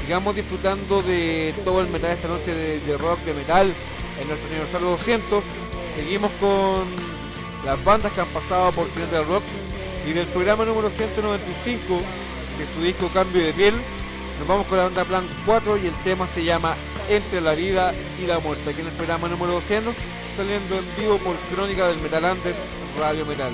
[0.00, 3.72] Sigamos disfrutando de todo el metal esta noche de, rock, de metal,
[4.20, 5.44] en nuestro aniversario 200.
[5.96, 6.84] Seguimos con
[7.64, 9.42] las bandas que han pasado por Final del Rock
[10.06, 11.98] y del programa número 195
[12.58, 13.74] de su disco Cambio de Piel.
[14.38, 16.74] Nos vamos con la banda Plan 4 y el tema se llama
[17.08, 17.92] Entre la vida
[18.22, 18.70] y la muerte.
[18.70, 19.94] Aquí en el programa número 200
[20.36, 22.56] saliendo en vivo por Crónica del Metal Antes,
[22.98, 23.52] Radio Metal.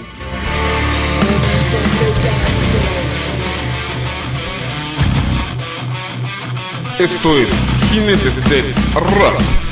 [6.98, 7.50] Esto es
[7.90, 9.72] Jinetes del Rap.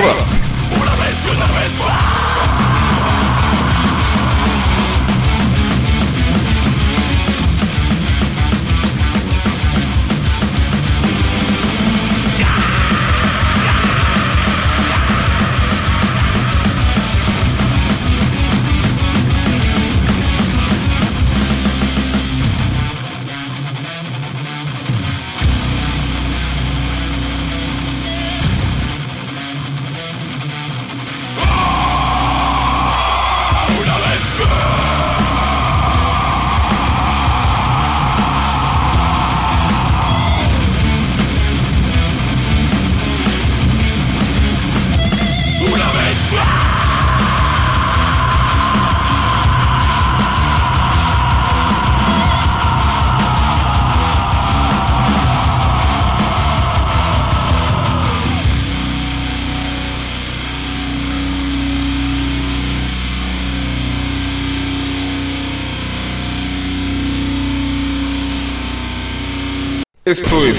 [70.11, 70.57] Esto es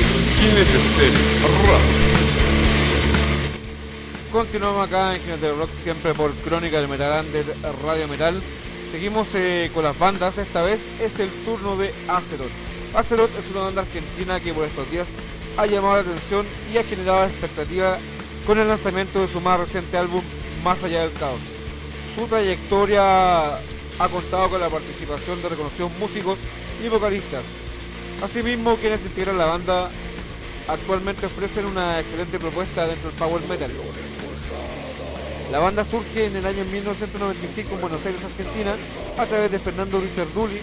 [0.96, 1.12] del
[1.66, 1.82] Rock.
[4.32, 7.44] Continuamos acá en Jinetes del Rock, siempre por Crónica del Metal Under
[7.84, 8.42] Radio Metal.
[8.90, 12.48] Seguimos eh, con las bandas, esta vez es el turno de Azeroth.
[12.94, 15.08] Azeroth es una banda argentina que por estos días
[15.58, 17.98] ha llamado la atención y ha generado expectativa
[18.46, 20.22] con el lanzamiento de su más reciente álbum
[20.64, 21.40] Más allá del caos.
[22.16, 26.38] Su trayectoria ha contado con la participación de reconocidos músicos
[26.82, 27.44] y vocalistas.
[28.22, 29.90] Asimismo, quienes integran la banda
[30.68, 33.70] actualmente ofrecen una excelente propuesta dentro del power metal.
[35.50, 38.76] La banda surge en el año 1995 en Buenos Aires, Argentina,
[39.18, 40.60] a través de Fernando Richard Dully,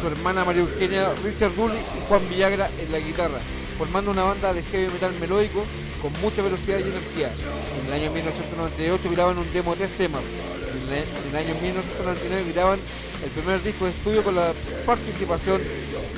[0.00, 3.40] su hermana María Eugenia Richard Dully y Juan Villagra en la guitarra,
[3.76, 5.64] formando una banda de heavy metal melódico
[6.00, 7.32] con mucha velocidad y energía.
[7.80, 10.22] En el año 1998 grababan un demo de tres temas.
[10.22, 12.80] En el, año 1999 grababan
[13.24, 14.52] el primer disco de estudio con la
[14.86, 15.60] participación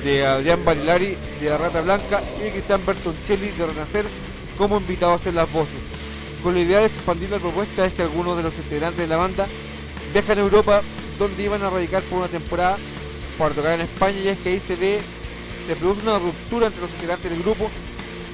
[0.03, 4.05] de Adrián Barilari de La Rata Blanca y Cristian Bertoncelli de Renacer
[4.57, 5.79] como invitados en las voces.
[6.43, 9.17] Con la idea de expandir la propuesta es que algunos de los integrantes de la
[9.17, 9.47] banda
[10.13, 10.81] viajan a Europa
[11.19, 12.77] donde iban a radicar por una temporada
[13.37, 15.01] para tocar en España y es que ahí se ve,
[15.67, 17.69] se produce una ruptura entre los integrantes del grupo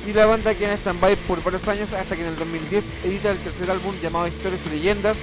[0.10, 3.30] y la banda queda en stand-by por varios años hasta que en el 2010 edita
[3.32, 5.18] el tercer álbum llamado Historias y Leyendas.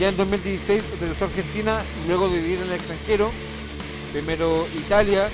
[0.00, 3.30] Ya en 2016 regresó a Argentina luego de vivir en el extranjero,
[4.12, 5.28] primero Italia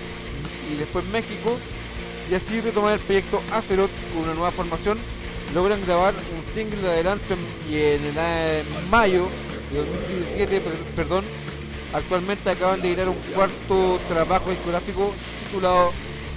[0.72, 1.56] y después México,
[2.30, 4.98] y así retomar el proyecto Azeroth con una nueva formación,
[5.54, 7.34] logran grabar un single de adelanto
[7.68, 9.26] y en, el, eh, mayo
[9.72, 11.24] de 2017, per- perdón,
[11.92, 15.12] actualmente acaban de editar un cuarto trabajo discográfico
[15.46, 15.92] titulado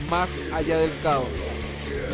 [0.09, 1.27] Más allá del caos.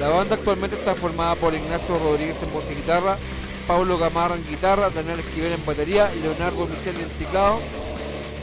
[0.02, 3.20] La banda actualmente está formada por Ignacio Rodríguez en voz y guitarra,
[3.68, 7.60] Pablo Gamarra en guitarra, Daniel Esquivel en batería, Leonardo Michel en teclado,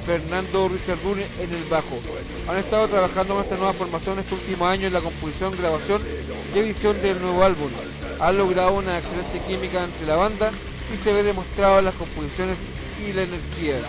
[0.07, 1.99] Fernando Richard Dune en el bajo.
[2.49, 6.01] Han estado trabajando en esta nueva formación este último año en la composición, grabación
[6.55, 7.71] y edición del nuevo álbum.
[8.21, 10.53] Han logrado una excelente química entre la banda
[10.95, 12.57] y se ve demostrado en las composiciones
[13.05, 13.81] y la energía.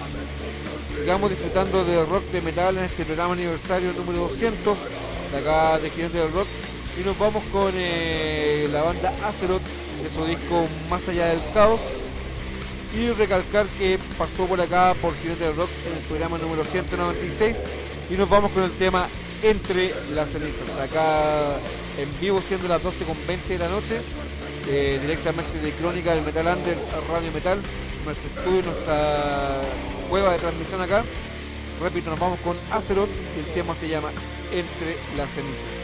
[0.97, 4.75] Sigamos disfrutando de rock de metal en este programa aniversario número 200
[5.31, 6.47] de acá de Gigante del Rock
[6.99, 9.61] y nos vamos con eh, la banda Azeroth
[10.03, 11.79] de su disco Más allá del caos.
[12.93, 17.55] Y recalcar que pasó por acá por Gigante del Rock en el programa número 196
[18.09, 19.07] y nos vamos con el tema
[19.43, 20.79] Entre las cenizas.
[20.79, 21.55] Acá
[21.97, 24.01] en vivo siendo las 12 con 20 de la noche
[24.67, 26.77] eh, directamente de Crónica del Metal Under
[27.11, 27.59] Radio Metal
[28.05, 29.61] nuestro estudio, nuestra
[30.09, 31.03] cueva de transmisión acá.
[31.81, 34.09] Repito, nos vamos con Azeroth el tema se llama
[34.51, 35.79] Entre las cenizas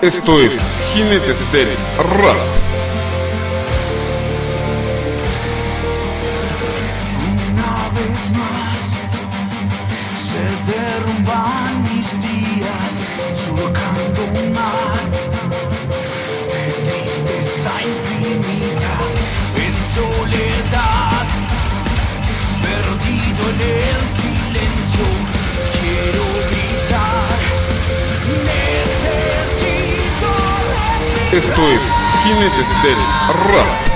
[0.00, 0.64] Esto es
[0.94, 2.36] Jinetes del Rock.
[7.50, 8.78] Una vez más
[10.14, 12.37] se derrumban mis días
[31.38, 31.94] Esto es
[32.24, 32.98] Jinetes del
[33.46, 33.87] Rock.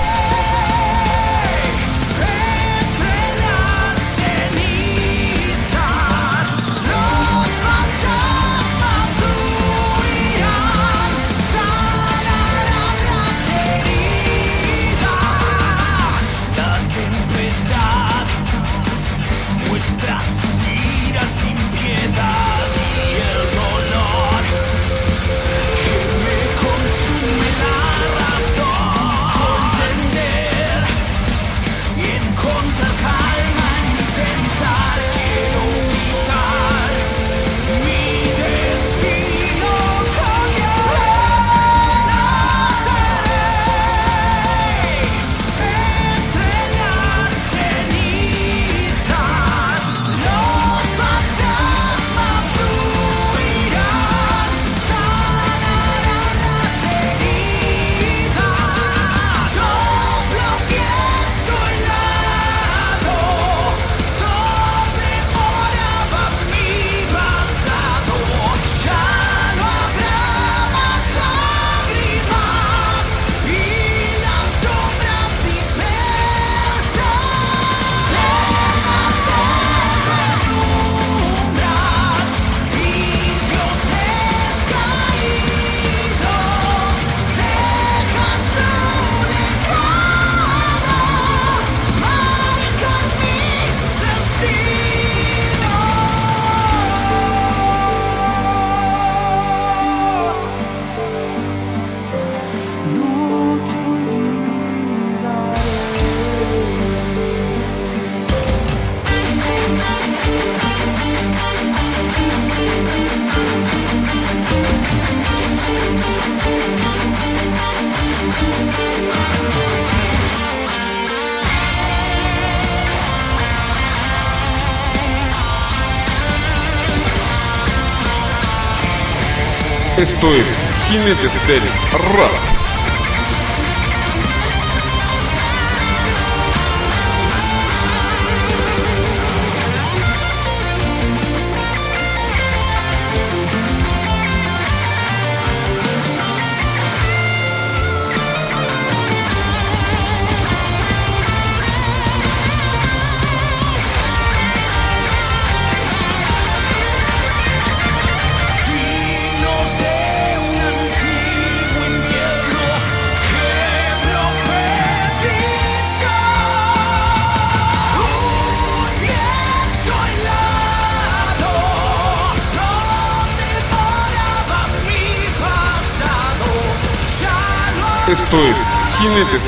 [130.14, 130.60] Esto es
[130.90, 131.62] Jinetes del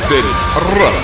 [0.09, 1.04] del.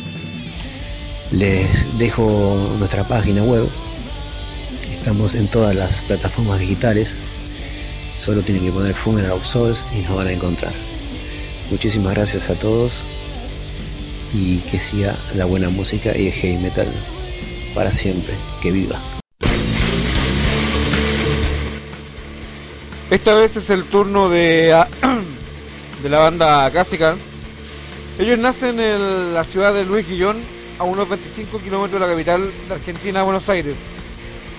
[1.31, 3.69] Les dejo nuestra página web.
[4.91, 7.15] Estamos en todas las plataformas digitales.
[8.15, 10.73] Solo tienen que poner Funeral of Souls y nos van a encontrar.
[11.69, 13.07] Muchísimas gracias a todos
[14.33, 16.91] y que siga la buena música y el heavy metal
[17.73, 18.35] para siempre.
[18.61, 19.01] Que viva.
[23.09, 24.85] Esta vez es el turno de,
[26.03, 27.15] de la banda Clásica.
[28.19, 30.37] Ellos nacen en la ciudad de Luis Guillón,
[30.81, 33.77] a unos 25 kilómetros de la capital de Argentina, Buenos Aires.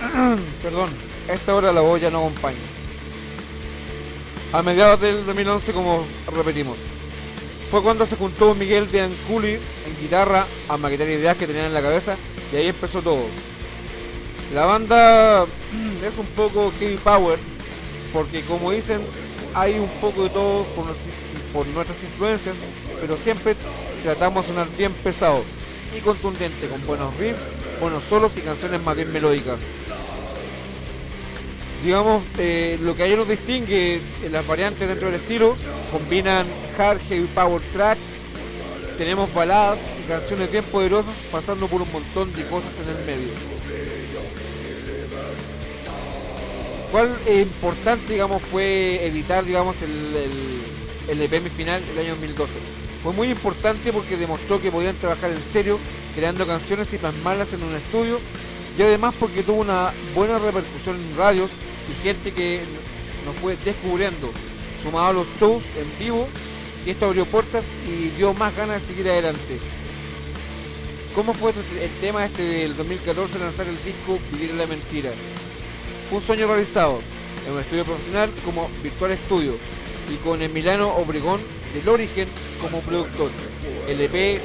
[0.63, 0.91] Perdón,
[1.29, 2.59] a esta hora la voz ya no acompaña.
[4.53, 6.79] A mediados del 2011, como repetimos.
[7.73, 11.83] Fue cuando se juntó Miguel Bianculi en guitarra a maquetar ideas que tenían en la
[11.83, 12.15] cabeza
[12.53, 13.25] y ahí empezó todo.
[14.55, 15.45] La banda
[16.07, 17.41] es un poco heavy power
[18.13, 19.01] porque como dicen
[19.55, 20.87] hay un poco de todo por,
[21.53, 22.55] por nuestras influencias,
[23.01, 23.57] pero siempre
[24.05, 25.43] tratamos de sonar bien pesado
[25.97, 27.41] y contundente, con buenos riffs,
[27.81, 29.61] buenos solos y canciones más bien melódicas.
[31.85, 35.55] Digamos, eh, lo que a ellos distingue en las variantes dentro del estilo,
[35.91, 36.47] combinan
[36.79, 37.99] hard, heavy power trash,
[38.97, 43.33] tenemos baladas y canciones bien poderosas pasando por un montón de cosas en el medio.
[46.93, 50.33] ¿Cuál eh, importante, digamos, fue editar, digamos, el, el,
[51.09, 52.53] el EP final el año 2012?
[53.03, 55.79] Fue muy importante porque demostró que podían trabajar en serio,
[56.15, 58.21] creando canciones y plasmarlas en un estudio,
[58.79, 61.51] y además porque tuvo una buena repercusión en radios
[61.91, 62.63] y gente que
[63.27, 64.31] nos fue descubriendo,
[64.83, 66.29] sumado a los shows en vivo,
[66.87, 69.59] y esto abrió puertas y dio más ganas de seguir adelante.
[71.15, 75.11] ¿Cómo fue el tema este del 2014 lanzar el disco Vivir la Mentira?
[76.09, 77.01] Fue un sueño realizado
[77.47, 79.57] en un estudio profesional como Virtual Studio
[80.11, 81.41] y con Emiliano Obregón
[81.75, 82.29] del Origen
[82.61, 83.31] como productor.
[83.89, 84.41] El EP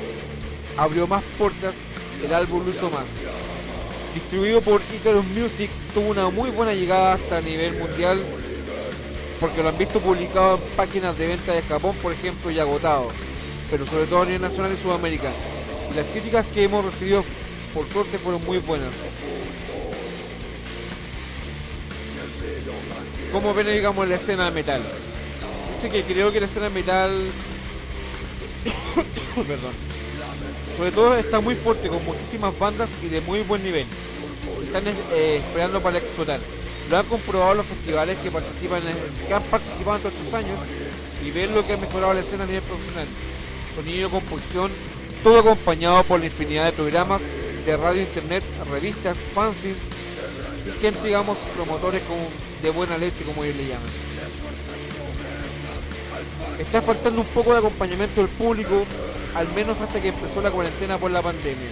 [0.78, 1.76] abrió más puertas,
[2.24, 3.06] el álbum lo hizo más.
[4.14, 8.20] Distribuido por Icarus Music, tuvo una muy buena llegada hasta a nivel mundial
[9.40, 13.10] porque lo han visto publicado en páginas de venta de Japón, por ejemplo, y agotado,
[13.70, 15.36] pero sobre todo a nivel nacional y sudamericano.
[15.92, 17.24] Y las críticas que hemos recibido,
[17.74, 18.90] por suerte, fueron muy buenas.
[23.32, 24.82] ¿Cómo ven, digamos, la escena de metal?
[25.78, 27.12] Dice que creo que la escena metal
[29.36, 29.74] Perdón.
[30.76, 33.86] Sobre todo está muy fuerte con muchísimas bandas y de muy buen nivel.
[34.64, 36.40] Están eh, esperando para explotar.
[36.90, 40.58] Lo han comprobado los festivales que participan en, que han participado en todos estos años
[41.24, 43.08] y ven lo que ha mejorado la escena a nivel profesional.
[43.76, 44.72] Sonido, composición,
[45.22, 47.22] todo acompañado por la infinidad de programas
[47.66, 49.78] de radio, internet, revistas, fanzines
[50.66, 52.28] y gente, digamos, promotores como
[52.64, 54.07] de buena leche, como ellos le llaman.
[56.60, 58.86] Está faltando un poco de acompañamiento del público,
[59.36, 61.70] al menos hasta que empezó la cuarentena por la pandemia.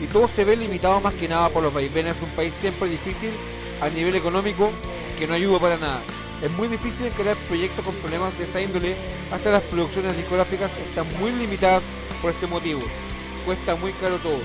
[0.00, 2.88] Y todo se ve limitado más que nada por los vaivenes de un país siempre
[2.88, 3.30] difícil
[3.80, 4.70] a nivel económico
[5.18, 6.02] que no ayuda para nada.
[6.42, 8.96] Es muy difícil crear proyectos con problemas de esa índole,
[9.32, 11.82] hasta las producciones discográficas están muy limitadas
[12.20, 12.82] por este motivo.
[13.46, 14.40] Cuesta muy caro todo.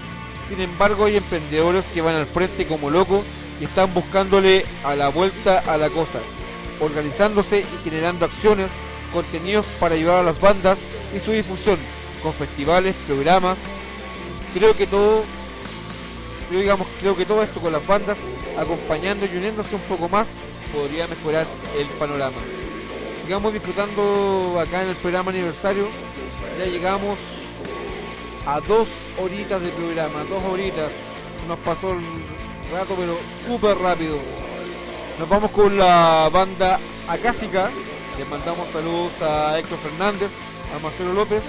[0.47, 3.23] Sin embargo, hay emprendedores que van al frente como locos
[3.59, 6.19] y están buscándole a la vuelta a la cosa,
[6.79, 8.69] organizándose y generando acciones,
[9.09, 10.77] contenidos para ayudar a las bandas
[11.15, 11.77] y su difusión,
[12.21, 13.57] con festivales, programas.
[14.53, 15.23] Creo que todo,
[16.49, 18.17] creo, digamos, creo que todo esto con las bandas,
[18.57, 20.27] acompañando y uniéndose un poco más,
[20.73, 21.45] podría mejorar
[21.77, 22.37] el panorama.
[23.23, 25.87] Sigamos disfrutando acá en el programa aniversario.
[26.57, 27.17] Ya llegamos
[28.45, 28.87] a dos
[29.21, 30.91] horitas de programa, dos horitas.
[31.47, 32.01] Nos pasó el
[32.71, 33.17] rato, pero
[33.47, 34.17] súper rápido.
[35.19, 37.69] Nos vamos con la banda Acásica.
[38.19, 40.29] Les mandamos saludos a Héctor Fernández,
[40.75, 41.45] a Marcelo López,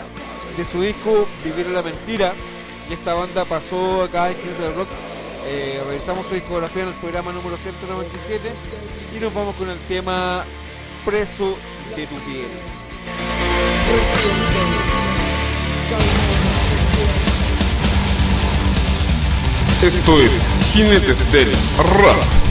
[0.56, 2.32] de su disco Vivir la Mentira.
[2.88, 4.88] Y esta banda pasó acá en Club del Rock.
[5.46, 8.52] Eh, revisamos su discografía en el programa número 197
[9.16, 10.44] y nos vamos con el tema
[11.04, 11.58] Preso
[11.96, 12.46] de tu piel.
[19.82, 22.49] Esto es Jinetes del Rock.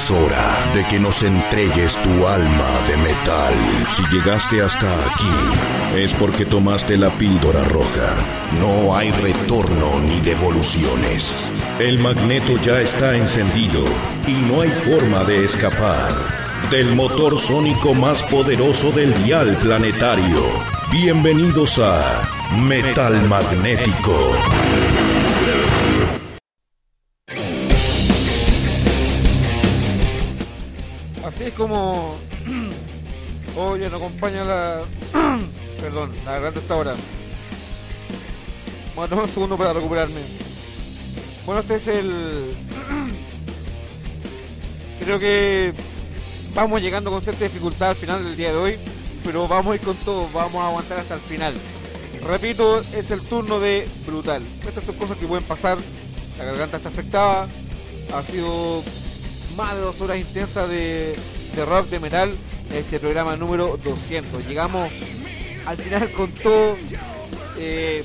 [0.00, 3.52] Es hora de que nos entregues tu alma de metal.
[3.90, 5.36] Si llegaste hasta aquí,
[5.94, 8.14] es porque tomaste la píldora roja.
[8.58, 11.52] No hay retorno ni devoluciones.
[11.78, 13.84] El magneto ya está encendido
[14.26, 16.12] y no hay forma de escapar
[16.70, 20.40] del motor sónico más poderoso del dial planetario.
[20.90, 22.22] Bienvenidos a
[22.56, 24.32] Metal Magnético.
[31.60, 32.16] Como
[33.56, 34.80] hoy nos acompaña la.
[35.80, 36.94] Perdón, la garganta está ahora.
[38.96, 40.22] Voy a tomar un segundo para recuperarme.
[41.44, 42.10] Bueno, este es el.
[45.00, 45.74] Creo que
[46.54, 48.78] vamos llegando con cierta dificultad al final del día de hoy,
[49.22, 51.52] pero vamos a ir con todo, vamos a aguantar hasta el final.
[52.22, 54.42] Repito, es el turno de Brutal.
[54.66, 55.76] Estas son cosas que pueden pasar.
[56.38, 57.46] La garganta está afectada.
[58.14, 58.82] Ha sido
[59.56, 61.16] más de dos horas intensas de,
[61.54, 62.36] de rock de metal.
[62.72, 64.46] Este programa número 200.
[64.46, 64.90] Llegamos
[65.66, 66.76] al final con todo.
[67.58, 68.04] Eh,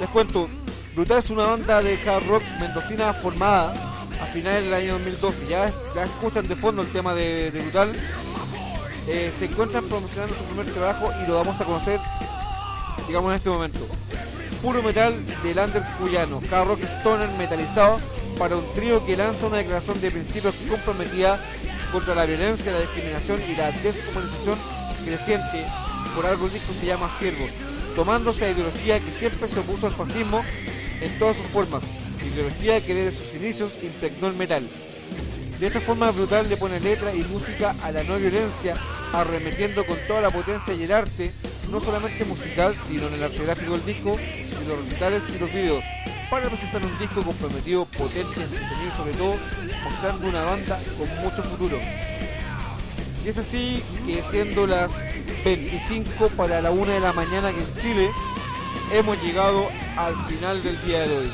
[0.00, 0.48] les cuento,
[0.94, 3.72] Brutal es una banda de hard rock mendocina formada
[4.20, 5.46] a finales del año 2012.
[5.48, 7.92] Ya, ya escuchan de fondo el tema de, Brutal.
[9.08, 12.00] Eh, se encuentran promocionando su primer trabajo y lo vamos a conocer,
[13.06, 13.80] digamos, en este momento.
[14.62, 17.98] Puro metal del under cuyano, hard rock stoner metalizado
[18.38, 21.38] para un trío que lanza una declaración de principios comprometida
[21.94, 24.58] contra la violencia, la discriminación y la deshumanización
[25.04, 25.64] creciente.
[26.16, 27.52] Por algo disco se llama Siervos,
[27.94, 30.44] tomándose a ideología que siempre se opuso al fascismo
[31.00, 31.84] en todas sus formas,
[32.20, 34.68] ideología que desde sus inicios impregnó el metal.
[35.60, 38.74] De esta forma brutal le pone letra y música a la no violencia,
[39.12, 41.30] arremetiendo con toda la potencia y el arte,
[41.70, 45.52] no solamente musical, sino en el arte gráfico del disco, y los recitales y los
[45.52, 45.84] videos,
[46.34, 49.36] para presentar un disco comprometido, potente, entretenido sobre todo
[49.84, 51.78] mostrando una banda con mucho futuro.
[53.24, 54.90] Y es así que siendo las
[55.44, 58.10] 25 para la 1 de la mañana en Chile,
[58.92, 61.32] hemos llegado al final del día de hoy.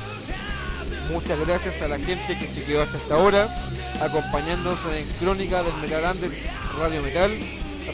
[1.11, 3.71] Muchas gracias a la gente que se quedó hasta esta hora,
[4.03, 6.31] acompañándonos en Crónica del Metal Under
[6.79, 7.31] Radio Metal.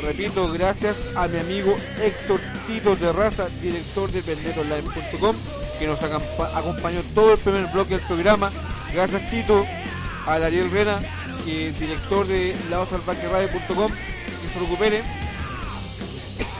[0.03, 5.37] Repito, gracias a mi amigo Héctor Tito Terraza, director de vendetonline.com,
[5.78, 8.51] que nos acompañó todo el primer bloque del programa.
[8.93, 9.66] Gracias Tito,
[10.27, 10.98] a Ariel Rena,
[11.44, 13.93] que es director de ladosalvaqueradio.com,
[14.43, 15.03] que se recupere.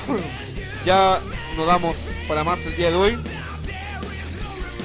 [0.84, 1.20] ya
[1.56, 1.97] nos damos
[2.28, 3.18] para más el día de hoy.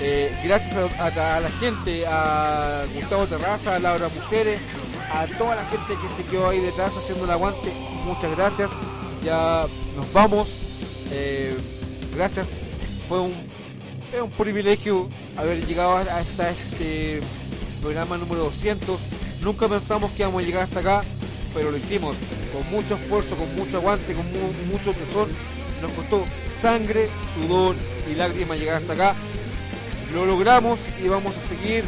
[0.03, 4.59] Eh, gracias a, la gente, a Gustavo Terraza, a Laura Muceres,
[5.11, 7.71] a toda la gente que se quedó ahí detrás haciendo el aguante,
[8.05, 8.71] muchas gracias.
[9.23, 10.47] Ya nos vamos.
[11.11, 11.55] Eh,
[12.15, 12.47] gracias.
[13.07, 13.50] Fue un,
[14.13, 17.21] es un privilegio haber llegado hasta este
[17.81, 18.99] programa número 200.
[19.41, 21.01] Nunca pensamos que íbamos a llegar hasta acá,
[21.53, 22.15] pero lo hicimos
[22.53, 25.29] con mucho esfuerzo, con mucho aguante, con mu- mucho tesón.
[25.81, 26.23] Nos costó
[26.61, 27.75] sangre, sudor
[28.11, 29.15] y lágrimas llegar hasta acá.
[30.13, 31.83] Lo logramos y vamos a seguir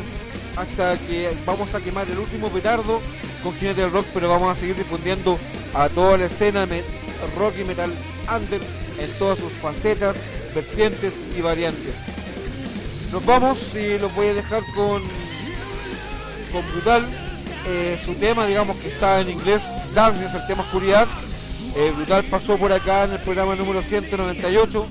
[0.55, 3.01] hasta que vamos a quemar el último petardo
[3.43, 5.37] con Jinete del Rock, pero vamos a seguir difundiendo
[5.73, 6.65] a toda la escena
[7.37, 7.91] rock y metal
[8.33, 8.61] under
[8.99, 10.15] en todas sus facetas,
[10.53, 11.95] vertientes y variantes.
[13.11, 15.03] Nos vamos y los voy a dejar con,
[16.51, 17.05] con Brutal.
[17.65, 19.63] Eh, su tema, digamos que está en inglés,
[19.93, 21.07] Darkness, el tema oscuridad.
[21.75, 24.87] Eh, Brutal pasó por acá en el programa número 198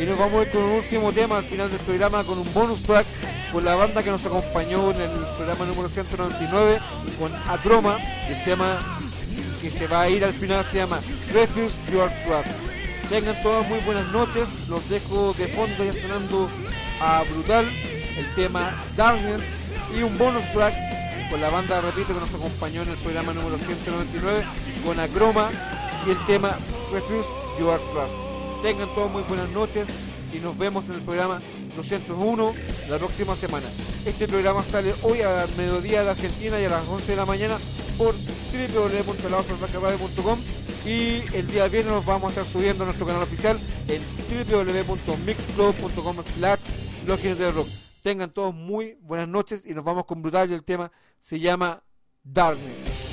[0.00, 2.52] y nos vamos a ir con un último tema al final del programa con un
[2.52, 3.06] bonus track
[3.52, 6.80] con la banda que nos acompañó en el programa número 199
[7.20, 7.98] con Acroma.
[8.28, 8.80] El tema
[9.62, 10.98] que se va a ir al final se llama
[11.32, 12.73] Refuse Your Trust.
[13.08, 16.48] Tengan todas muy buenas noches, los dejo de fondo ya sonando
[17.00, 17.66] a Brutal,
[18.16, 19.42] el tema Darkness
[19.96, 20.74] y un bonus track
[21.30, 24.44] con la banda, repito, que nos acompañó en el programa número 199
[24.84, 25.50] con Acroma
[26.06, 26.58] y el tema
[26.92, 27.28] Refuse
[27.58, 28.14] Your Trust.
[28.62, 29.86] Tengan todas muy buenas noches
[30.32, 31.42] y nos vemos en el programa
[31.76, 32.54] 201
[32.88, 33.66] la próxima semana.
[34.06, 37.58] Este programa sale hoy a mediodía de Argentina y a las 11 de la mañana
[37.98, 40.38] por www.ladosalvaqueradio.com
[40.84, 43.58] y el día viernes nos vamos a estar subiendo a nuestro canal oficial
[43.88, 46.60] en www.mixclub.com slash
[47.06, 47.68] los del rock.
[48.02, 51.82] Tengan todos muy buenas noches y nos vamos con Brutal y el tema se llama
[52.22, 53.04] Darkness.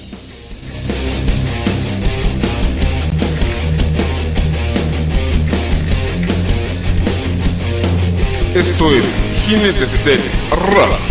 [8.53, 10.19] Esto es Jinetes del
[10.51, 11.10] Rock.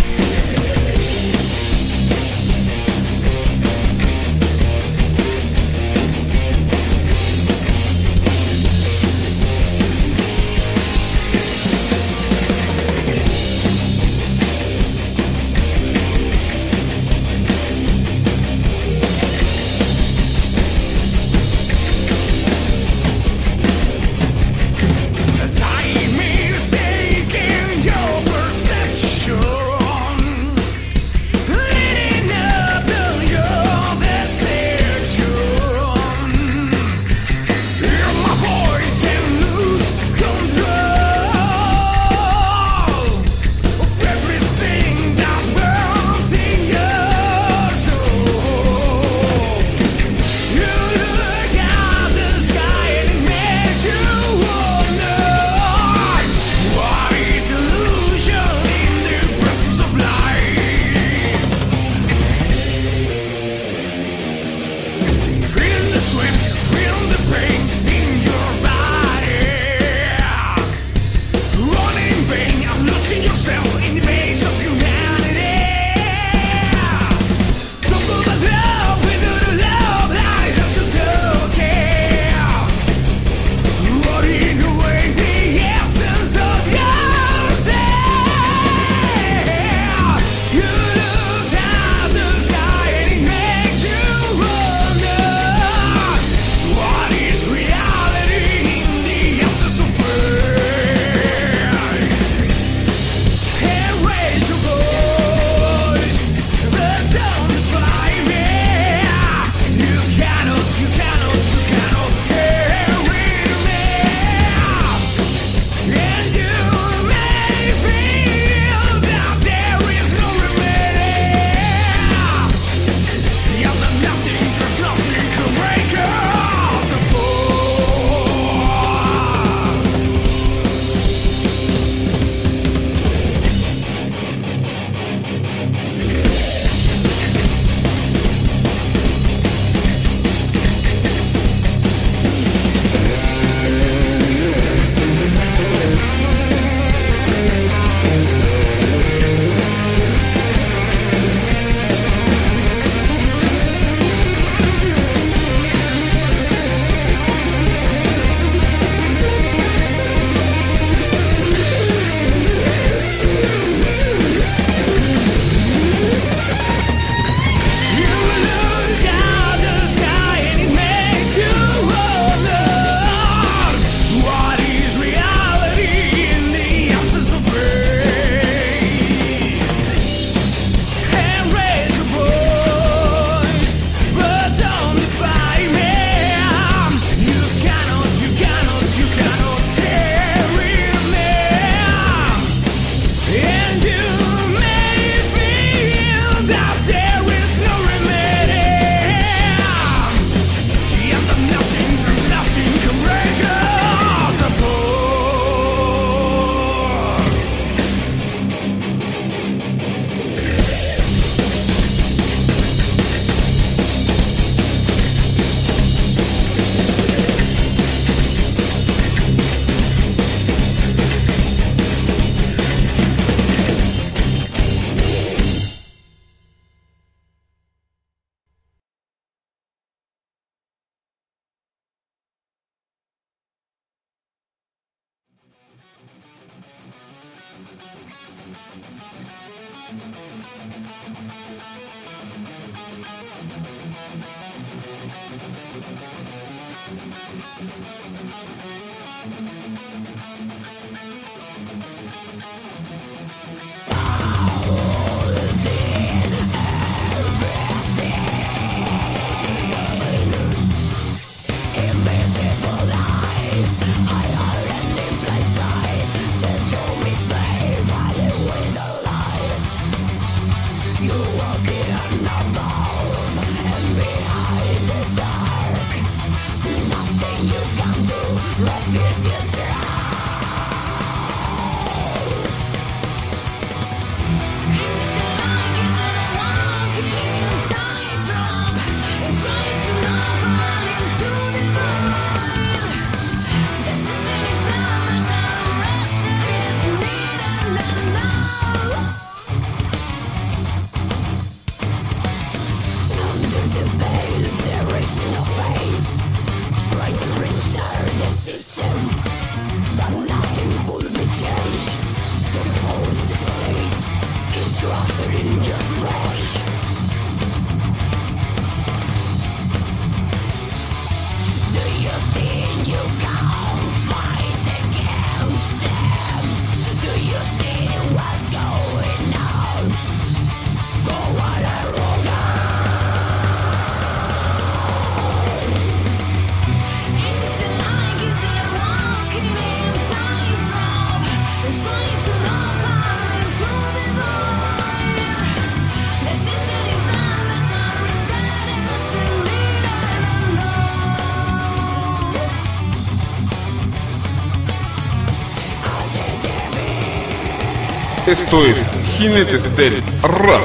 [358.30, 360.62] Esto es Jinetes del Rap.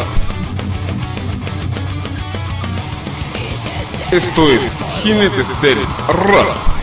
[4.12, 6.75] Esto es Jinetes del Rap.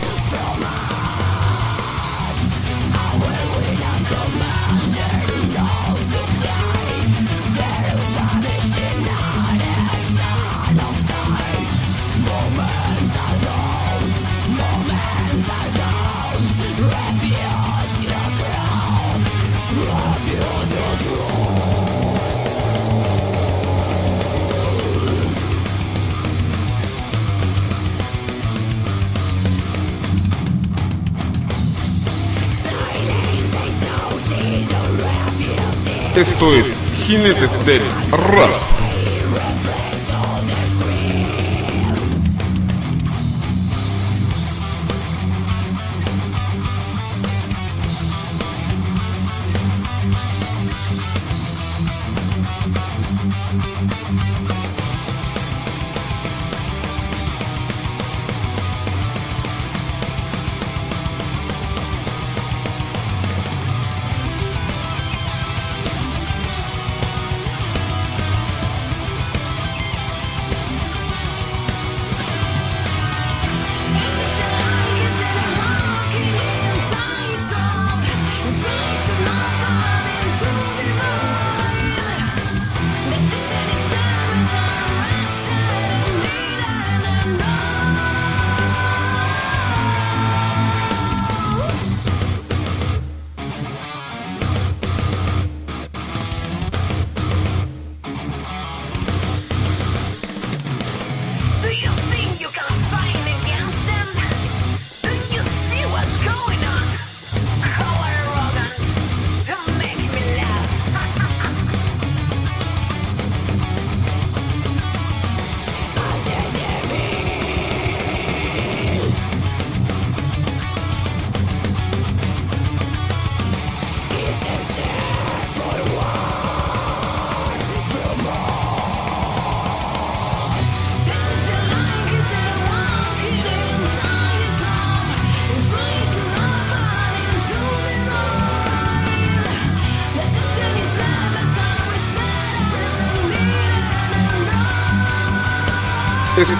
[36.23, 38.62] Esto es Jinetes del Rap.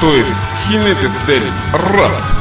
[0.03, 2.32] Esto es Jinetes del Rap.